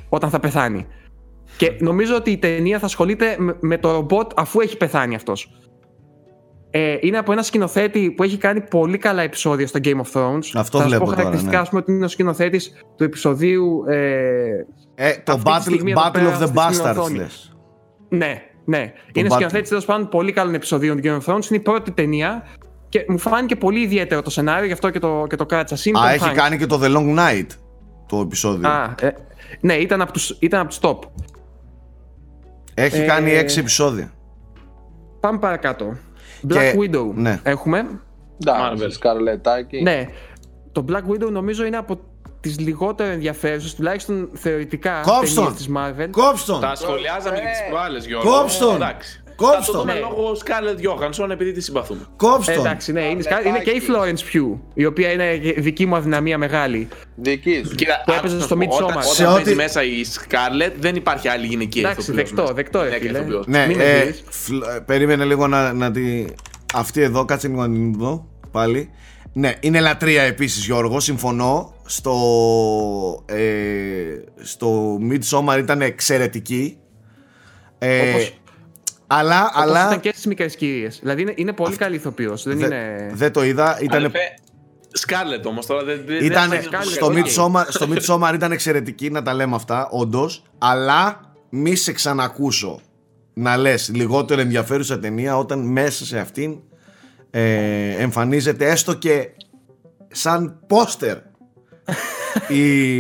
[0.10, 0.88] όταν θα πεθάνει.
[1.58, 5.52] Και νομίζω ότι η ταινία θα ασχολείται με, με το ρομπότ αφού έχει πεθάνει αυτός.
[6.76, 10.44] Ε, είναι από ένα σκηνοθέτη που έχει κάνει πολύ καλά επεισόδια στο Game of Thrones.
[10.56, 11.62] Αυτό θα σας βλέπω πω τώρα, χαρακτηριστικά, ναι.
[11.62, 13.84] ας πούμε, ότι είναι ο σκηνοθέτης του επεισοδίου.
[13.88, 14.66] Ε,
[14.96, 17.18] Ε, το Αυτή τη Battle, στιγμή εδώ Battle πέρα of the στη- στην Bastards οθόνη.
[17.18, 17.56] λες.
[18.10, 18.94] ναι, ναι.
[19.14, 19.34] είναι Battle.
[19.34, 21.46] σκηνοθέτης τέλος πάντων πολύ καλών επεισοδίων του Game of Thrones.
[21.50, 22.46] Είναι η πρώτη ταινία
[22.90, 25.76] και μου φάνηκε πολύ ιδιαίτερο το σενάριο, γι' αυτό και το, και το κράτησα.
[25.76, 26.36] Συν Α, τον έχει Hanks.
[26.36, 27.48] κάνει και το The Long Night
[28.08, 28.70] το επεισόδιο.
[28.70, 29.10] Α, ε,
[29.62, 30.98] ναι, ήταν από τους, ήταν από τους top.
[32.74, 34.12] Έχει ε, κάνει έξι επεισόδια.
[35.20, 35.96] Πάμε παρακάτω.
[36.48, 37.40] Black Και- Widow ναι.
[37.44, 38.00] έχουμε.
[38.46, 38.92] Εντάξει, Marvel.
[38.92, 39.82] σκαρλετάκι.
[39.82, 40.06] Ναι.
[40.72, 42.00] Το Black Widow νομίζω είναι από
[42.40, 45.44] τις λιγότερο ενδιαφέρουσες, τουλάχιστον θεωρητικά, Κόψτον.
[45.44, 46.08] ταινίες της Marvel.
[46.12, 46.60] Κόψτον!
[46.62, 48.32] Τα σχολιάζαμε και Ε, τις προάλλες, Γιώργο.
[48.32, 48.76] Κόψτον.
[48.76, 49.23] Εντάξει.
[49.36, 49.62] Κόψτον.
[49.64, 50.00] Θα το δούμε Ναι.
[50.00, 50.80] λόγω Scarlett
[51.26, 52.00] Johansson επειδή τη συμπαθούμε.
[52.02, 52.56] Ε, Κόψτον!
[52.60, 56.38] εντάξει, ναι, είναι, σκα- είναι και η Florence Pugh, η οποία είναι δική μου αδυναμία
[56.38, 56.88] μεγάλη.
[57.16, 57.76] Δικής σου.
[57.76, 58.90] Κοίτα, Που άκουσα έπαιζε να στο σου πω, Midsommar.
[58.90, 62.42] Όταν, Σε όταν ό,τι- παίζει μέσα η Scarlett δεν υπάρχει άλλη γυναικεία Εντάξει, ηθοποιός δεκτό,
[62.42, 62.54] μέσα.
[62.54, 63.18] δεκτό, ρε Γυναίκα φίλε.
[63.20, 63.48] ηθοποιός.
[63.48, 66.26] Ναι, Μην ε, με φλ- ε, περίμενε λίγο να, να τη...
[66.74, 68.90] Αυτή εδώ, κάτσε λίγο να την δω πάλι.
[69.34, 71.74] Ναι, είναι λατρεία επίσης Γιώργο, συμφωνώ.
[71.86, 72.14] Στο,
[73.26, 73.42] ε,
[74.42, 76.78] στο Midsommar ήταν εξαιρετική.
[77.80, 78.34] Ε, Όπως-
[79.18, 81.00] αλλά, Αλλά αλλά ήταν και στις μικρές κυρίες.
[81.02, 82.44] Δηλαδή είναι, είναι πολύ καλή ηθοποιός.
[82.44, 83.12] Δεν δε- είναι...
[83.14, 83.78] δεν το είδα.
[83.82, 84.20] Ήταν, Αδερφέ,
[85.08, 88.52] Scarlett όμως τώρα δεν δεν- ήταν δεν θα είναι στο, πολύ Midsommar, στο Midsommar ήταν
[88.52, 90.44] εξαιρετική να τα λέμε αυτά, όντως.
[90.58, 92.80] Αλλά μη σε ξανακούσω
[93.34, 96.60] να λες λιγότερο ενδιαφέρουσα ταινία όταν μέσα σε αυτήν
[97.32, 99.30] ε, εμφανίζεται έστω και
[100.12, 101.18] σαν πόστερ
[102.48, 102.98] η,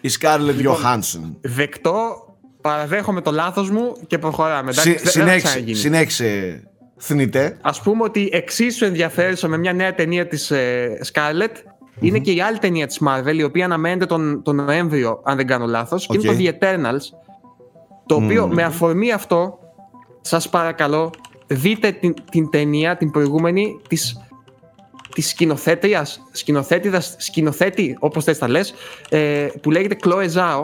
[0.00, 1.30] η Scarlett Λοιπόν, Johansson.
[1.40, 2.05] Δεκτό,
[2.66, 4.70] παραδέχομαι το λάθος μου και προχωράμε.
[4.70, 5.76] Εντάξει, Συ- δεν- δεν θα συνέχισε, ξαναγίνει.
[5.76, 6.62] συνέχισε
[6.96, 7.56] θνητέ.
[7.60, 11.52] Ας πούμε ότι εξίσου ενδιαφέρουσα με μια νέα ταινία της ε, Scarlett
[12.00, 15.46] είναι και η άλλη ταινία της Marvel, η οποία αναμένεται τον, τον Νοέμβριο, αν δεν
[15.46, 16.36] κάνω λάθος, και είναι Οκ.
[16.36, 17.18] το The Eternals,
[18.06, 18.54] το οποίο Μμμ.
[18.54, 19.58] με αφορμή αυτό,
[20.20, 21.10] σας παρακαλώ,
[21.46, 24.20] δείτε την, την ταινία, την προηγούμενη, της,
[25.14, 28.74] της σκηνοθέτριας, σκηνοθέτηδας, σκηνοθέτη, όπως θες τα λες,
[29.08, 30.62] ε, που λέγεται Chloe Zhao,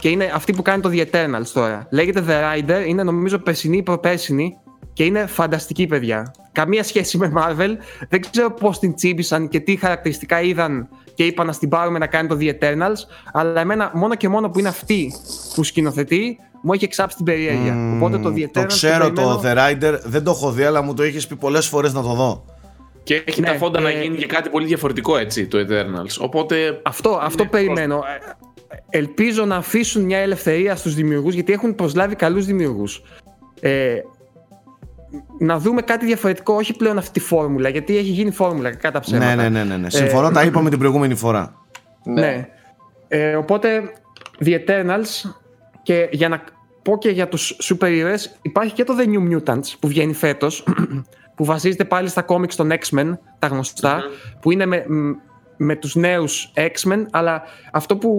[0.00, 1.86] και είναι αυτή που κάνει το The Eternals τώρα.
[1.90, 4.56] Λέγεται The Rider, είναι νομίζω περσινή ή προπέρσινη
[4.92, 6.34] και είναι φανταστική παιδιά.
[6.52, 7.70] Καμία σχέση με Marvel.
[8.08, 12.06] Δεν ξέρω πώς την τσίμπησαν και τι χαρακτηριστικά είδαν και είπαν να την πάρουμε να
[12.06, 12.96] κάνει το The Eternals.
[13.32, 15.12] Αλλά εμένα μόνο και μόνο που είναι αυτή
[15.54, 17.72] που σκηνοθετεί μου έχει εξάψει την περιέργεια.
[17.72, 18.50] Μμμ, Οπότε το The Eternals.
[18.52, 21.36] το ξέρω περιμένω- το The Rider, δεν το έχω δει, αλλά μου το είχες πει
[21.36, 22.44] πολλές φορές να το δω.
[23.02, 26.16] Και έχει Ναι, τα φόντα να ε, γίνει και κάτι πολύ διαφορετικό έτσι το Eternals.
[26.20, 28.02] Οπότε Αυτό, αυτό Ναι, περιμένω.
[28.88, 33.02] Ε, Ελπίζω να αφήσουν μια ελευθερία στους δημιουργούς γιατί έχουν προσλάβει καλούς δημιουργούς.
[33.60, 34.00] Ε,
[35.38, 39.00] να δούμε κάτι διαφορετικό, όχι πλέον αυτή τη φόρμουλα, γιατί έχει γίνει φόρμουλα κατά τα
[39.00, 39.34] ψέματα.
[39.34, 39.90] Ναι, ναι, ναι, ναι, ναι.
[39.90, 41.54] Συμφωνώ, τα είπαμε την προηγούμενη φορά.
[42.04, 42.48] Ναι.
[43.08, 43.92] Ε, οπότε,
[44.44, 45.30] The Eternals
[45.82, 46.42] και για να
[46.82, 50.66] πω και για τους σούπερ ήρωες, υπάρχει και το The New Mutants που βγαίνει φέτος,
[51.36, 54.02] που βασίζεται πάλι στα κόμιξ των X-Men, τα γνωστα
[54.40, 55.10] που είναι με, μ,
[55.56, 57.42] με τους νέους X-Men, αλλά
[57.72, 58.10] αυτό που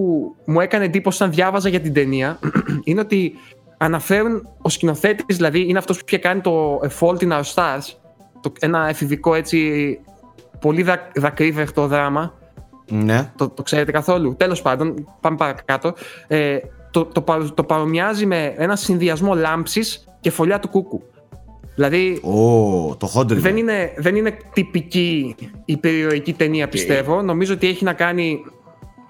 [0.45, 2.39] μου έκανε εντύπωση όταν διάβαζα για την ταινία
[2.83, 3.33] είναι ότι
[3.77, 7.93] αναφέρουν ο σκηνοθέτης, δηλαδή είναι αυτός που είχε κάνει το A Fault in Our Stars,
[8.41, 9.99] το, ένα εφηβικό έτσι
[10.59, 12.33] πολύ δα, δακρύβευτο δράμα,
[12.89, 13.31] Ναι.
[13.35, 15.93] το, το ξέρετε καθόλου; Τέλος πάντων, πάμε παρακάτω.
[16.27, 16.57] Ε,
[16.91, 21.01] το, το, παρο- το παρομοιάζει με ένα συνδυασμό λάμψης και φωλιά του κούκου.
[21.75, 23.35] Δηλαδή, Ω, το Hot River.
[23.35, 27.21] δεν είναι, δεν είναι τυπική υπερηρωική ταινία, πιστεύω.
[27.21, 28.43] Νομίζω ότι έχει να κάνει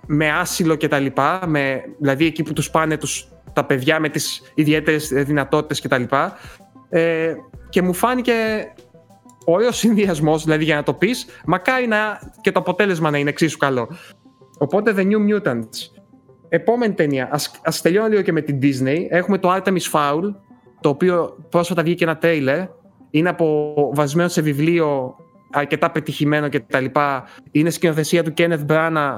[0.08, 4.10] με άσυλο και τα λοιπά, με, δηλαδή εκεί που τους πάνε τους, τα παιδιά με
[4.10, 6.34] τις ιδιαίτερες δυνατότητες και τα λοιπά.
[6.90, 7.34] Ε,
[7.70, 8.34] και μου φάνηκε
[9.46, 13.58] ωραίο συνδυασμός, δηλαδή για να το πεις, μακάρι να, και το αποτέλεσμα να είναι εξίσου
[13.58, 13.90] καλό.
[14.58, 16.02] Οπότε The New Mutants.
[16.50, 17.30] Επόμενη ταινία.
[17.32, 18.98] Ας, ας τελειώνω λίγο και με την Disney.
[19.10, 20.22] Έχουμε το Artemis Fowl,
[20.82, 22.60] το οποίο πρόσφατα βγήκε ένα τρέιλερ.
[23.10, 25.16] Είναι βασισμένο σε βιβλίο
[25.52, 26.86] αρκετά πετυχημένο κτλ.
[27.52, 29.18] Είναι σκηνοθεσία του Kenneth Branagh.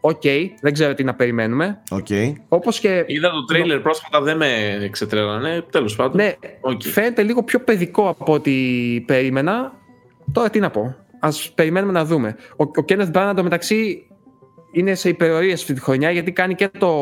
[0.00, 1.82] Οκ, okay, δεν ξέρω τι να περιμένουμε.
[1.90, 2.32] Okay.
[2.48, 3.04] Όπως και...
[3.06, 4.48] Είδα το τρέιλερ πρόσφατα, δεν με
[4.90, 5.64] ξετρέλανε.
[5.70, 6.16] Τέλος πάντων.
[6.16, 6.82] Ναι, okay.
[6.82, 8.52] φαίνεται λίγο πιο παιδικό από ό,τι
[9.06, 9.72] περίμενα.
[10.32, 10.96] Τώρα τι να πω.
[11.20, 12.36] Α περιμένουμε να δούμε.
[12.56, 14.06] Ο, ο Kenneth Branagh μεταξύ
[14.72, 16.92] είναι σε υπερορίες αυτή τη χρονιά γιατί κάνει και το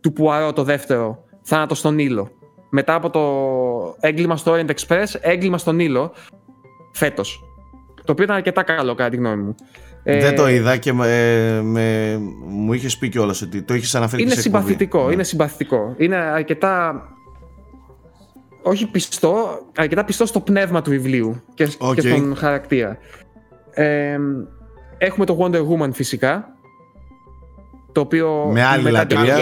[0.00, 2.30] του Πουαρό το δεύτερο, Θάνατος στον Ήλο.
[2.68, 3.22] Μετά από το
[4.00, 6.12] έγκλημα στο Orient Express, έγκλημα στον Ήλο
[6.92, 7.42] φέτος.
[8.04, 9.54] Το οποίο ήταν αρκετά καλό, κατά τη γνώμη μου.
[10.02, 12.16] Δεν το ε, είδα και με, με,
[12.46, 15.06] μου είχες πει κιόλας ότι το έχει αναφέρει Είναι συμπαθητικό.
[15.06, 15.12] Ναι.
[15.12, 15.94] Είναι συμπαθητικό.
[15.96, 17.02] Είναι αρκετά.
[18.62, 21.94] Όχι πιστό, αρκετά πιστό στο πνεύμα του βιβλίου και, okay.
[21.94, 22.98] και στον χαρακτήρα.
[23.70, 24.18] Ε,
[24.98, 26.58] έχουμε το Wonder Woman φυσικά
[27.92, 29.34] το οποίο με άλλη λατρεία.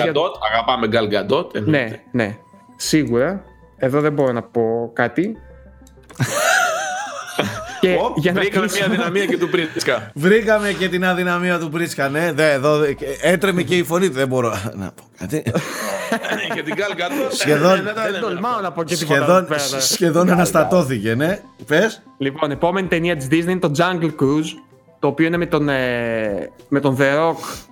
[0.52, 1.62] Αγαπάμε Gal Gadot.
[1.64, 2.38] Ναι, ναι.
[2.76, 3.44] Σίγουρα.
[3.76, 5.36] Εδώ δεν μπορώ να πω κάτι.
[7.80, 10.10] και oh, για βρήκαμε μια αδυναμία και του Πρίτσκα.
[10.14, 12.32] βρήκαμε και την αδυναμία του Πρίτσκα, ναι.
[12.32, 12.80] Δε, εδώ,
[13.22, 14.14] έτρεμε και η φωνή του.
[14.14, 15.42] Δεν μπορώ να πω κάτι.
[16.54, 17.32] και την Gal Gadot.
[17.32, 19.46] Σχεδόν, δεν τολμάω να πω και σχεδόν,
[19.78, 21.40] σχεδόν αναστατώθηκε, ναι.
[21.66, 22.02] Πες.
[22.18, 24.50] Λοιπόν, επόμενη ταινία της Disney είναι το Jungle Cruise,
[24.98, 27.66] το οποίο είναι με τον, ε, με τον The Rock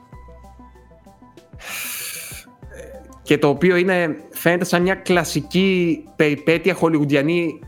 [3.24, 7.58] και το οποίο είναι, φαίνεται σαν μια κλασική περιπέτεια χολιγουντιανή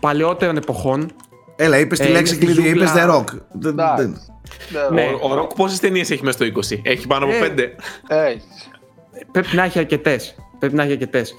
[0.00, 1.10] παλαιότερων εποχών.
[1.56, 3.24] Έλα, είπες τη ε, λέξη κλειδί, είπες The Rock.
[4.92, 5.02] Ναι.
[5.22, 7.58] Ο, ο Rock πόσες ταινίες έχει μέσα στο 20, έχει πάνω από ε, 5.
[8.08, 8.36] Ε.
[9.32, 10.34] Πρέπει να έχει αρκετές.
[10.58, 11.34] Πρέπει να έχει αρκετές.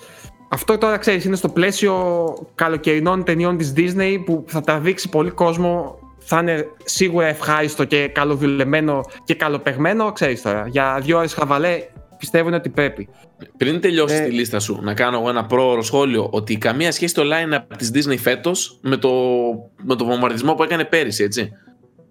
[0.49, 5.99] Αυτό τώρα ξέρεις, είναι στο πλαίσιο καλοκαιρινών ταινιών της Disney που θα τραβήξει πολύ κόσμο.
[6.18, 10.11] Θα είναι σίγουρα ευχάριστο και καλοδουλεμένο και καλοπεγμένο.
[10.11, 11.84] Ξέρεις τώρα, για δύο ώρες χαβαλέ
[12.18, 13.09] πιστεύουν ότι πρέπει.
[13.57, 14.24] Πριν τελειώσεις ε...
[14.24, 17.91] τη λίστα σου, να κάνω εγώ ένα πρόωρο σχόλιο ότι καμία σχέση το line-up της
[17.93, 19.09] Disney φέτος με το,
[19.84, 21.51] με το βομβαρδισμό που έκανε πέρυσι, έτσι.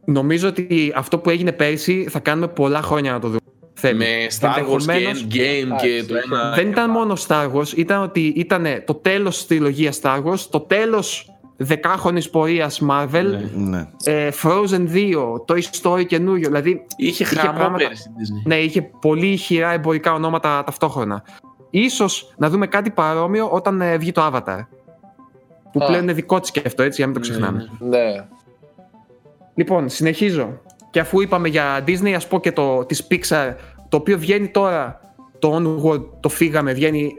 [0.04, 3.40] Νομίζω ότι αυτό που έγινε πέρυσι θα κάνουμε πολλά χρόνια να το δούμε.
[3.82, 4.82] Με Star Wars
[5.28, 6.54] και Endgame και το ένα.
[6.54, 10.60] Δεν ήταν μόνο Star Wars, ήταν ότι ήταν το τέλος της τριλογίας Star Wars, το
[10.60, 13.24] τέλος δεκάχρονης πορείας Marvel.
[13.24, 13.50] Ναι.
[13.54, 13.88] ναι.
[14.04, 15.14] Ε, Frozen 2,
[15.46, 16.48] Toy Story καινούριο.
[16.48, 18.10] Δηλαδή, είχε χαμό πέρυσι
[18.44, 21.24] Ναι, είχε πολύ ηχηρά εμπορικά ονόματα ταυτόχρονα.
[21.70, 24.66] Ίσως να δούμε κάτι παρόμοιο όταν ε, βγει το Avatar.
[25.72, 27.68] Που πλέον είναι δικό της και αυτό, έτσι, για να μην το ναι, ξεχνάμε.
[27.78, 28.24] Ναι.
[29.54, 30.60] Λοιπόν, συνεχίζω.
[30.90, 33.54] Και αφού είπαμε για Disney, ας πω και το της Pixar,
[33.88, 35.00] το οποίο βγαίνει τώρα,
[35.38, 37.16] το Onward, το φύγαμε, βγαίνει,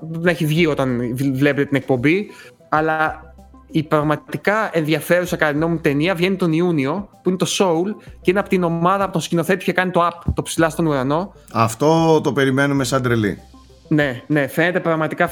[0.00, 2.30] δεν έχει βγει όταν βλέπετε την εκπομπή,
[2.68, 3.25] αλλά
[3.70, 8.30] η πραγματικά ενδιαφέρουσα κατά την μου ταινία βγαίνει τον Ιούνιο, που είναι το Soul και
[8.30, 10.86] είναι από την ομάδα, από τον σκηνοθέτη που είχε κάνει το App, το ψηλά στον
[10.86, 11.32] ουρανό.
[11.52, 13.38] Αυτό το περιμένουμε σαν τρελοί.
[13.88, 15.30] Ναι, ναι, φαίνεται πραγματικά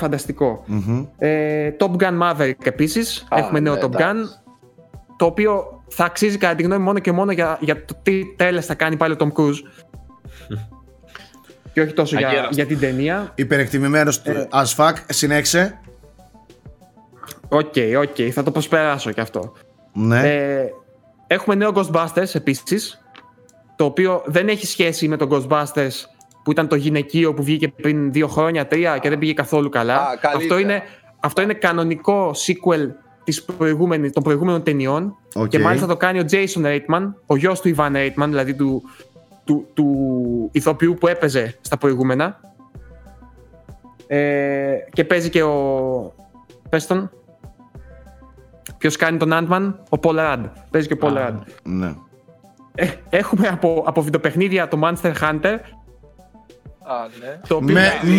[1.19, 3.27] Ε, Top Gun Maverick επίσης.
[3.35, 4.17] Έχουμε νέο ναι, Top Gun.
[5.17, 8.61] Το οποίο θα αξίζει κατά τη γνώμη μόνο και μόνο για, για το τι τρέλες
[8.61, 9.59] θα κάνει πάλι ο Tom Cruise.
[11.73, 13.33] και όχι τόσο για, για, την ταινία.
[13.35, 15.79] Υπερεκτιμημένος ε, as fuck, συνέχισε.
[17.55, 18.29] Οκ, okay, οκ, okay.
[18.29, 19.53] θα το προσπεράσω κι αυτό.
[19.93, 20.21] Ναι.
[20.21, 20.73] Ε,
[21.27, 22.99] έχουμε νέο Ghostbusters επίσης.
[23.77, 26.05] Το οποίο δεν έχει σχέση με το Ghostbusters
[26.45, 30.19] που ήταν το γυναικείο που βγήκε πριν δύο χρόνια, τρία και δεν πήγε καθόλου καλά.
[30.35, 30.83] αυτό, είναι,
[31.21, 32.89] αυτό είναι κανονικό sequel
[33.25, 33.45] της
[34.13, 35.17] των προηγούμενων ταινιών.
[35.35, 35.49] Okay.
[35.49, 38.83] Και μάλιστα το κάνει ο Jason Reitman, ο γιος του Ivan Reitman, δηλαδή του,
[39.45, 39.87] του, του
[40.53, 42.41] ηθοποιού που έπαιζε στα προηγούμενα.
[44.07, 46.15] Ε, και παίζει και ο.
[46.69, 47.11] Πες τον.
[48.89, 50.41] Ποιο κάνει τον Ant-Man, ο Paul Rudd.
[50.71, 51.35] Παίζει και ο Paul Rudd.
[51.63, 51.95] Ναι.
[52.75, 55.59] Ε, έχουμε από, από βιντεοπαιχνίδια το Monster Hunter.
[56.87, 57.41] Α, ναι.
[57.49, 57.75] Το οποίο...
[57.75, 58.15] Με, με,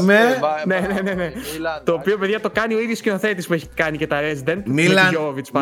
[0.00, 1.32] με, ναι, ναι, ναι, ναι.
[1.84, 4.62] Το οποίο, παιδιά, το κάνει ο ίδιος σκηνοθέτης που έχει κάνει και τα Resident.
[4.64, 5.14] Μίλαν,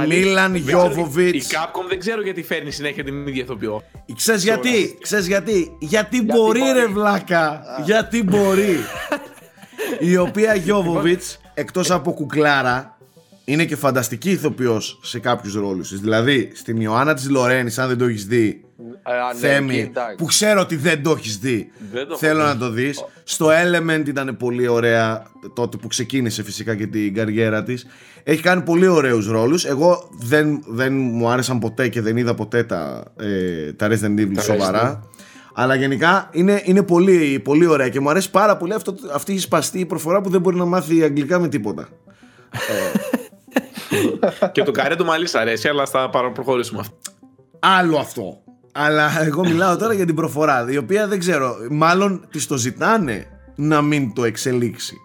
[0.07, 1.53] Μίλαν Γιώβοβιτς.
[1.53, 3.83] Η Capcom δεν ξέρω γιατί φέρνει συνέχεια την ίδια ηθοποιό.
[4.17, 5.77] Ξέρεις γιατί, ξέρεις γιατί.
[5.81, 7.63] Γιατί μπορεί ρε βλάκα.
[7.85, 8.77] Γιατί μπορεί.
[9.99, 12.99] Η οποία Γιώβοβιτς, εκτός από κουκλάρα,
[13.51, 16.01] είναι και φανταστική ηθοποιός σε κάποιους ρόλους της.
[16.01, 18.65] Δηλαδή στην Ιωάννα της Λορένης, αν δεν το έχεις δει.
[19.03, 21.71] Α, ναι, Θέμη, που ξέρω ότι δεν το έχεις δει.
[22.17, 23.05] θέλω να το δεις.
[23.25, 27.87] Στο Element ήταν πολύ ωραία τότε που ξεκίνησε φυσικά και την καριέρα της.
[28.23, 29.65] Έχει κάνει πολύ ωραίους ρόλους.
[29.65, 34.43] Εγώ δεν, δεν μου άρεσαν ποτέ και δεν είδα ποτέ τα, ε, τα Resident Evil
[34.43, 35.09] σοβαρά.
[35.55, 39.39] Αλλά γενικά είναι, είναι πολύ, πολύ ωραία και μου αρέσει πάρα πολύ αυτό, αυτή η
[39.39, 41.89] σπαστή προφορά που δεν μπορεί να μάθει αγγλικά με τίποτα.
[42.53, 43.20] ε,
[44.53, 46.95] και το καρέ του μαλλί σ' αρέσει, αλλά θα παρα- προχωρήσουμε αυτό.
[47.59, 48.39] Άλλο αυτό.
[48.73, 53.27] Αλλά εγώ μιλάω τώρα για την προφορά, η οποία δεν ξέρω, μάλλον της το ζητάνε
[53.57, 54.97] να μην το εξελίξει.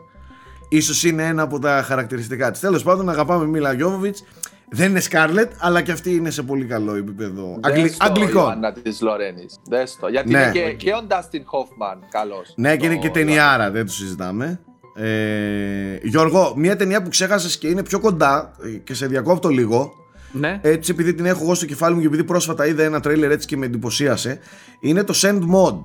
[0.70, 2.60] Ίσως είναι ένα από τα χαρακτηριστικά της.
[2.60, 4.24] Τέλος πάντων, αγαπάμε Μίλα Γιώβοβιτς.
[4.70, 7.60] Δεν είναι Σκάρλετ, αλλά και αυτή είναι σε πολύ καλό επίπεδο.
[7.62, 7.82] Αγγλι...
[7.82, 8.44] Δες το, Αγγλικών.
[8.44, 9.60] Ιωάννα της Λορένης.
[9.68, 10.07] Δες το.
[10.07, 10.40] Γιατί Ναι.
[10.40, 12.53] είναι και, και ο Ντάστιν Χόφμαν καλός.
[12.56, 14.60] Ναι, και είναι Το- και ταινιάρα, δεν το συζητάμε.
[14.96, 19.94] Ε, Γιώργο, μια ταινία που ξέχασες και είναι πιο κοντά ε, και σε διακόπτω λίγο.
[20.32, 20.60] Ναι.
[20.62, 23.48] Έτσι, επειδή την έχω εγώ στο κεφάλι μου και επειδή πρόσφατα είδα ένα τρέιλερ έτσι
[23.48, 24.40] και με εντυπωσίασε,
[24.80, 25.82] είναι το Saint Maud.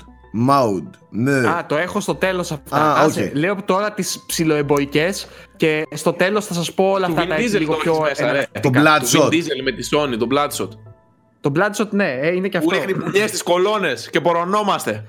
[0.49, 0.91] Maud.
[1.11, 1.49] Ναι.
[1.49, 2.77] Α, το έχω στο τέλος αυτά.
[2.77, 3.37] Α, Άσε, οκ.
[3.37, 5.27] Λέω τώρα τις ψιλοεμπορικές
[5.57, 7.79] και στο τέλος θα σας πω όλα Του αυτά Vin τα έτσι Diesel λίγο το
[7.79, 8.29] πιο έχεις μέσα, ρε.
[8.29, 8.61] εναλλακτικά.
[8.61, 8.83] Το Του Vin
[9.23, 9.29] Bloodshot.
[9.29, 10.69] Diesel με τη Sony, το Bloodshot.
[11.41, 12.87] Το Bloodshot, ναι, ε, είναι και Που αυτό.
[12.87, 15.05] ρίχνει πουλιές στις κολόνες και πορωνόμαστε.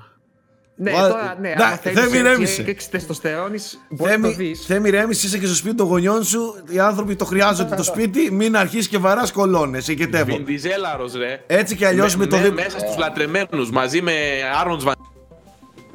[0.82, 2.42] Ναι, Βα- τώρα, ναι, Να, άμα δεν θέλεις ηρέμησε.
[2.42, 4.64] έτσι έκρηξη τεστοστερόνης, μπορεί να το Θέμη, δεις.
[4.66, 6.54] Θέμη Ρέμις, είσαι και στο σπίτι των γονιών σου.
[6.68, 8.30] Οι άνθρωποι το χρειάζονται το σπίτι.
[8.32, 9.88] Μην αρχίσεις και βαράς κολόνες.
[9.88, 10.36] Οικετεύω.
[10.36, 11.44] Vin Dieselάρος, ρε.
[11.46, 12.62] Έτσι κι αλλιώς με το Ναι, δίπλα.
[12.62, 14.12] Μέσα στους λατρεμένους, μαζί με
[14.60, 14.94] Άρονς Βαν...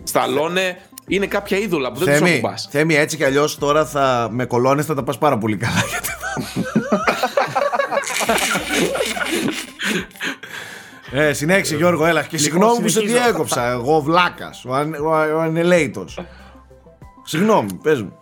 [0.04, 0.78] Σταλόνε,
[1.08, 2.68] είναι κάποια είδωλα που δεν τους Θέμη, ακουμπάς.
[2.72, 5.84] Θέμη, έτσι κι αλλιώς τώρα θα, με κολόνες θα τα πας πάρα πολύ καλά.
[11.10, 12.24] γιατί θα- ε, συνέχισε Γιώργο, έλα.
[12.24, 13.24] Και συγγνώμη που σε συνεχίζω.
[13.24, 13.70] διέκοψα.
[13.70, 14.66] Εγώ βλάκας.
[14.66, 16.20] Ο, αν, ο, ο ανελέητος.
[17.24, 18.14] Συγγνώμη, πες μου.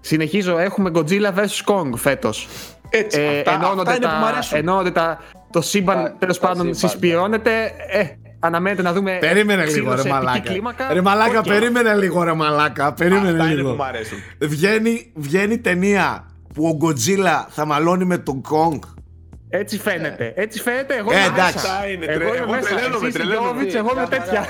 [0.00, 2.48] Συνεχίζω, έχουμε Godzilla vs Kong φέτος.
[2.90, 4.58] Έτσι, Ε, αυτά, ενώνονται αυτά είναι τα- που μου αρέσουν.
[4.58, 5.18] ενώνονται τα,
[5.50, 6.90] το σύμπαν Τα- τέλος τα πάντων σύμπαν.
[6.90, 7.50] συσπειρώνεται.
[7.90, 8.04] Ε,
[8.40, 9.16] αναμένεται να δούμε.
[9.20, 10.50] Περίμενε ξύλο λίγο, ρε σε επική μαλάκα.
[10.50, 10.92] κλίμακα.
[10.92, 11.46] Ρε μαλάκα, Οκ.
[11.46, 12.92] περίμενε λίγο, ρε μαλάκα.
[12.92, 13.70] Περίμενε Αυτά είναι λίγο.
[13.70, 14.18] που μου αρέσουν.
[14.40, 18.80] Βγαίνει, βγαίνει ταινία που ο Γκοτζίλα θα μαλώνει με τον Κονγκ.
[19.50, 20.32] Έτσι φαίνεται.
[20.36, 20.96] Έτσι φαίνεται.
[20.96, 21.54] Εγώ Ε, είμαι εντάξει.
[21.54, 21.72] μέσα.
[21.72, 22.68] Αυτά είναι, Εγώ τρε- είμαι εγώ μέσα.
[22.68, 23.48] τρελαίνομαι, Εσύ είσαι τρελαίνομαι.
[23.50, 24.46] Γιώβιτς, εγώ είμαι Μια τέτοια.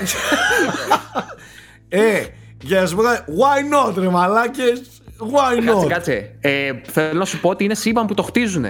[1.89, 2.25] Ε,
[2.61, 4.81] για να σου πω κάτι, why not, ρε μαλάκες;
[5.19, 6.35] Why Κάτσε, not; κάτσε.
[6.41, 8.65] Ε, θέλω να σου πω ότι είναι σύμπαν που το χτίζουν.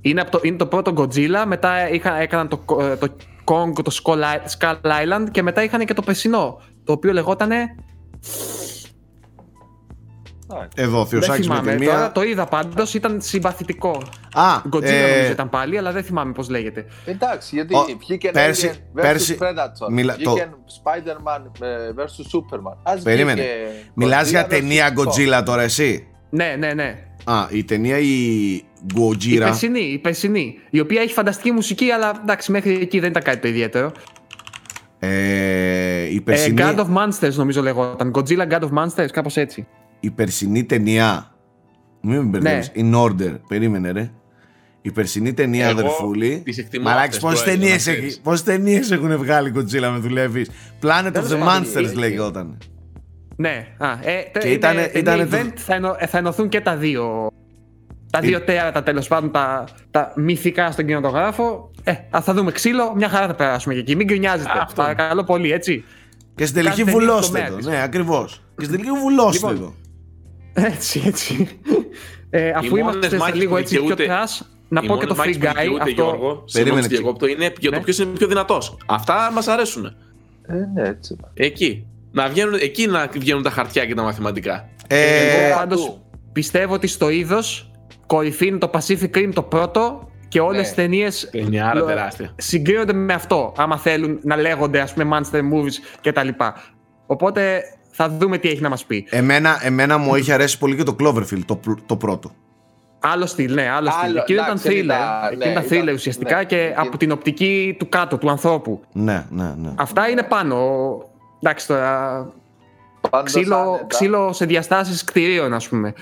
[0.00, 3.96] Είναι, από το, είναι το πρώτο Godzilla, μετά είχα, έκαναν το, ε, το Kong, το
[4.02, 7.74] Skull I- Skull Island και μετά είχαν και το περσινό, το οποίο λεγότανε...
[10.74, 12.12] Εδώ, Δεν Θεοσάκης με θυμάμαι, τη τώρα μία.
[12.12, 14.02] το είδα πάντως, ήταν συμπαθητικό.
[14.34, 14.42] Α,
[14.72, 16.86] Godzilla ε, νομίζω ήταν πάλι, αλλά δεν θυμάμαι πώς λέγεται.
[17.04, 20.48] Εντάξει, γιατί Ο- βγήκε πέρσι- Alien versus πέρσι- Predator, μιλα- το- βγήκε
[20.84, 21.66] Spider-Man ε,
[21.96, 22.76] versus Superman.
[22.82, 23.40] Ας Περίμενε.
[23.42, 23.56] βγήκε
[23.94, 24.98] Μιλάς Godzilla για versus ταινία Kong.
[25.08, 26.98] Godzilla τώρα εσύ; Ναι, ναι, ναι.
[27.24, 28.64] Α, η ταινία η Η
[28.96, 29.38] Godzilla.
[29.38, 33.38] περσινή, η περσινή, η οποία έχει φανταστική μουσική, αλλά εντάξει, μέχρι εκεί δεν ήταν κάτι
[33.38, 33.92] το ιδιαίτερο.
[34.98, 35.08] Ε,
[36.10, 38.12] η, Ε, περσινή, God of Monsters νομίζω λεγόταν.
[38.14, 39.66] Godzilla God of Monsters, κάπως έτσι.
[40.04, 41.26] Η περσινή ταινία.
[42.02, 42.70] Μην με μπερδεύεις.
[42.74, 42.90] Ναι.
[42.90, 43.38] In order.
[43.48, 44.10] Περίμενε, ρε.
[44.82, 46.42] Η περσινή ταινία, Εγώ αδερφούλη.
[46.44, 48.12] τις εκτιμώ Μαλάκης, αυτές, πόσες τώρα, για να ταινίες, ξέρεις.
[48.12, 50.50] έχει, πόσες ταινίες έχουν βγάλει Godzilla με δουλεύεις;
[50.82, 51.94] Planet of Δεν the ξέρω, Monsters έχει.
[51.96, 52.58] λέγονταν.
[53.36, 53.96] Ναι, α, ε,
[54.32, 56.76] τε- Και είναι ήτανε- ταινία ήτανε το- event, θα, ενω, ε, θα ενωθούν και τα
[56.76, 57.30] δύο.
[58.10, 61.70] Τα Τι- δύο τέρατα τέλος πάντων, τα, τα μυθικά στον κινηματογράφο.
[61.84, 63.96] Ε, α, θα δούμε ξύλο, μια χαρά θα περάσουμε και εκεί.
[63.96, 64.50] Μην γκρινιάζετε.
[64.60, 64.82] Αυτό.
[64.82, 65.84] Παρακαλώ πολύ, έτσι.
[66.34, 67.60] Και στην τελική Κάθε ταινία βουλώστε στο το.
[67.62, 68.42] τομέα Ναι, ακριβώς.
[68.56, 69.74] Και στην τελική βουλώστε Λοιπόν, το.
[70.52, 71.48] Έτσι, έτσι.
[72.30, 75.04] Ε, αφού μόνες είμαστε μάχες λίγο που έτσι πιο δικαιούται- trash, να Οι πω και
[75.04, 75.54] μόνες το μάχες Free που Guy.
[75.60, 77.82] δικαιούται, Αυτό, Γιώργο, Περίμενε, συγγνώμη, τσι- διακόπτω, είναι για το Ναι.
[77.82, 78.76] ποιος είναι πιο δυνατός.
[78.86, 79.84] Αυτά μας αρέσουν.
[80.46, 81.16] Ε, ναι, έτσι.
[81.34, 81.86] Εκεί.
[82.12, 84.68] Να βγαίνουν, εκεί να βγαίνουν τα χαρτιά και τα μαθηματικά.
[84.86, 86.02] Ε, εγώ πάντως του.
[86.32, 87.70] πιστεύω ότι στο είδος
[88.06, 90.68] κορυφή είναι το Pacific Rim το πρώτο και όλες Ναι.
[90.68, 92.32] τι ταινίες Ταινιάρα τεράστια.
[92.36, 93.52] συγκρίνονται με αυτό.
[93.56, 96.28] Άμα θέλουν να λέγονται, ας πούμε, Monster Movies κτλ.
[97.06, 97.62] Οπότε
[97.94, 99.06] θα δούμε τι έχει να μας πει.
[99.10, 102.30] εμένα, εμένα μου είχε αρέσει πολύ και το Cloverfield, το, πr- το πρώτο.
[103.04, 104.08] Άλλο στυλ, ναι, άλλο στυλ.
[104.10, 104.84] Άλλο, Εκείνο ήταν εντάξει, thriller.
[104.84, 108.18] ήταν- Εκείνο ναι, ήταν ήταν- thriller ουσιαστικά ναι, και εκείνο- από την οπτική του κάτω,
[108.18, 108.80] του ανθρώπου.
[108.92, 109.70] Ναι, ναι, ναι.
[109.74, 110.56] Αυτά είναι πάνω.
[111.42, 112.26] Εντάξει τώρα.
[113.10, 115.92] Πάντως, Ξύλο, άνετα, ξύλο σε διαστάσεις κτηρίων, ας πούμε.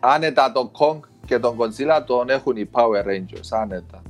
[0.00, 4.02] άνετα τον Kong και τον Godzilla τον έχουν οι Power Rangers, άνετα.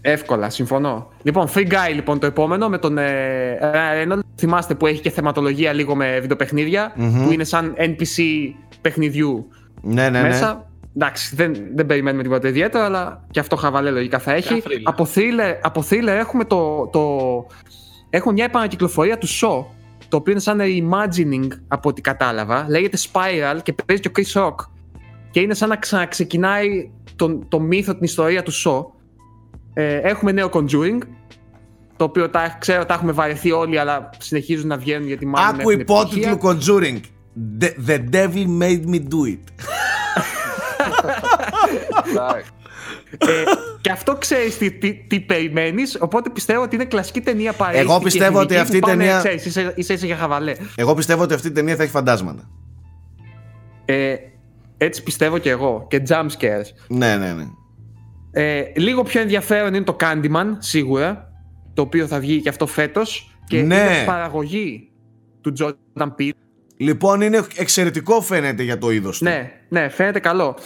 [0.00, 1.08] Εύκολα, συμφωνώ.
[1.22, 4.18] Λοιπόν, Free Guy λοιπόν το επόμενο με τον ε, Ryan Reynolds.
[4.38, 7.24] Θυμάστε που έχει και θεματολογία λίγο με βιντεοπαιχνίδια, Μμμ.
[7.24, 8.22] που είναι σαν NPC
[8.80, 9.48] παιχνιδιού
[9.82, 10.28] Ναι, ναι, ναι.
[10.28, 10.70] μέσα.
[10.96, 14.52] Εντάξει, δεν, δεν περιμένουμε τίποτα ιδιαίτερο, αλλά και αυτό χαβαλέ λογικά θα έχει.
[14.54, 14.80] Μια thriller.
[14.82, 17.00] Από thriller, από thriller έχουμε το, το.
[18.10, 19.64] Έχουμε μια επανακυκλοφορία του Shaw,
[20.08, 22.66] το οποίο είναι σαν reimagining από ό,τι κατάλαβα.
[22.68, 24.54] Λέγεται Spiral και παίζει και ο Chris Rock.
[25.30, 28.84] Και είναι σαν να ξαναξεκινάει τον, το μύθο, την ιστορία του Shaw.
[29.74, 30.98] Ε, έχουμε νέο Conjuring,
[31.98, 35.70] το οποίο τα, ξέρω τα έχουμε βαρεθεί όλοι, αλλά συνεχίζουν να βγαίνουν γιατί μάλλον Άκου
[35.70, 36.38] έχουν υπότιτλο επιτυχία.
[36.50, 37.00] Conjuring.
[37.60, 39.38] The, the devil made me do it.
[42.10, 42.50] Εντάξει.
[43.18, 43.26] ε,
[43.80, 47.90] και αυτό ξέρεις τι, τι, τι περιμένεις, οπότε πιστεύω ότι είναι κλασική ταινία παρέστηκε.
[47.90, 50.54] Εγώ πιστεύω ότι αυτή η ταινία- Ξέρεις, είσαι, είσαι, είσαι για χαβαλέ.
[50.76, 52.48] Εγώ πιστεύω ότι αυτή η ταινία θα έχει φαντάσματα.
[53.84, 54.14] Ε,
[54.76, 55.86] Έτσι πιστεύω και εγώ.
[55.90, 56.66] Και jump scares.
[56.88, 57.44] Ναι, ναι, ναι.
[58.32, 61.27] Ε, λίγο πιο ενδιαφέρον είναι το Candyman, σίγουρα.
[61.78, 63.34] Το οποίο θα βγει και αυτό φέτος.
[63.46, 63.74] Και Ναι.
[63.74, 64.88] είναι παραγωγή
[65.40, 66.30] του Jordan Peele.
[66.76, 69.24] Λοιπόν, είναι εξαιρετικό φαίνεται για το είδος του.
[69.24, 70.56] Ναι, ναι, φαίνεται καλό.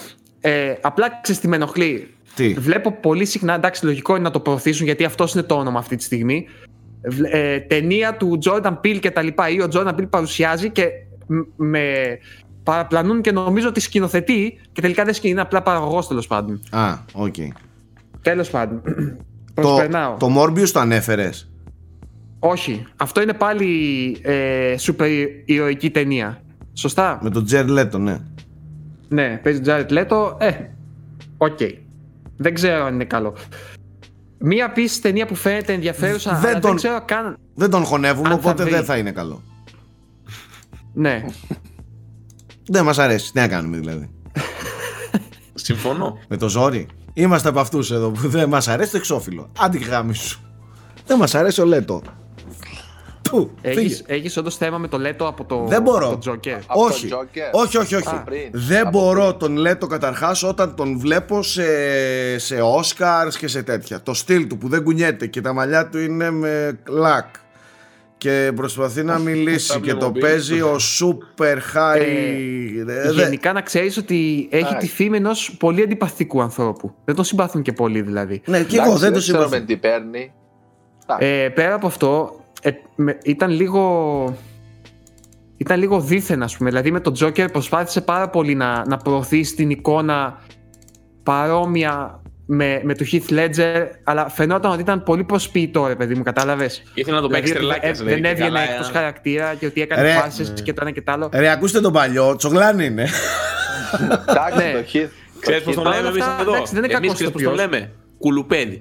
[0.41, 2.09] Ε, απλά ξέρεις τι με ενοχλεί.
[2.35, 5.79] Τι; Βλέπω πολύ συχνά, εντάξει, λογικό είναι να το προωθήσουν γιατί αυτός είναι το όνομα
[5.79, 6.47] αυτή τη στιγμή.
[7.03, 10.89] Βλ- Ε, ταινία του Jordan Peele και τα λοιπά ή ο Jordan Peele παρουσιάζει και
[11.27, 12.19] μ- με
[12.63, 16.61] παραπλανούν και νομίζω ότι σκηνοθετεί και τελικά δεν σκηνεί, είναι απλά παραγωγός τέλος πάντων.
[16.71, 17.35] Α, οκ.
[18.23, 18.83] Τέλος πάντων.
[19.55, 20.17] Το, Προσπερνάω.
[20.17, 21.51] το Morbius το ανέφερες;
[22.39, 22.87] Όχι.
[22.97, 23.67] Αυτό είναι πάλι
[24.23, 25.09] ε, σούπερ
[25.45, 26.43] ηρωική ταινία.
[26.73, 28.19] Σωστά; Με τον Jared Leto, ναι.
[29.09, 30.41] Ναι, παίζει Jared Leto.
[30.41, 30.53] Ε,
[31.37, 31.59] οκ.
[32.37, 33.35] Δεν ξέρω αν είναι καλό.
[34.39, 37.37] Μία επίσης ταινία που φαίνεται ενδιαφέρουσα, Δεν αλλά δεν τον- ξέρω καν.
[37.55, 38.73] Δεν τον χωνεύουμε, Αν θα οπότε βρει.
[38.73, 39.43] δεν θα είναι καλό.
[40.93, 41.25] Ναι.
[42.67, 43.33] Δεν μας αρέσει.
[43.33, 44.11] Τι να κάνουμε δηλαδή.
[45.55, 46.19] Συμφωνώ.
[46.29, 46.87] Με το ζόρι.
[47.15, 49.51] Είμαστε από αυτούς εδώ που δεν μας αρέσει το εξώφυλλο.
[49.59, 50.41] Άντι γάμι σου.
[51.07, 52.03] Δεν μας αρέσει ο Λέτο.
[53.31, 53.81] Πού, φύγε.
[53.81, 56.09] Έχεις, έχεις όντως θέμα με το Λέτο από το, Δεν μπορώ.
[56.09, 56.59] από το Joker.
[56.67, 57.09] Από όχι.
[57.09, 57.51] τον Joker.
[57.53, 58.09] όχι, όχι, όχι.
[58.09, 58.49] Α, πριν.
[58.53, 61.63] Δεν Από μπορώ τον Λέτο καταρχάς όταν τον βλέπω σε,
[62.39, 64.03] σε Oscars και σε τέτοια.
[64.03, 67.27] Το στυλ του που δεν κουνιέται και τα μαλλιά του είναι με κλακ.
[68.23, 70.21] Και προσπαθεί να μιλήσει Τα και το Playmobil.
[70.21, 72.01] παίζει ο super high.
[72.01, 74.87] Ε, δε- Γενικά να ξέρεις ότι έχει Εντάξει.
[74.87, 76.95] τη φήμη ενός πολύ αντιπαθικού ανθρώπου.
[77.05, 78.43] Δεν τον συμπαθούν και πολύ δηλαδή.
[78.45, 79.65] Ναι, και Εντάξει, εγώ δεν το ξέρουμε συμπαθώ.
[79.65, 80.33] τι παίρνει.
[81.19, 84.37] Ε, πέρα από αυτό, ε, με- ήταν λίγο.
[85.57, 86.69] Ήταν λίγο δίθεν, ας πούμε.
[86.71, 90.39] Δηλαδή με τον Joker προσπάθησε πάρα πολύ να, να προωθήσει την εικόνα
[91.23, 92.22] παρόμοια
[92.55, 96.83] με, με του Heath Ledger, αλλά φαινόταν ότι ήταν πολύ προσποιητό, ρε παιδί μου, κατάλαβες;
[96.95, 98.05] Ήθελα να το παίξει Δηλαδή, τρελάκια.
[98.07, 100.13] ε, δεν έβγαινε εκτός χαρακτήρα και ότι έκανε Ρε.
[100.13, 101.29] φάσεις και το ένα και το άλλο.
[101.33, 103.09] Ρε, ακούστε τον παλιό, τσογλάνι είναι.
[104.29, 104.73] Εντάξει, Ναι.
[104.73, 105.09] το Heath.
[105.41, 107.33] Ξέρεις πώς τον Παρ' λέμε όλα εμείς αυτά, εδώ; εντάξει, δεν είναι Εμείς κακός ξέρεις
[107.33, 107.73] πώς τον ηθοποιός.
[107.73, 108.81] λέμε; Κουλουπέδι.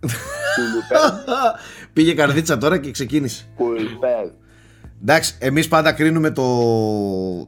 [1.92, 3.44] Πήγε καρδίτσα τώρα και ξεκίνησε.
[3.56, 4.28] Κουλπέδ.
[5.02, 6.44] Εντάξει, εμείς πάντα κρίνουμε το,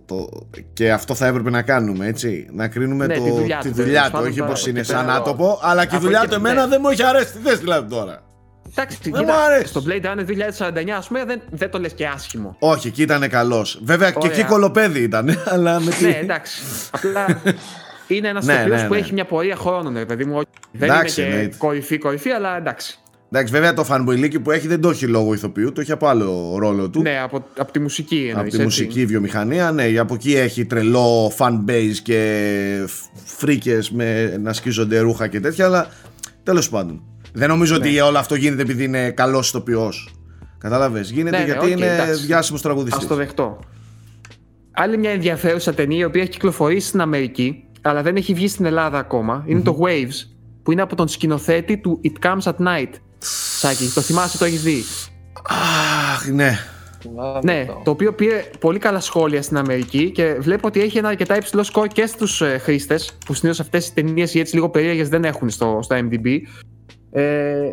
[0.06, 0.28] το.
[0.72, 2.46] και αυτό θα έπρεπε να κάνουμε, έτσι.
[2.52, 4.70] Να κρίνουμε Ναι, το, τη δουλειά του, δουλειά τέλος του, πάντων, όχι τώρα, πως από
[4.70, 5.16] είναι εκεί σαν πέρα.
[5.16, 6.68] άτομο, αλλά και η Από δουλειά εκεί του και- εμένα ναι.
[6.68, 7.32] δεν μου έχει αρέσει.
[7.32, 8.22] Τι θες δηλαδή τώρα.
[8.70, 9.66] Εντάξει, Δεν κοίτα, μου αρέσει.
[9.66, 12.56] στο Blade Runner 2049, ας πούμε, δεν, δεν το λες και άσχημο.
[12.58, 13.80] Όχι, εκεί ήταν καλός.
[13.84, 14.32] Βέβαια και Ωραία.
[14.32, 16.04] εκεί κολοπέδι ήταν, αλλά με τι.
[16.04, 16.60] Ναι, εντάξει.
[16.90, 17.26] Απλά
[18.06, 19.00] είναι ένας Ναι, ηθοποιός ναι, που ναι.
[19.00, 20.34] έχει μια πορεία χρόνων, ρε παιδί μου.
[20.36, 20.46] όχι.
[20.72, 21.56] Δεν Εντάξει, είναι και εννοείται.
[21.58, 22.98] κορυφή, κορυφή, αλλά εντάξει.
[23.36, 26.56] Εντάξει, βέβαια το φανμποϊλίκι που έχει δεν το έχει λόγω ηθοποιού, το έχει από άλλο
[26.58, 27.02] ρόλο του.
[27.02, 28.64] Ναι, από, από τη μουσική από εννοείς, τη έτσι.
[28.64, 32.88] μουσική βιομηχανία, ναι, από εκεί έχει τρελό fan base και
[33.24, 35.88] φρίκες με να σκίζονται ρούχα και τέτοια, αλλά
[36.42, 37.02] τέλος πάντων.
[37.32, 37.86] Δεν νομίζω Ναι.
[37.88, 40.14] ότι όλο αυτό γίνεται επειδή είναι καλός ηθοποιός.
[40.58, 42.26] Κατάλαβες, γίνεται Ναι, ναι, γιατί οκ, είναι εντάξει.
[42.26, 43.06] διάσημος Ας τραγουδιστής.
[43.06, 43.58] το δεχτώ.
[44.72, 48.64] Άλλη μια ενδιαφέρουσα ταινία η οποία έχει κυκλοφορήσει στην Αμερική, αλλά δεν έχει βγει στην
[48.64, 50.28] Ελλάδα ακόμα, είναι το Waves,
[50.62, 52.90] που είναι από τον σκηνοθέτη του It Comes at Night.
[53.58, 54.84] Σάκη, το θυμάσαι, το έχεις δει;
[56.14, 56.58] Αχ, ναι.
[57.42, 61.36] Ναι, το οποίο πήρε πολύ καλά σχόλια στην Αμερική και βλέπω ότι έχει ένα αρκετά
[61.36, 65.08] υψηλό σκορ και στους ε, χρήστες, που συνήθως αυτές οι ταινίες οι έτσι λίγο περίεργες
[65.08, 66.38] δεν έχουν στο, στο IMDB.
[67.10, 67.70] Ε,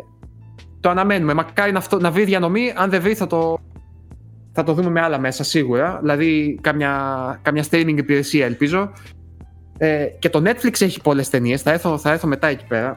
[0.80, 1.34] το αναμένουμε.
[1.34, 2.72] Μακάρι να, αυτό, να βρει διανομή.
[2.76, 3.58] Αν δεν βρει, θα το,
[4.52, 5.98] θα το δούμε με άλλα μέσα σίγουρα.
[6.00, 6.94] Δηλαδή, καμιά,
[7.42, 8.92] καμιά streaming υπηρεσία, ελπίζω.
[9.78, 11.62] Ε, και το Netflix έχει πολλές ταινίες.
[11.62, 12.96] Θα έρθω, θα έρθω μετά εκεί πέρα.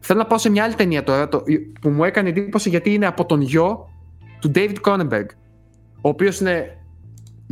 [0.00, 1.42] Θέλω να πάω σε μια άλλη ταινία τώρα το,
[1.80, 3.88] που μου έκανε εντύπωση γιατί είναι από τον γιο
[4.40, 5.26] του David Cronenberg.
[6.00, 6.74] Ο οποίος είναι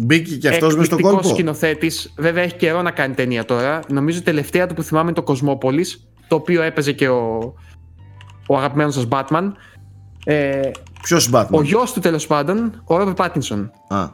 [0.00, 1.28] Μπήκε και αυτός μες στον εκπληκτικός κόλπο.
[1.28, 2.12] σκηνοθέτης.
[2.16, 3.80] Βέβαια έχει καιρό να κάνει ταινία τώρα.
[3.88, 5.86] Νομίζω η τελευταία του που θυμάμαι είναι το Cosmopolis,
[6.28, 7.54] το οποίο έπαιζε και ο,
[8.48, 9.52] ο αγαπημένος σας Batman.
[10.24, 10.60] Ε,
[11.02, 14.08] Ποιος Batman; ο γιος του τέλος πάντων, ο Robert Pattinson, Α,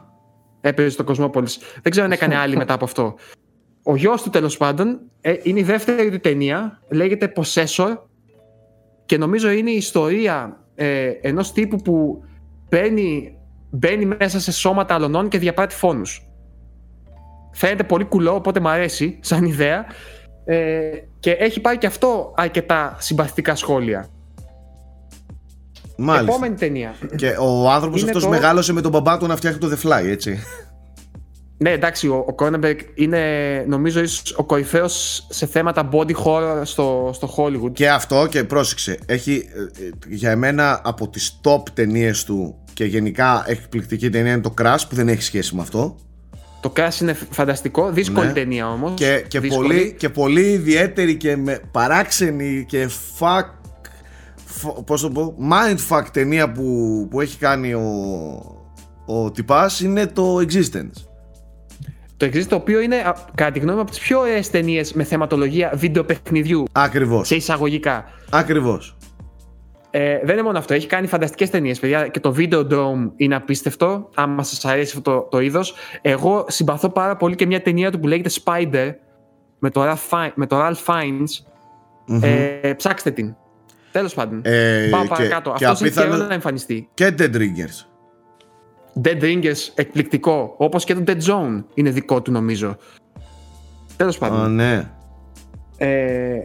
[0.61, 1.57] έπαιζε στο Cosmopolis.
[1.81, 3.15] Δεν ξέρω αν έκανε άλλη μετά από αυτό.
[3.83, 7.97] Ο γιος του τέλος πάντων ε, είναι η δεύτερη του ταινία, λέγεται Possessor
[9.05, 12.23] και νομίζω είναι η ιστορία ε, ενός τύπου που
[12.69, 13.37] μπαίνει,
[13.69, 16.29] μπαίνει μέσα σε σώματα αλωνών και διαπράττει φόνους.
[17.51, 19.85] Φαίνεται πολύ κουλό, οπότε μου αρέσει σαν ιδέα
[20.45, 20.79] ε,
[21.19, 24.07] και έχει πάρει και αυτό αρκετά συμπαθητικά σχόλια.
[25.97, 26.31] μάλιστα.
[26.31, 26.95] Επόμενη ταινία.
[27.15, 29.87] Και ο άνθρωπος Είναι αυτός το- μεγάλωσε με τον μπαμπά του να φτιάχνει το The
[29.87, 30.39] Fly, έτσι.
[31.57, 33.19] Ναι, εντάξει, ο, ο Cronenberg είναι
[33.67, 37.71] νομίζω ίσως ο κορυφαίος σε θέματα body horror στο, στο Hollywood.
[37.73, 39.49] Και αυτό και πρόσεξε, έχει
[39.79, 44.53] ε, ε, για εμένα από τις top ταινίες του και γενικά εκπληκτική ταινία είναι το
[44.61, 45.95] Crash που δεν έχει σχέση με αυτό.
[46.61, 48.33] Το Crash είναι φανταστικό, δύσκολη Ναι.
[48.33, 48.91] ταινία όμως.
[48.95, 49.67] Και, και, δύσκολη.
[49.67, 53.43] πολύ, και πολύ ιδιαίτερη και με παράξενη και fuck,
[54.45, 57.81] φ- πώς το πω, mindfuck ταινία που, που έχει κάνει ο,
[59.05, 61.03] ο τυπάς είναι το Existence.
[62.17, 64.93] Το Exist το οποίο είναι, α, κατά τη γνώμη μου, από τις πιο ωραίες ταινίες
[64.93, 66.63] με θεματολογία βιντεοπαιχνιδιού.
[66.71, 67.27] Ακριβώς.
[67.27, 68.05] Σε εισαγωγικά.
[68.31, 68.97] Ακριβώς.
[69.89, 70.73] Ε, δεν είναι μόνο αυτό.
[70.73, 72.07] Έχει κάνει φανταστικές ταινίες, παιδιά.
[72.07, 74.09] Και το Videodrome είναι απίστευτο.
[74.15, 75.73] Άμα σας αρέσει αυτό το, το είδος.
[76.01, 78.91] Εγώ συμπαθώ πάρα πολύ και μια ταινία του που λέγεται Spider
[79.59, 81.45] με το Ralph, Fi- με το Ralph Fiennes.
[82.21, 83.35] Ε, ψάξτε την.
[83.91, 84.41] Τέλος πάντων.
[84.43, 85.53] Ε, Πάω και- παρακάτω.
[85.57, 86.89] και Αυτός έχει απίθανο- καιρό να εμφανιστεί.
[86.93, 87.85] Και Dead Ringers.
[89.03, 90.55] Dead Ringers εκπληκτικό.
[90.57, 92.77] Όπως και το Dead Zone είναι δικό του νομίζω.
[93.95, 94.39] Τέλος πάντων.
[94.39, 94.89] Α, ναι.
[95.77, 96.41] Ε,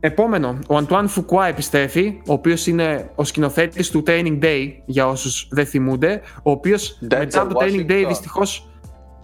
[0.00, 5.48] επόμενο, ο Αντουάν Φουκουά επιστρέφει, ο οποίος είναι ο σκηνοθέτης του Training Day, για όσους
[5.50, 8.08] δεν θυμούνται, ο οποίος Denzel μετά από το Training Day Washington.
[8.08, 8.70] δυστυχώς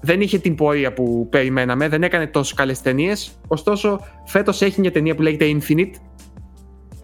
[0.00, 4.92] δεν είχε την πορεία που περιμέναμε, δεν έκανε τόσο καλές ταινίες, ωστόσο φέτος έχει μια
[4.92, 5.94] ταινία που λέγεται Infinite,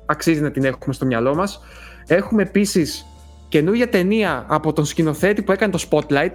[0.06, 1.60] αξίζει να την έχουμε στο μυαλό μας.
[2.06, 3.06] Έχουμε επίσης
[3.48, 6.32] καινούργια ταινία από τον σκηνοθέτη που έκανε το Spotlight,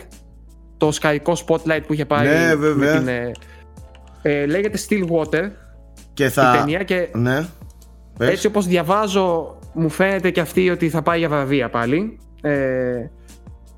[0.78, 2.94] το σκαϊκό Spotlight που είχε πάρει Ναι, βέβαια.
[2.94, 3.32] με την, ε,
[4.22, 5.50] ε, λέγεται Stillwater
[6.14, 6.56] Και η θα.
[6.58, 7.46] ταινία και Ναι.
[8.18, 8.30] Πες.
[8.30, 12.18] έτσι όπως διαβάζω μου φαίνεται και αυτή ότι θα πάει για βραβεία πάλι.
[12.42, 13.10] Ε,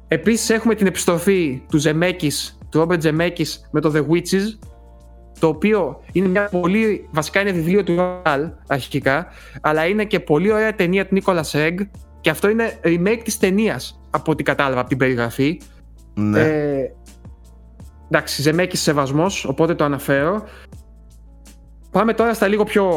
[0.08, 4.58] επίσης έχουμε την επιστροφή του Ζεμέκης, του Ρόμπερτ Ζεμέκης με το The Witches
[5.40, 9.28] το οποίο είναι μια πολύ, βασικά είναι βιβλίο του Ραλ αρχικά,
[9.62, 11.80] αλλά είναι και πολύ ωραία ταινία του Νίκολας Ρέγγ
[12.26, 15.62] και αυτό είναι remake της ταινίας από ό,τι κατάλαβα από την περιγραφή.
[16.14, 16.40] Ναι.
[16.40, 16.92] Ε,
[18.10, 20.44] εντάξει, Ζεμέκης σεβασμός, οπότε το αναφέρω.
[21.92, 22.92] Πάμε τώρα στα λίγο πιο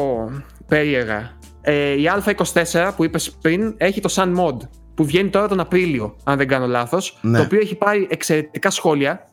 [0.67, 1.37] περίεργα.
[1.61, 4.57] Ε, η Α24 που είπες πριν έχει το Sun Mod
[4.93, 7.37] που βγαίνει τώρα τον Απρίλιο, αν δεν κάνω λάθος, Ναι.
[7.37, 9.27] το οποίο έχει πάρει εξαιρετικά σχόλια.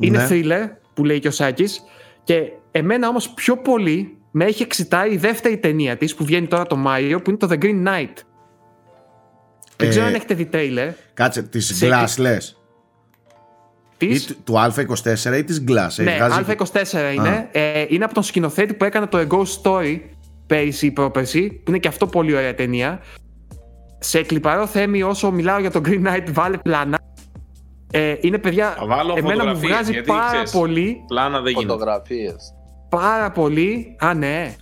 [0.00, 0.28] Είναι Ναι.
[0.30, 1.82] thriller που λέει και ο Σάκης
[2.24, 6.66] και εμένα όμως πιο πολύ με έχει εξητάρει η δεύτερη ταινία της που βγαίνει τώρα
[6.66, 8.12] το Μάιο που είναι το The Green Knight.
[9.76, 10.88] Δεν Ε, ξέρω αν έχετε δει τρέιλερ.
[11.14, 12.58] Κάτσε, τη σε- Glass λες.
[13.98, 14.26] Ή Της...
[14.26, 15.88] του- του Α24 ή της Glass.
[16.04, 17.48] Ναι, Βγάζει- Α24 είναι.
[17.52, 20.00] Ε, είναι από τον σκηνοθέτη που έκανε το A Ghost Story
[20.46, 23.00] πέρυσι ή πρόπερσι, που είναι και αυτό πολύ ωραία ταινία.
[23.98, 26.98] Σε κλιπαρό θέμη, όσο μιλάω για τον Green Knight, βάλε πλάνα.
[27.92, 30.50] Ε, είναι παιδιά, Θα βάλω εμένα μου φωτογραφίες, βγάζει γιατί πάρα ξέρεις.
[30.50, 31.72] πολύ, Πλάνα δεν γίνεται.
[31.72, 32.36] Φωτογραφίες.
[32.88, 33.96] πάρα πολύ.
[33.98, 34.54] Α, ναι.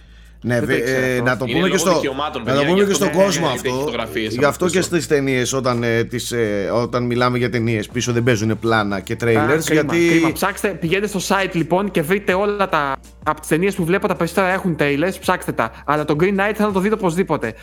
[0.44, 1.23] Ναι, Δεν το βε- ήξερα ε, αυτό.
[1.24, 3.05] να το Είναι πούμε και λόγω στο, δικαιωμάτων, να παιδιά, το πούμε γι' και αυτό
[3.05, 3.78] στον δεν κόσμο έχει αυτό.
[3.78, 4.90] φωτογραφίες Γι' αυτό από και πίσω.
[4.90, 9.12] στις ταινίες, όταν, ε, τις, ε, όταν μιλάμε για ταινίες, πίσω δεν παίζουν πλάνα και
[9.12, 9.24] Α, trailers.
[9.24, 10.09] κρίμα, γιατί.
[10.09, 10.32] κρίμα.
[10.32, 12.97] Ψάξτε, πηγαίνετε στο site λοιπόν και βρείτε όλα τα.
[13.24, 15.70] Από τις ταινίες που βλέπω τα περισσότερα έχουν trailers, ψάξτε τα.
[15.86, 17.55] Αλλά το Green Knight θα το δείτε οπωσδήποτε.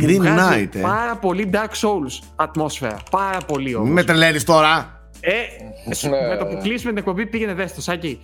[0.00, 0.80] Green Μου βγάζει Knight, ε.
[0.80, 2.96] Πάρα πολύ Dark Souls ατμόσφαιρα.
[3.10, 3.86] Πάρα πολύ όμως.
[3.86, 5.00] Μην με τρελαίνεις τώρα.
[5.20, 6.28] Ε, σου- Ναι.
[6.28, 8.20] με το που κλείσουμε την εκπομπή πήγαινε δες το Σάκη.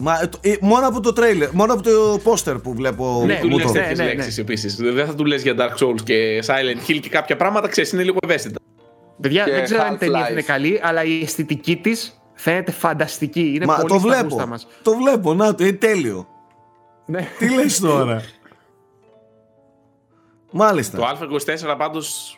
[0.00, 3.22] Μα, ε, το- ε, μόνο από το τρέιλερ, μόνο από το πόστερ που βλέπω.
[3.26, 4.12] Ναι, Του μου λες το- ναι, τέτοιες ναι, ναι.
[4.14, 4.76] λέξεις επίσης.
[4.76, 8.02] Δεν θα του λες για Dark Souls και Silent Hill και κάποια πράγματα, ξέρεις, είναι
[8.02, 8.58] λίγο ευαίσθητα.
[9.20, 10.30] Παιδιά, Και δεν ξέρω αν η ταινία Half-Life.
[10.30, 13.52] είναι καλή, αλλά η αισθητική της φαίνεται φανταστική.
[13.54, 14.22] Είναι Μα πολύ το στα βλέπω.
[14.28, 14.66] γούστα μας.
[14.82, 16.28] Το βλέπω, να το, είναι τέλειο.
[17.06, 17.28] Ναι.
[17.38, 18.22] Τι λες τώρα;
[20.50, 20.98] Μάλιστα.
[20.98, 22.37] Το Α24 πάντως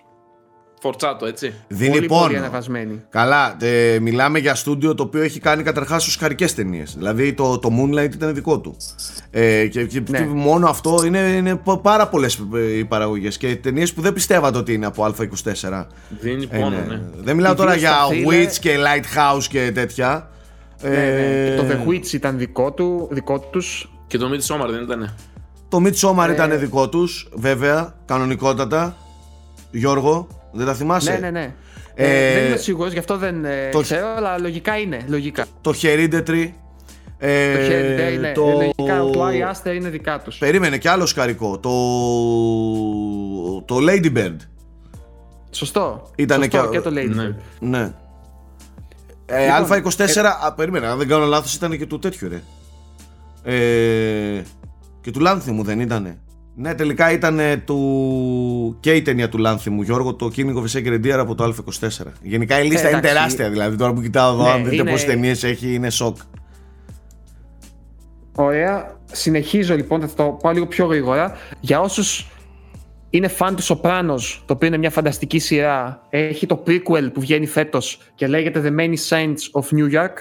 [0.81, 1.53] φορτσάτο, έτσι.
[1.69, 2.39] Δίνει πολύ, πολύ πόνο.
[2.39, 3.03] ανεβασμένη.
[3.11, 6.95] Καλά, ε, μιλάμε για στούντιο το οποίο έχει κάνει καταρχάς οσκαρικέ ταινίες.
[6.97, 8.77] Δηλαδή το, το Moonlight ήταν δικό του.
[9.31, 10.27] Ε, και, και Ναι.
[10.27, 12.41] μόνο αυτό είναι, είναι πα- πάρα πολλές
[12.79, 15.87] οι παραγωγές και ταινίες που δεν πιστεύατε ότι είναι από Α24.
[16.21, 16.77] Δίνει Ε, πόνο, ναι.
[16.95, 17.01] ναι.
[17.17, 18.47] Δεν μιλάω τώρα Ιδίως για στα thriller.
[18.49, 20.31] Witch και Lighthouse και τέτοια.
[20.83, 20.97] Ναι, ναι.
[20.97, 23.91] Ε, Και το The Witch ήταν δικό, του, δικό τους.
[24.07, 25.15] Και το Midsommar δεν ήτανε.
[25.69, 28.97] Το Midsommar Ε, ήταν δικό τους, βέβαια, κανονικότατα.
[29.71, 31.55] Γιώργο, δεν τα θυμάσαι; Ναι, ναι, ναι.
[31.95, 35.05] Ε, Ε, δεν είμαι σίγουρος, γι' αυτό δεν ε, το- ξέρω, αλλά λογικά είναι.
[35.09, 35.47] Λογικά.
[35.61, 36.51] Το Hereditary.
[37.19, 38.33] Ε, το Hereditary είναι.
[38.35, 40.39] το- ε, λογικά του Ari Aster είναι δικά τους.
[40.39, 41.59] Περίμενε και άλλο σκαρικό.
[41.59, 41.71] Το,
[43.65, 44.37] το Lady Bird.
[45.51, 46.11] Σωστό.
[46.17, 47.29] Ήτανε Σωστό, και- και, το Lady Ναι.
[47.29, 47.35] Bird.
[47.61, 47.93] Ναι.
[49.27, 52.43] Ε, Λοιπόν, Α24, α, περίμενε, αν δεν κάνω λάθος ήταν και του τέτοιου ρε.
[53.55, 54.43] Ε,
[55.01, 56.19] και του Λάνθιμου δεν ήτανε.
[56.61, 58.77] Ναι, τελικά ήταν του...
[58.81, 61.89] και η ταινία του Λάνθιμου, Γιώργο, το King of a Sacred Deer από το Α24.
[62.23, 63.15] Γενικά η λίστα είναι εντάξει.
[63.15, 66.17] τεράστια, δηλαδή τώρα που κοιτάω εδώ, Ναι, αν δείτε είναι- πόσες ταινίες έχει, είναι σοκ.
[68.35, 68.97] Ωραία.
[69.13, 71.37] Συνεχίζω λοιπόν, θα το πάω λίγο πιο γρήγορα.
[71.61, 72.27] Για όσους
[73.11, 77.47] είναι φαν του Σοπράνος, το οποίο είναι μια φανταστική σειρά, έχει το prequel που βγαίνει
[77.47, 80.15] φέτος και λέγεται The Many Saints of New York.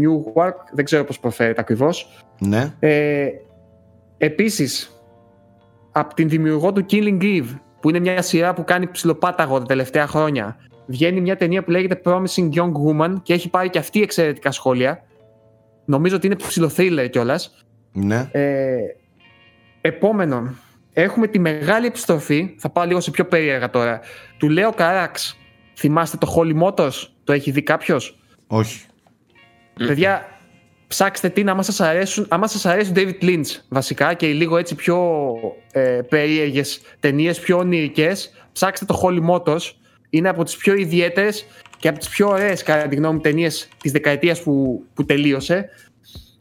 [0.00, 2.24] Newark, δεν ξέρω πώς προφέρεται ακριβώς.
[2.38, 2.74] Ναι.
[2.78, 3.26] Ε,
[4.18, 4.93] επίσης,
[5.96, 10.06] από την δημιουργό του Killing Eve, που είναι μια σειρά που κάνει ψηλοπάταγο τα τελευταία
[10.06, 10.56] χρόνια,
[10.86, 15.04] βγαίνει μια ταινία που λέγεται Promising Young Woman και έχει πάρει και αυτή εξαιρετικά σχόλια.
[15.84, 17.64] Νομίζω ότι είναι ψηλοθρίλερ κιόλας.
[17.92, 18.28] Ναι.
[18.32, 18.76] Ε,
[19.80, 20.54] επόμενο,
[20.92, 24.00] έχουμε τη μεγάλη επιστροφή, θα πάω λίγο σε πιο περίεργα τώρα,
[24.38, 25.38] του Λέο Καράξ.
[25.76, 28.86] Θυμάστε το Holy Motors, το έχει δει κάποιος; Όχι.
[29.74, 30.33] Παιδιά,
[30.94, 34.56] ψάξτε την άμα σας, αρέσουν, άμα σας αρέσει ο David Lynch βασικά και οι λίγο
[34.56, 35.22] έτσι πιο
[35.72, 39.72] ε, περίεργες ταινίες, πιο ονειρικές, ψάξτε το Holy Motors.
[40.10, 41.46] Είναι από τις πιο ιδιαίτερες
[41.78, 45.68] και από τις πιο ωραίες κατά τη γνώμη μου ταινίες της δεκαετίας που, που τελείωσε.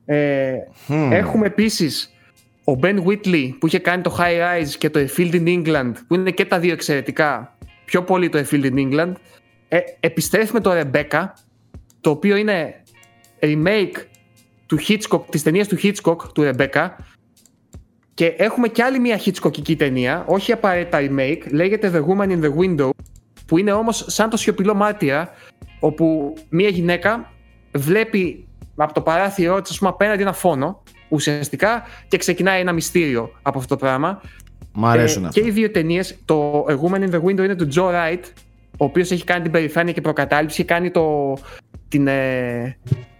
[0.05, 0.53] Ε,
[0.87, 1.09] Hm.
[1.11, 2.13] Έχουμε επίσης
[2.63, 5.93] ο Ben Whitley που είχε κάνει το High Rise και το A Field in England
[6.07, 7.57] που είναι και τα δύο εξαιρετικά.
[7.85, 9.13] Πιο πολύ το A Field in England.
[9.67, 11.25] Ε, επιστρέφει με το Rebecca
[12.01, 12.83] το οποίο είναι
[13.39, 14.12] remake
[14.75, 16.89] του Hitchcock, της ταινίας του Hitchcock του Rebecca
[18.13, 22.51] και έχουμε και άλλη μια Hitchcockική ταινία, όχι απαραίτητα remake, λέγεται The Woman in the
[22.57, 22.89] Window
[23.45, 25.29] που είναι όμως σαν το σιωπηλό μάρτυρα
[25.79, 27.31] όπου μια γυναίκα
[27.71, 33.31] βλέπει από το παράθυρό της ας πούμε απέναντι ένα φόνο ουσιαστικά και ξεκινάει ένα μυστήριο
[33.41, 34.21] από αυτό το πράγμα
[34.73, 35.41] Μ' αρέσουν ε, αυτά.
[35.41, 38.23] και οι δύο ταινίες, το A Woman in the Window είναι του Joe Wright,
[38.77, 41.37] ο οποίος έχει κάνει την περηφάνεια και προκατάληψη, έχει κάνει το,
[41.87, 42.77] την, ε,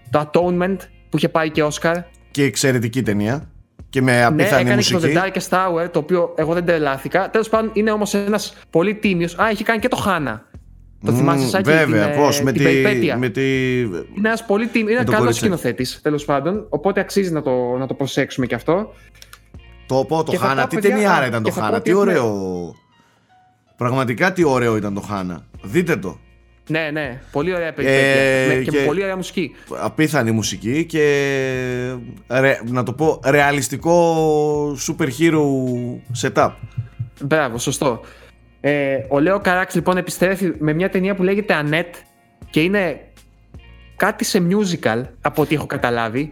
[0.10, 0.78] το Atonement
[1.14, 1.96] που είχε πάρει και Oscar.
[2.32, 3.50] Και εξαιρετική ταινία.
[3.90, 5.00] Και με Ναι, απίθανη έκανε μουσική.
[5.00, 5.50] και το The Darkest
[5.86, 7.30] Hour, το οποίο εγώ δεν τρελάθηκα.
[7.30, 9.38] Τέλος πάντων, είναι όμως ένας πολύ τίμιος.
[9.40, 10.46] Α, έχει κάνει και το Χάνα.
[11.06, 13.18] Το Μμμ, θυμάσαι, Σάκη, Βέβαια, την, ε, πώς, με την τη, περιπέτεια.
[13.18, 13.80] με τη...
[13.82, 14.92] Είναι ένας πολύ τίμιος.
[14.92, 15.40] Είναι το καλός κορίτσι.
[15.40, 16.66] σκηνοθέτης, τέλος πάντων.
[16.70, 18.94] Οπότε αξίζει να το, να το προσέξουμε και αυτό.
[19.88, 20.62] Το πω, το Και θα Χάνα.
[20.62, 21.78] πω, Τι παιδιά, ταινιάρα α, ήταν και το θα πω Χάνα.
[21.78, 22.76] ότι Τι έχουμε- ωραίο.
[23.78, 25.46] Πραγματικά τι ωραίο ήταν το Χάνα.
[25.64, 26.20] Δείτε το.
[26.68, 28.02] Ναι, ναι, πολύ ωραία περιπέτεια.
[28.22, 29.56] Ε, Ναι, και, και- με πολύ ωραία μουσική.
[29.82, 31.00] Απίθανη μουσική και
[32.30, 35.42] ρε- να το πω ρεαλιστικό super hero
[36.22, 36.52] setup.
[37.22, 38.02] Μπράβο, σωστό.
[38.62, 41.96] Ε, ο Λέο Καράξ λοιπόν επιστρέφει με μια ταινία που λέγεται Annette
[42.50, 43.00] και είναι
[43.96, 46.32] κάτι σε musical από ό,τι έχω καταλάβει.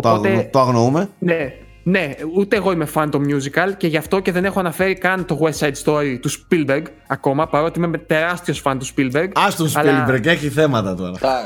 [0.00, 1.08] Το, αγνο- Οπότε, το αγνοούμε.
[1.18, 1.52] ναι,
[1.86, 5.24] ναι, ούτε εγώ είμαι fan των musical και γι' αυτό και δεν έχω αναφέρει καν
[5.24, 9.28] το West Side Story του Spielberg ακόμα, παρότι είμαι τεράστιος fan του Spielberg.
[9.34, 11.12] Α τον Αλλά- Spielberg, έχει θέματα τώρα.
[11.18, 11.42] Τα-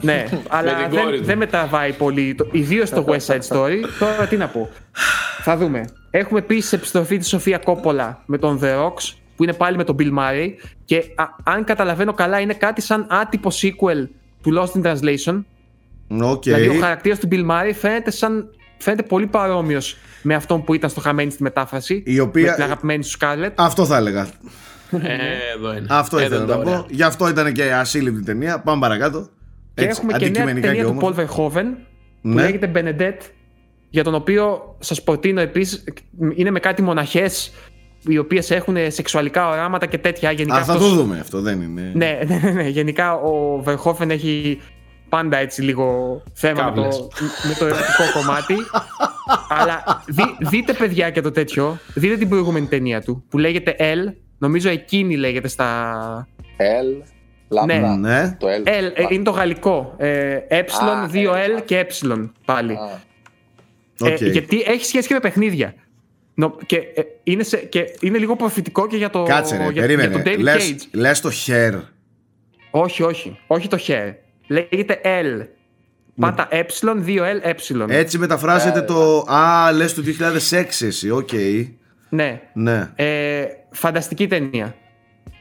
[0.00, 1.24] Ναι, αλλά την κόρη δεν, του.
[1.26, 3.76] δεν με τραβάει πολύ, ιδίως το West Side Story.
[3.98, 4.68] Τώρα τι να πω.
[5.42, 5.84] Θα δούμε.
[6.10, 9.84] Έχουμε επίσης επιστροφή της Σοφία Κόπολα με το On The Rocks, που είναι πάλι με
[9.84, 10.48] τον Bill Murray.
[10.84, 14.08] Και α, αν καταλαβαίνω καλά, είναι κάτι σαν άτυπο sequel
[14.42, 15.44] του Lost in Translation.
[16.22, 16.42] Οκ.
[16.42, 20.90] Δηλαδή, ο χαρακτήρας του Bill Murray φαίνεται, σαν, φαίνεται πολύ παρόμοιος με αυτόν που ήταν
[20.90, 22.02] στο χαμένη στη μετάφραση.
[22.06, 23.50] Η οποία- Με την αγαπημένη σου Scarlett.
[23.54, 24.28] Αυτό θα έλεγα.
[24.90, 24.96] Ε,
[25.56, 25.86] εδώ είναι.
[25.90, 26.80] Αυτό Εδώ ήθελα είναι να το ωραίο.
[26.82, 26.86] πω.
[26.90, 28.60] Γι' αυτό ήταν και ασύλληπτη ταινία.
[28.60, 29.28] Πάμε παρακάτω.
[29.74, 31.22] Και Έτσι, έχουμε και νέα αντικειμενικά ταινία και του Paul όμορφα.
[31.22, 31.64] Verhoeven
[32.22, 32.42] που Ναι.
[32.42, 33.26] λέγεται Benedette
[33.90, 35.84] για τον οποίο σας προτείνω επίσης
[36.34, 37.52] είναι με κάτι μοναχές
[38.06, 41.60] οι οποίες έχουν σεξουαλικά οράματα και τέτοια γενικά Α, θα αυτός- το δούμε αυτό, δεν
[41.60, 41.90] είναι.
[41.94, 44.60] ναι, ναι, ναι, ναι, γενικά ο Verhoeven έχει
[45.08, 46.98] πάντα έτσι λίγο θέμα με το, Κάβλες.
[47.48, 48.54] με το ερωτικό κομμάτι
[49.48, 54.12] αλλά δει- δείτε παιδιά και το τέτοιο δείτε την προηγούμενη ταινία του που λέγεται L
[54.38, 56.28] νομίζω εκείνη λέγεται στα
[56.58, 57.02] L,
[57.48, 57.96] λάμδα.
[57.96, 58.36] Ναι.
[58.38, 58.68] Το L.
[58.68, 59.94] L, ε, είναι το γαλλικό.
[59.96, 62.72] Ε, ε, Α, 2L ε, και ε πάλι.
[62.72, 63.00] Α,
[64.00, 64.20] Οκ.
[64.20, 65.74] Ε, γιατί έχει σχέση και με παιχνίδια.
[66.34, 69.70] Νο- και, ε, είναι σε, και είναι λίγο προφητικό και για το, Κάτσε ρε, για,
[69.72, 70.22] για περίμενε.
[70.22, 70.88] τον David Λες, Cage.
[70.92, 71.80] λες το hair.
[72.70, 73.38] Όχι, όχι.
[73.46, 74.12] Όχι το hair.
[74.48, 75.46] Λέγεται L.
[76.20, 76.62] Πάτα ε,
[77.06, 77.40] 2L,
[77.88, 77.98] ε.
[77.98, 79.18] Έτσι μεταφράζεται Ε, το...
[79.18, 80.02] Α, λες το
[80.50, 81.28] 2006 εσύ, οκ.
[82.08, 82.40] Ναι.
[82.52, 84.74] Ναι, Ε, φανταστική ταινία.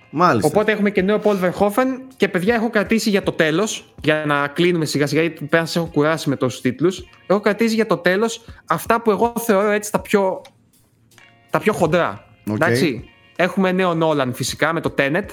[0.09, 0.47] μάλιστα.
[0.47, 1.85] Οπότε έχουμε και νέο Paul Verhoeven
[2.17, 5.75] και παιδιά έχω κρατήσει για το τέλος, για να κλείνουμε σιγά σιγά, γιατί πέρα σας
[5.75, 9.91] έχω κουράσει με τόσους τίτλους, έχω κρατήσει για το τέλος αυτά που εγώ θεωρώ έτσι
[9.91, 10.41] τα πιο,
[11.49, 12.25] τα πιο χοντρά.
[12.49, 12.55] Οκ.
[12.55, 13.09] Εντάξει.
[13.35, 15.25] Έχουμε νέο Nolan φυσικά με το Tenet.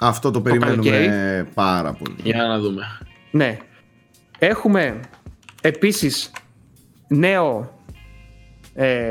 [0.00, 1.44] Αυτό το περιμένουμε καλοκαίρι.
[1.54, 2.16] πάρα πολύ.
[2.22, 2.82] Για να δούμε.
[3.30, 3.56] Ναι.
[4.38, 5.00] Έχουμε
[5.60, 6.30] επίσης
[7.08, 7.78] νέο
[8.74, 9.10] ε,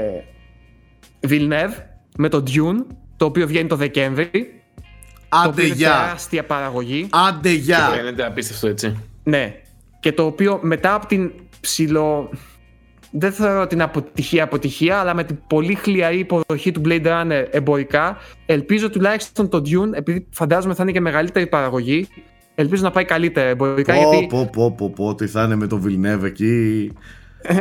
[1.27, 1.73] Villeneuve
[2.17, 2.85] με το Dune,
[3.17, 4.61] το οποίο βγαίνει το Δεκέμβρη.
[5.29, 5.89] το Άντε οποίο είναι γεια.
[5.89, 7.07] τεράστια παραγωγή.
[7.11, 7.89] Άντε γεια.
[7.89, 8.97] Φαίνεται απίστευτο έτσι.
[9.23, 9.55] Ναι.
[9.99, 12.29] Και το οποίο μετά από την ψηλό.
[13.11, 18.17] Δεν θεωρώ την αποτυχία αποτυχία, αλλά με την πολύ χλιαρή υποδοχή του Blade Runner εμπορικά,
[18.45, 22.07] ελπίζω τουλάχιστον το Dune, επειδή φαντάζομαι θα είναι και μεγαλύτερη παραγωγή,
[22.55, 23.93] ελπίζω να πάει καλύτερα εμπορικά.
[23.93, 26.91] Πω, γιατί πω, πω, πω, πω, τι θα είναι με το Villeneuve εκεί.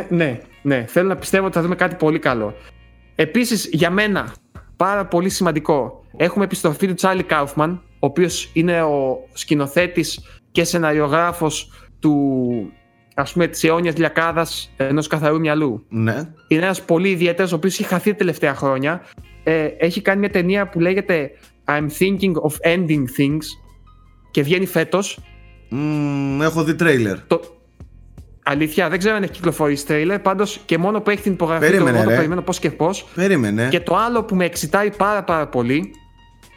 [0.09, 0.85] ναι, ναι.
[0.87, 2.53] Θέλω να πιστεύω ότι θα δούμε κάτι πολύ καλό.
[3.15, 4.33] Επίσης, για μένα,
[4.75, 10.19] πάρα πολύ σημαντικό, έχουμε επιστροφή του Τσάρλι Κάουφμαν, ο οποίος είναι ο σκηνοθέτης
[10.51, 12.13] και σεναριογράφος του
[13.19, 15.85] ας πούμε της αιώνιας λιακάδας ενός καθαρού μυαλού.
[15.89, 16.29] Ναι.
[16.47, 19.01] Είναι ένας πολύ ιδιαίτερος, ο οποίος έχει χαθεί τα τελευταία χρόνια.
[19.43, 21.31] Ε, έχει κάνει μια ταινία που λέγεται
[21.65, 23.45] I'm thinking of ending things
[24.31, 25.19] και βγαίνει φέτος.
[25.69, 27.19] Μμμ, έχω δει τρέιλερ.
[27.27, 27.41] Το...
[28.43, 30.19] Αλήθεια, δεν ξέρω αν έχει κυκλοφορήσει τρέιλερ.
[30.19, 32.15] Πάντως και μόνο που έχει την υπογραφή του, Περίμενε, εγώ το ρε.
[32.15, 33.05] περιμένω πώς και πώς.
[33.15, 33.67] Περίμενε.
[33.69, 35.91] Και το άλλο που με εξητάει πάρα πάρα πολύ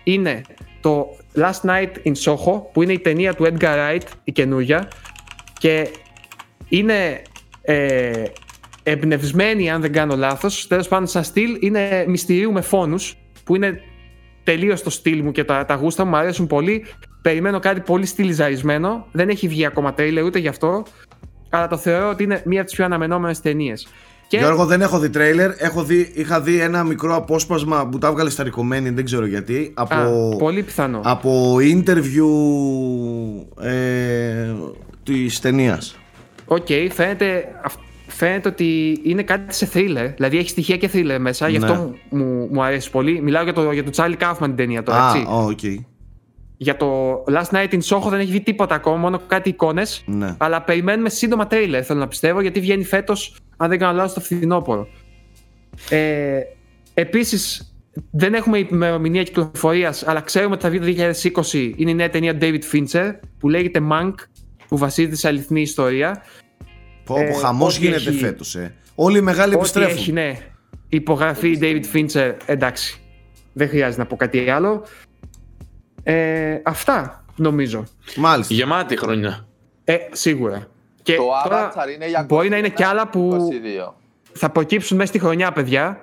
[0.05, 0.41] είναι
[0.81, 1.07] το
[1.37, 4.89] Last Night in Soho, που είναι η ταινία του Edgar Wright, η καινούρια.
[5.59, 5.89] Και
[6.73, 7.23] είναι
[7.63, 8.23] ε,
[8.83, 13.81] εμπνευσμένη, αν δεν κάνω λάθος, τέλος πάντων σαν στυλ, είναι μυστηρίου με φόνους, που είναι
[14.45, 16.85] τελείως το στυλ μου και τα, τα γούστα μου, μου αρέσουν πολύ.
[17.23, 20.83] Περιμένω κάτι πολύ στυλιζαρισμένο, δεν έχει βγει ακόμα τρέιλερ ούτε γι' αυτό,
[21.51, 23.89] αλλά το θεωρώ ότι είναι μία από τις πιο αναμενόμενες ταινίες.
[24.29, 24.39] Και...
[24.39, 25.51] Γιώργο, δεν έχω δει τρέιλερ.
[25.57, 29.73] Έχω δει, είχα δει ένα μικρό απόσπασμα που τα έβγαλε σταρεκομένη, δεν ξέρω γιατί.
[29.75, 31.01] Από, Α, πολύ πιθανό.
[31.05, 32.29] Από interview
[33.65, 34.55] ε,
[35.03, 36.02] της ταινίας.
[36.47, 37.49] Οκ, okay, φαίνεται,
[38.07, 40.13] φαίνεται ότι είναι κάτι σε thriller.
[40.15, 41.45] Δηλαδή έχει στοιχεία και thriller μέσα.
[41.45, 41.57] Ναι.
[41.57, 43.21] Γι' αυτό μου, μου αρέσει πολύ.
[43.21, 44.99] Μιλάω για το, για το Charlie Kaufman την ταινία τώρα.
[44.99, 45.77] Α, ah, okay.
[46.57, 50.03] Για το Last Night in Soho δεν έχει βγει τίποτα ακόμα, μόνο κάτι εικόνες.
[50.07, 50.35] Ναι.
[50.39, 54.21] Αλλά περιμένουμε σύντομα τρέιλερ, θέλω να πιστεύω, γιατί βγαίνει φέτος, αν δεν κάνω λάθος, το
[54.21, 54.89] φθινόπωρο.
[55.89, 56.41] Ε,
[56.95, 57.75] Επίσης,
[58.11, 60.85] δεν έχουμε ημερομηνία κυκλοφορίας, αλλά ξέρουμε ότι θα βγει το
[61.53, 61.73] 2020.
[61.77, 64.15] Είναι η νέα ταινία David Fincher που λέγεται Mank,
[64.73, 66.23] που βασίζεται σε αληθινή ιστορία.
[67.05, 68.19] Πω, πω, ε, χαμός γίνεται έχει...
[68.19, 68.75] φέτος, ε.
[68.95, 69.97] Όλοι οι μεγάλοι επιστρέφουν.
[69.97, 70.39] Έχει, ναι.
[70.89, 73.01] Υπογραφή David Fincher, εντάξει.
[73.53, 74.85] Δεν χρειάζεται να πω κάτι άλλο.
[76.03, 77.85] Ε, αυτά, νομίζω.
[78.17, 78.55] Μάλιστα.
[78.55, 79.47] Γεμάτη χρονιά.
[79.85, 80.67] Ε, σίγουρα.
[81.03, 83.51] Και το τώρα είναι για μπορεί να είναι κι άλλα που
[83.89, 83.93] 22.
[84.33, 86.01] θα προκύψουν μέσα στη χρονιά, παιδιά.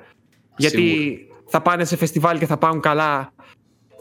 [0.58, 1.18] Γιατί
[1.48, 3.34] θα πάνε σε φεστιβάλ και θα πάνε καλά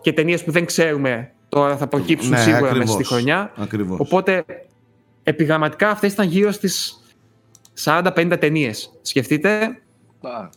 [0.01, 3.53] και ταινίες που δεν ξέρουμε τώρα θα προκύψουν ναι, σίγουρα μέσα στη χρονιά.
[3.57, 3.99] Ακριβώς.
[4.01, 4.45] Οπότε
[5.23, 7.03] επιγραμματικά αυτές ήταν γύρω στις
[7.85, 8.99] 40-50 ταινίες.
[9.03, 9.53] Σκεφτείτε.
[10.21, 10.49] Α.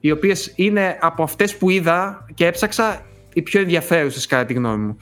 [0.00, 3.02] Οι οποίες είναι από αυτές που είδα και έψαξα
[3.32, 4.96] οι πιο ενδιαφέρουσες κατά τη γνώμη μου.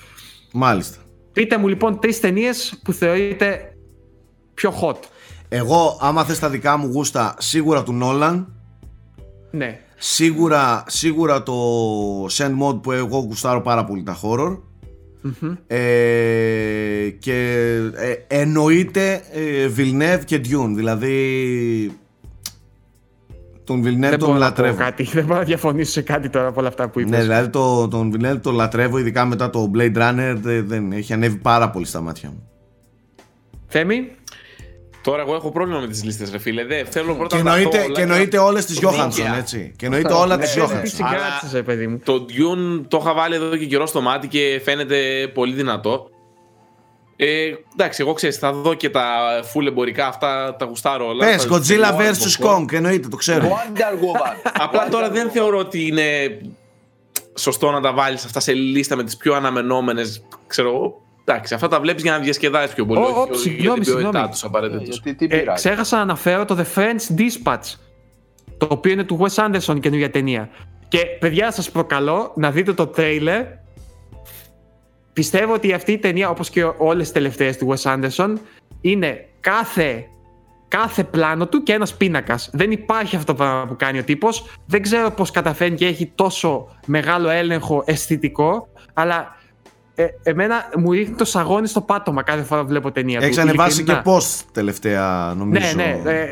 [0.52, 0.98] Μάλιστα.
[1.32, 3.76] Πείτε μου λοιπόν τρεις ταινίες που θεωρείτε
[4.54, 4.96] πιο hot.
[5.48, 8.52] Εγώ άμα θες τα δικά μου γούστα σίγουρα του Νόλαν.
[9.50, 9.80] Ναι.
[9.96, 11.54] Σίγουρα, σίγουρα το
[12.24, 14.58] Send Mode που εγώ γουστάρω πάρα πολύ τα horror.
[15.66, 21.92] Ε, και ε, εννοείται ε, Villeneuve και Dune δηλαδή
[23.64, 24.76] τον Villeneuve τον λατρεύω.
[24.76, 27.10] κάτι, δεν μπορώ να διαφωνήσω σε κάτι τώρα από όλα αυτά που είπες.
[27.10, 31.12] ναι δηλαδή το, τον Villeneuve τον λατρεύω ειδικά μετά το Blade Runner δεν, δεν, έχει
[31.12, 32.48] ανέβει πάρα πολύ στα μάτια μου.
[33.66, 34.10] Θέμη;
[35.06, 36.64] Τώρα εγώ έχω πρόβλημα με τις λίστες, ρε φίλε.
[36.64, 39.74] Δεν θέλω πρώτα και να εννοείται, Και εννοείται όλες τις Johansson, έτσι.
[39.76, 41.62] Και εννοείται όλα τις Johansson.
[41.64, 42.00] παιδί μου.
[42.04, 46.10] Το Dune το είχα βάλει εδώ και καιρό στο μάτι και φαίνεται πολύ δυνατό.
[47.16, 49.04] Ε, εντάξει, εγώ ξέρεις, θα δω και τα
[49.52, 51.26] full εμπορικά αυτά, τα γουστάρω όλα.
[51.26, 52.46] Πες, Godzilla vs.
[52.46, 53.58] Kong, εννοείται, το ξέρω.
[54.52, 56.38] Απλά τώρα δεν θεωρώ ότι είναι
[57.34, 61.68] σωστό να τα βάλεις αυτά σε λίστα με τις πιο αναμενόμενες, ξέρω εγώ, Εντάξει, αυτά
[61.68, 63.00] τα βλέπεις για να διασκεδάσεις πιο πολύ.
[63.00, 64.18] Oh, συγγνώμη, συγγνώμη.
[65.18, 67.74] Ε, ξέχασα να αναφέρω το The French Dispatch.
[68.58, 70.48] Το οποίο είναι του Wes Anderson καινούργια ταινία.
[70.88, 73.44] Και παιδιά, σας προκαλώ να δείτε το τρέιλερ.
[75.12, 78.34] Πιστεύω ότι αυτή η ταινία, όπως και όλες τις τελευταίες του Wes Anderson,
[78.80, 80.06] είναι κάθε,
[80.68, 82.50] κάθε πλάνο του και ένας πίνακας.
[82.52, 84.44] Δεν υπάρχει αυτό το πράγμα που κάνει ο τύπος.
[84.66, 89.35] Δεν ξέρω πώς καταφέρνει και έχει τόσο μεγάλο έλεγχο αισθητικό, αλλά
[89.98, 93.18] ε, εμένα μου ρίχνει το σαγόνι στο πάτωμα κάθε φορά που βλέπω ταινία.
[93.22, 94.18] Έχεις ανεβάσει και πώ
[94.52, 95.76] τελευταία, νομίζω.
[95.76, 96.10] Ναι, ναι.
[96.10, 96.26] Ε,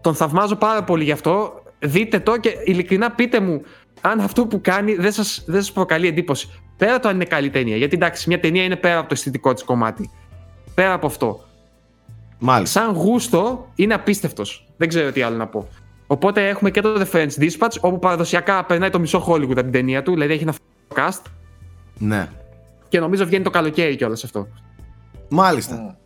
[0.00, 1.62] τον θαυμάζω πάρα πολύ γι' αυτό.
[1.78, 3.62] Δείτε το και ειλικρινά πείτε μου
[4.00, 6.48] αν αυτό που κάνει δεν σας, δεν σας προκαλεί εντύπωση.
[6.76, 7.76] Πέρα το αν είναι καλή ταινία.
[7.76, 10.10] Γιατί εντάξει, μια ταινία είναι πέρα από το αισθητικό της κομμάτι.
[10.74, 11.40] Πέρα από αυτό.
[12.38, 12.80] Μάλιστα.
[12.80, 14.66] Σαν γούστο είναι απίστευτος.
[14.76, 15.68] Δεν ξέρω τι άλλο να πω.
[16.06, 19.72] Οπότε έχουμε και το The French Dispatch, όπου παραδοσιακά περνάει το μισό Hollywood από την
[19.72, 20.54] ταινία του, δηλαδή έχει ένα
[20.94, 21.22] cast.
[21.98, 22.28] Ναι
[22.88, 24.48] και νομίζω βγαίνει το καλοκαίρι κιόλας αυτό.
[25.28, 25.98] Μάλιστα.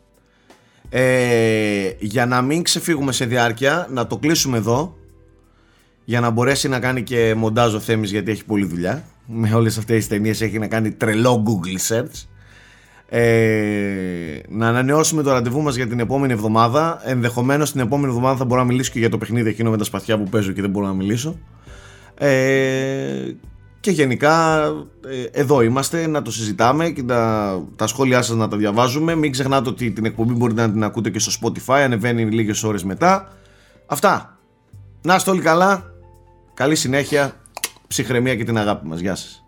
[0.88, 4.96] Ε, για να μην ξεφύγουμε σε διάρκεια, να το κλείσουμε εδώ
[6.04, 9.04] για να μπορέσει να κάνει και μοντάζ ο Θέμης γιατί έχει πολλή δουλειά.
[9.26, 12.26] Με όλες αυτές τις ταινίες έχει να κάνει τρελό Google search.
[13.08, 17.00] Ε, να ανανεώσουμε το ραντεβού μας για την επόμενη εβδομάδα.
[17.04, 19.84] Ενδεχομένως την επόμενη εβδομάδα θα μπορώ να μιλήσω και για το παιχνίδι εκείνο με τα
[19.84, 21.38] σπαθιά που παίζω και δεν μπορώ να μιλήσω.
[22.18, 23.34] Ε,
[23.82, 24.64] και γενικά
[25.06, 29.14] ε, εδώ είμαστε να το συζητάμε και τα, τα σχόλιά σας να τα διαβάζουμε.
[29.14, 32.84] Μην ξεχνάτε ότι την εκπομπή μπορείτε να την ακούτε και στο Spotify, ανεβαίνει λίγες ώρες
[32.84, 33.32] μετά.
[33.86, 34.38] Αυτά.
[35.02, 35.92] Να είστε όλοι καλά.
[36.54, 37.32] Καλή συνέχεια.
[37.86, 39.00] Ψυχραιμία και την αγάπη μας.
[39.00, 39.41] Γεια σας.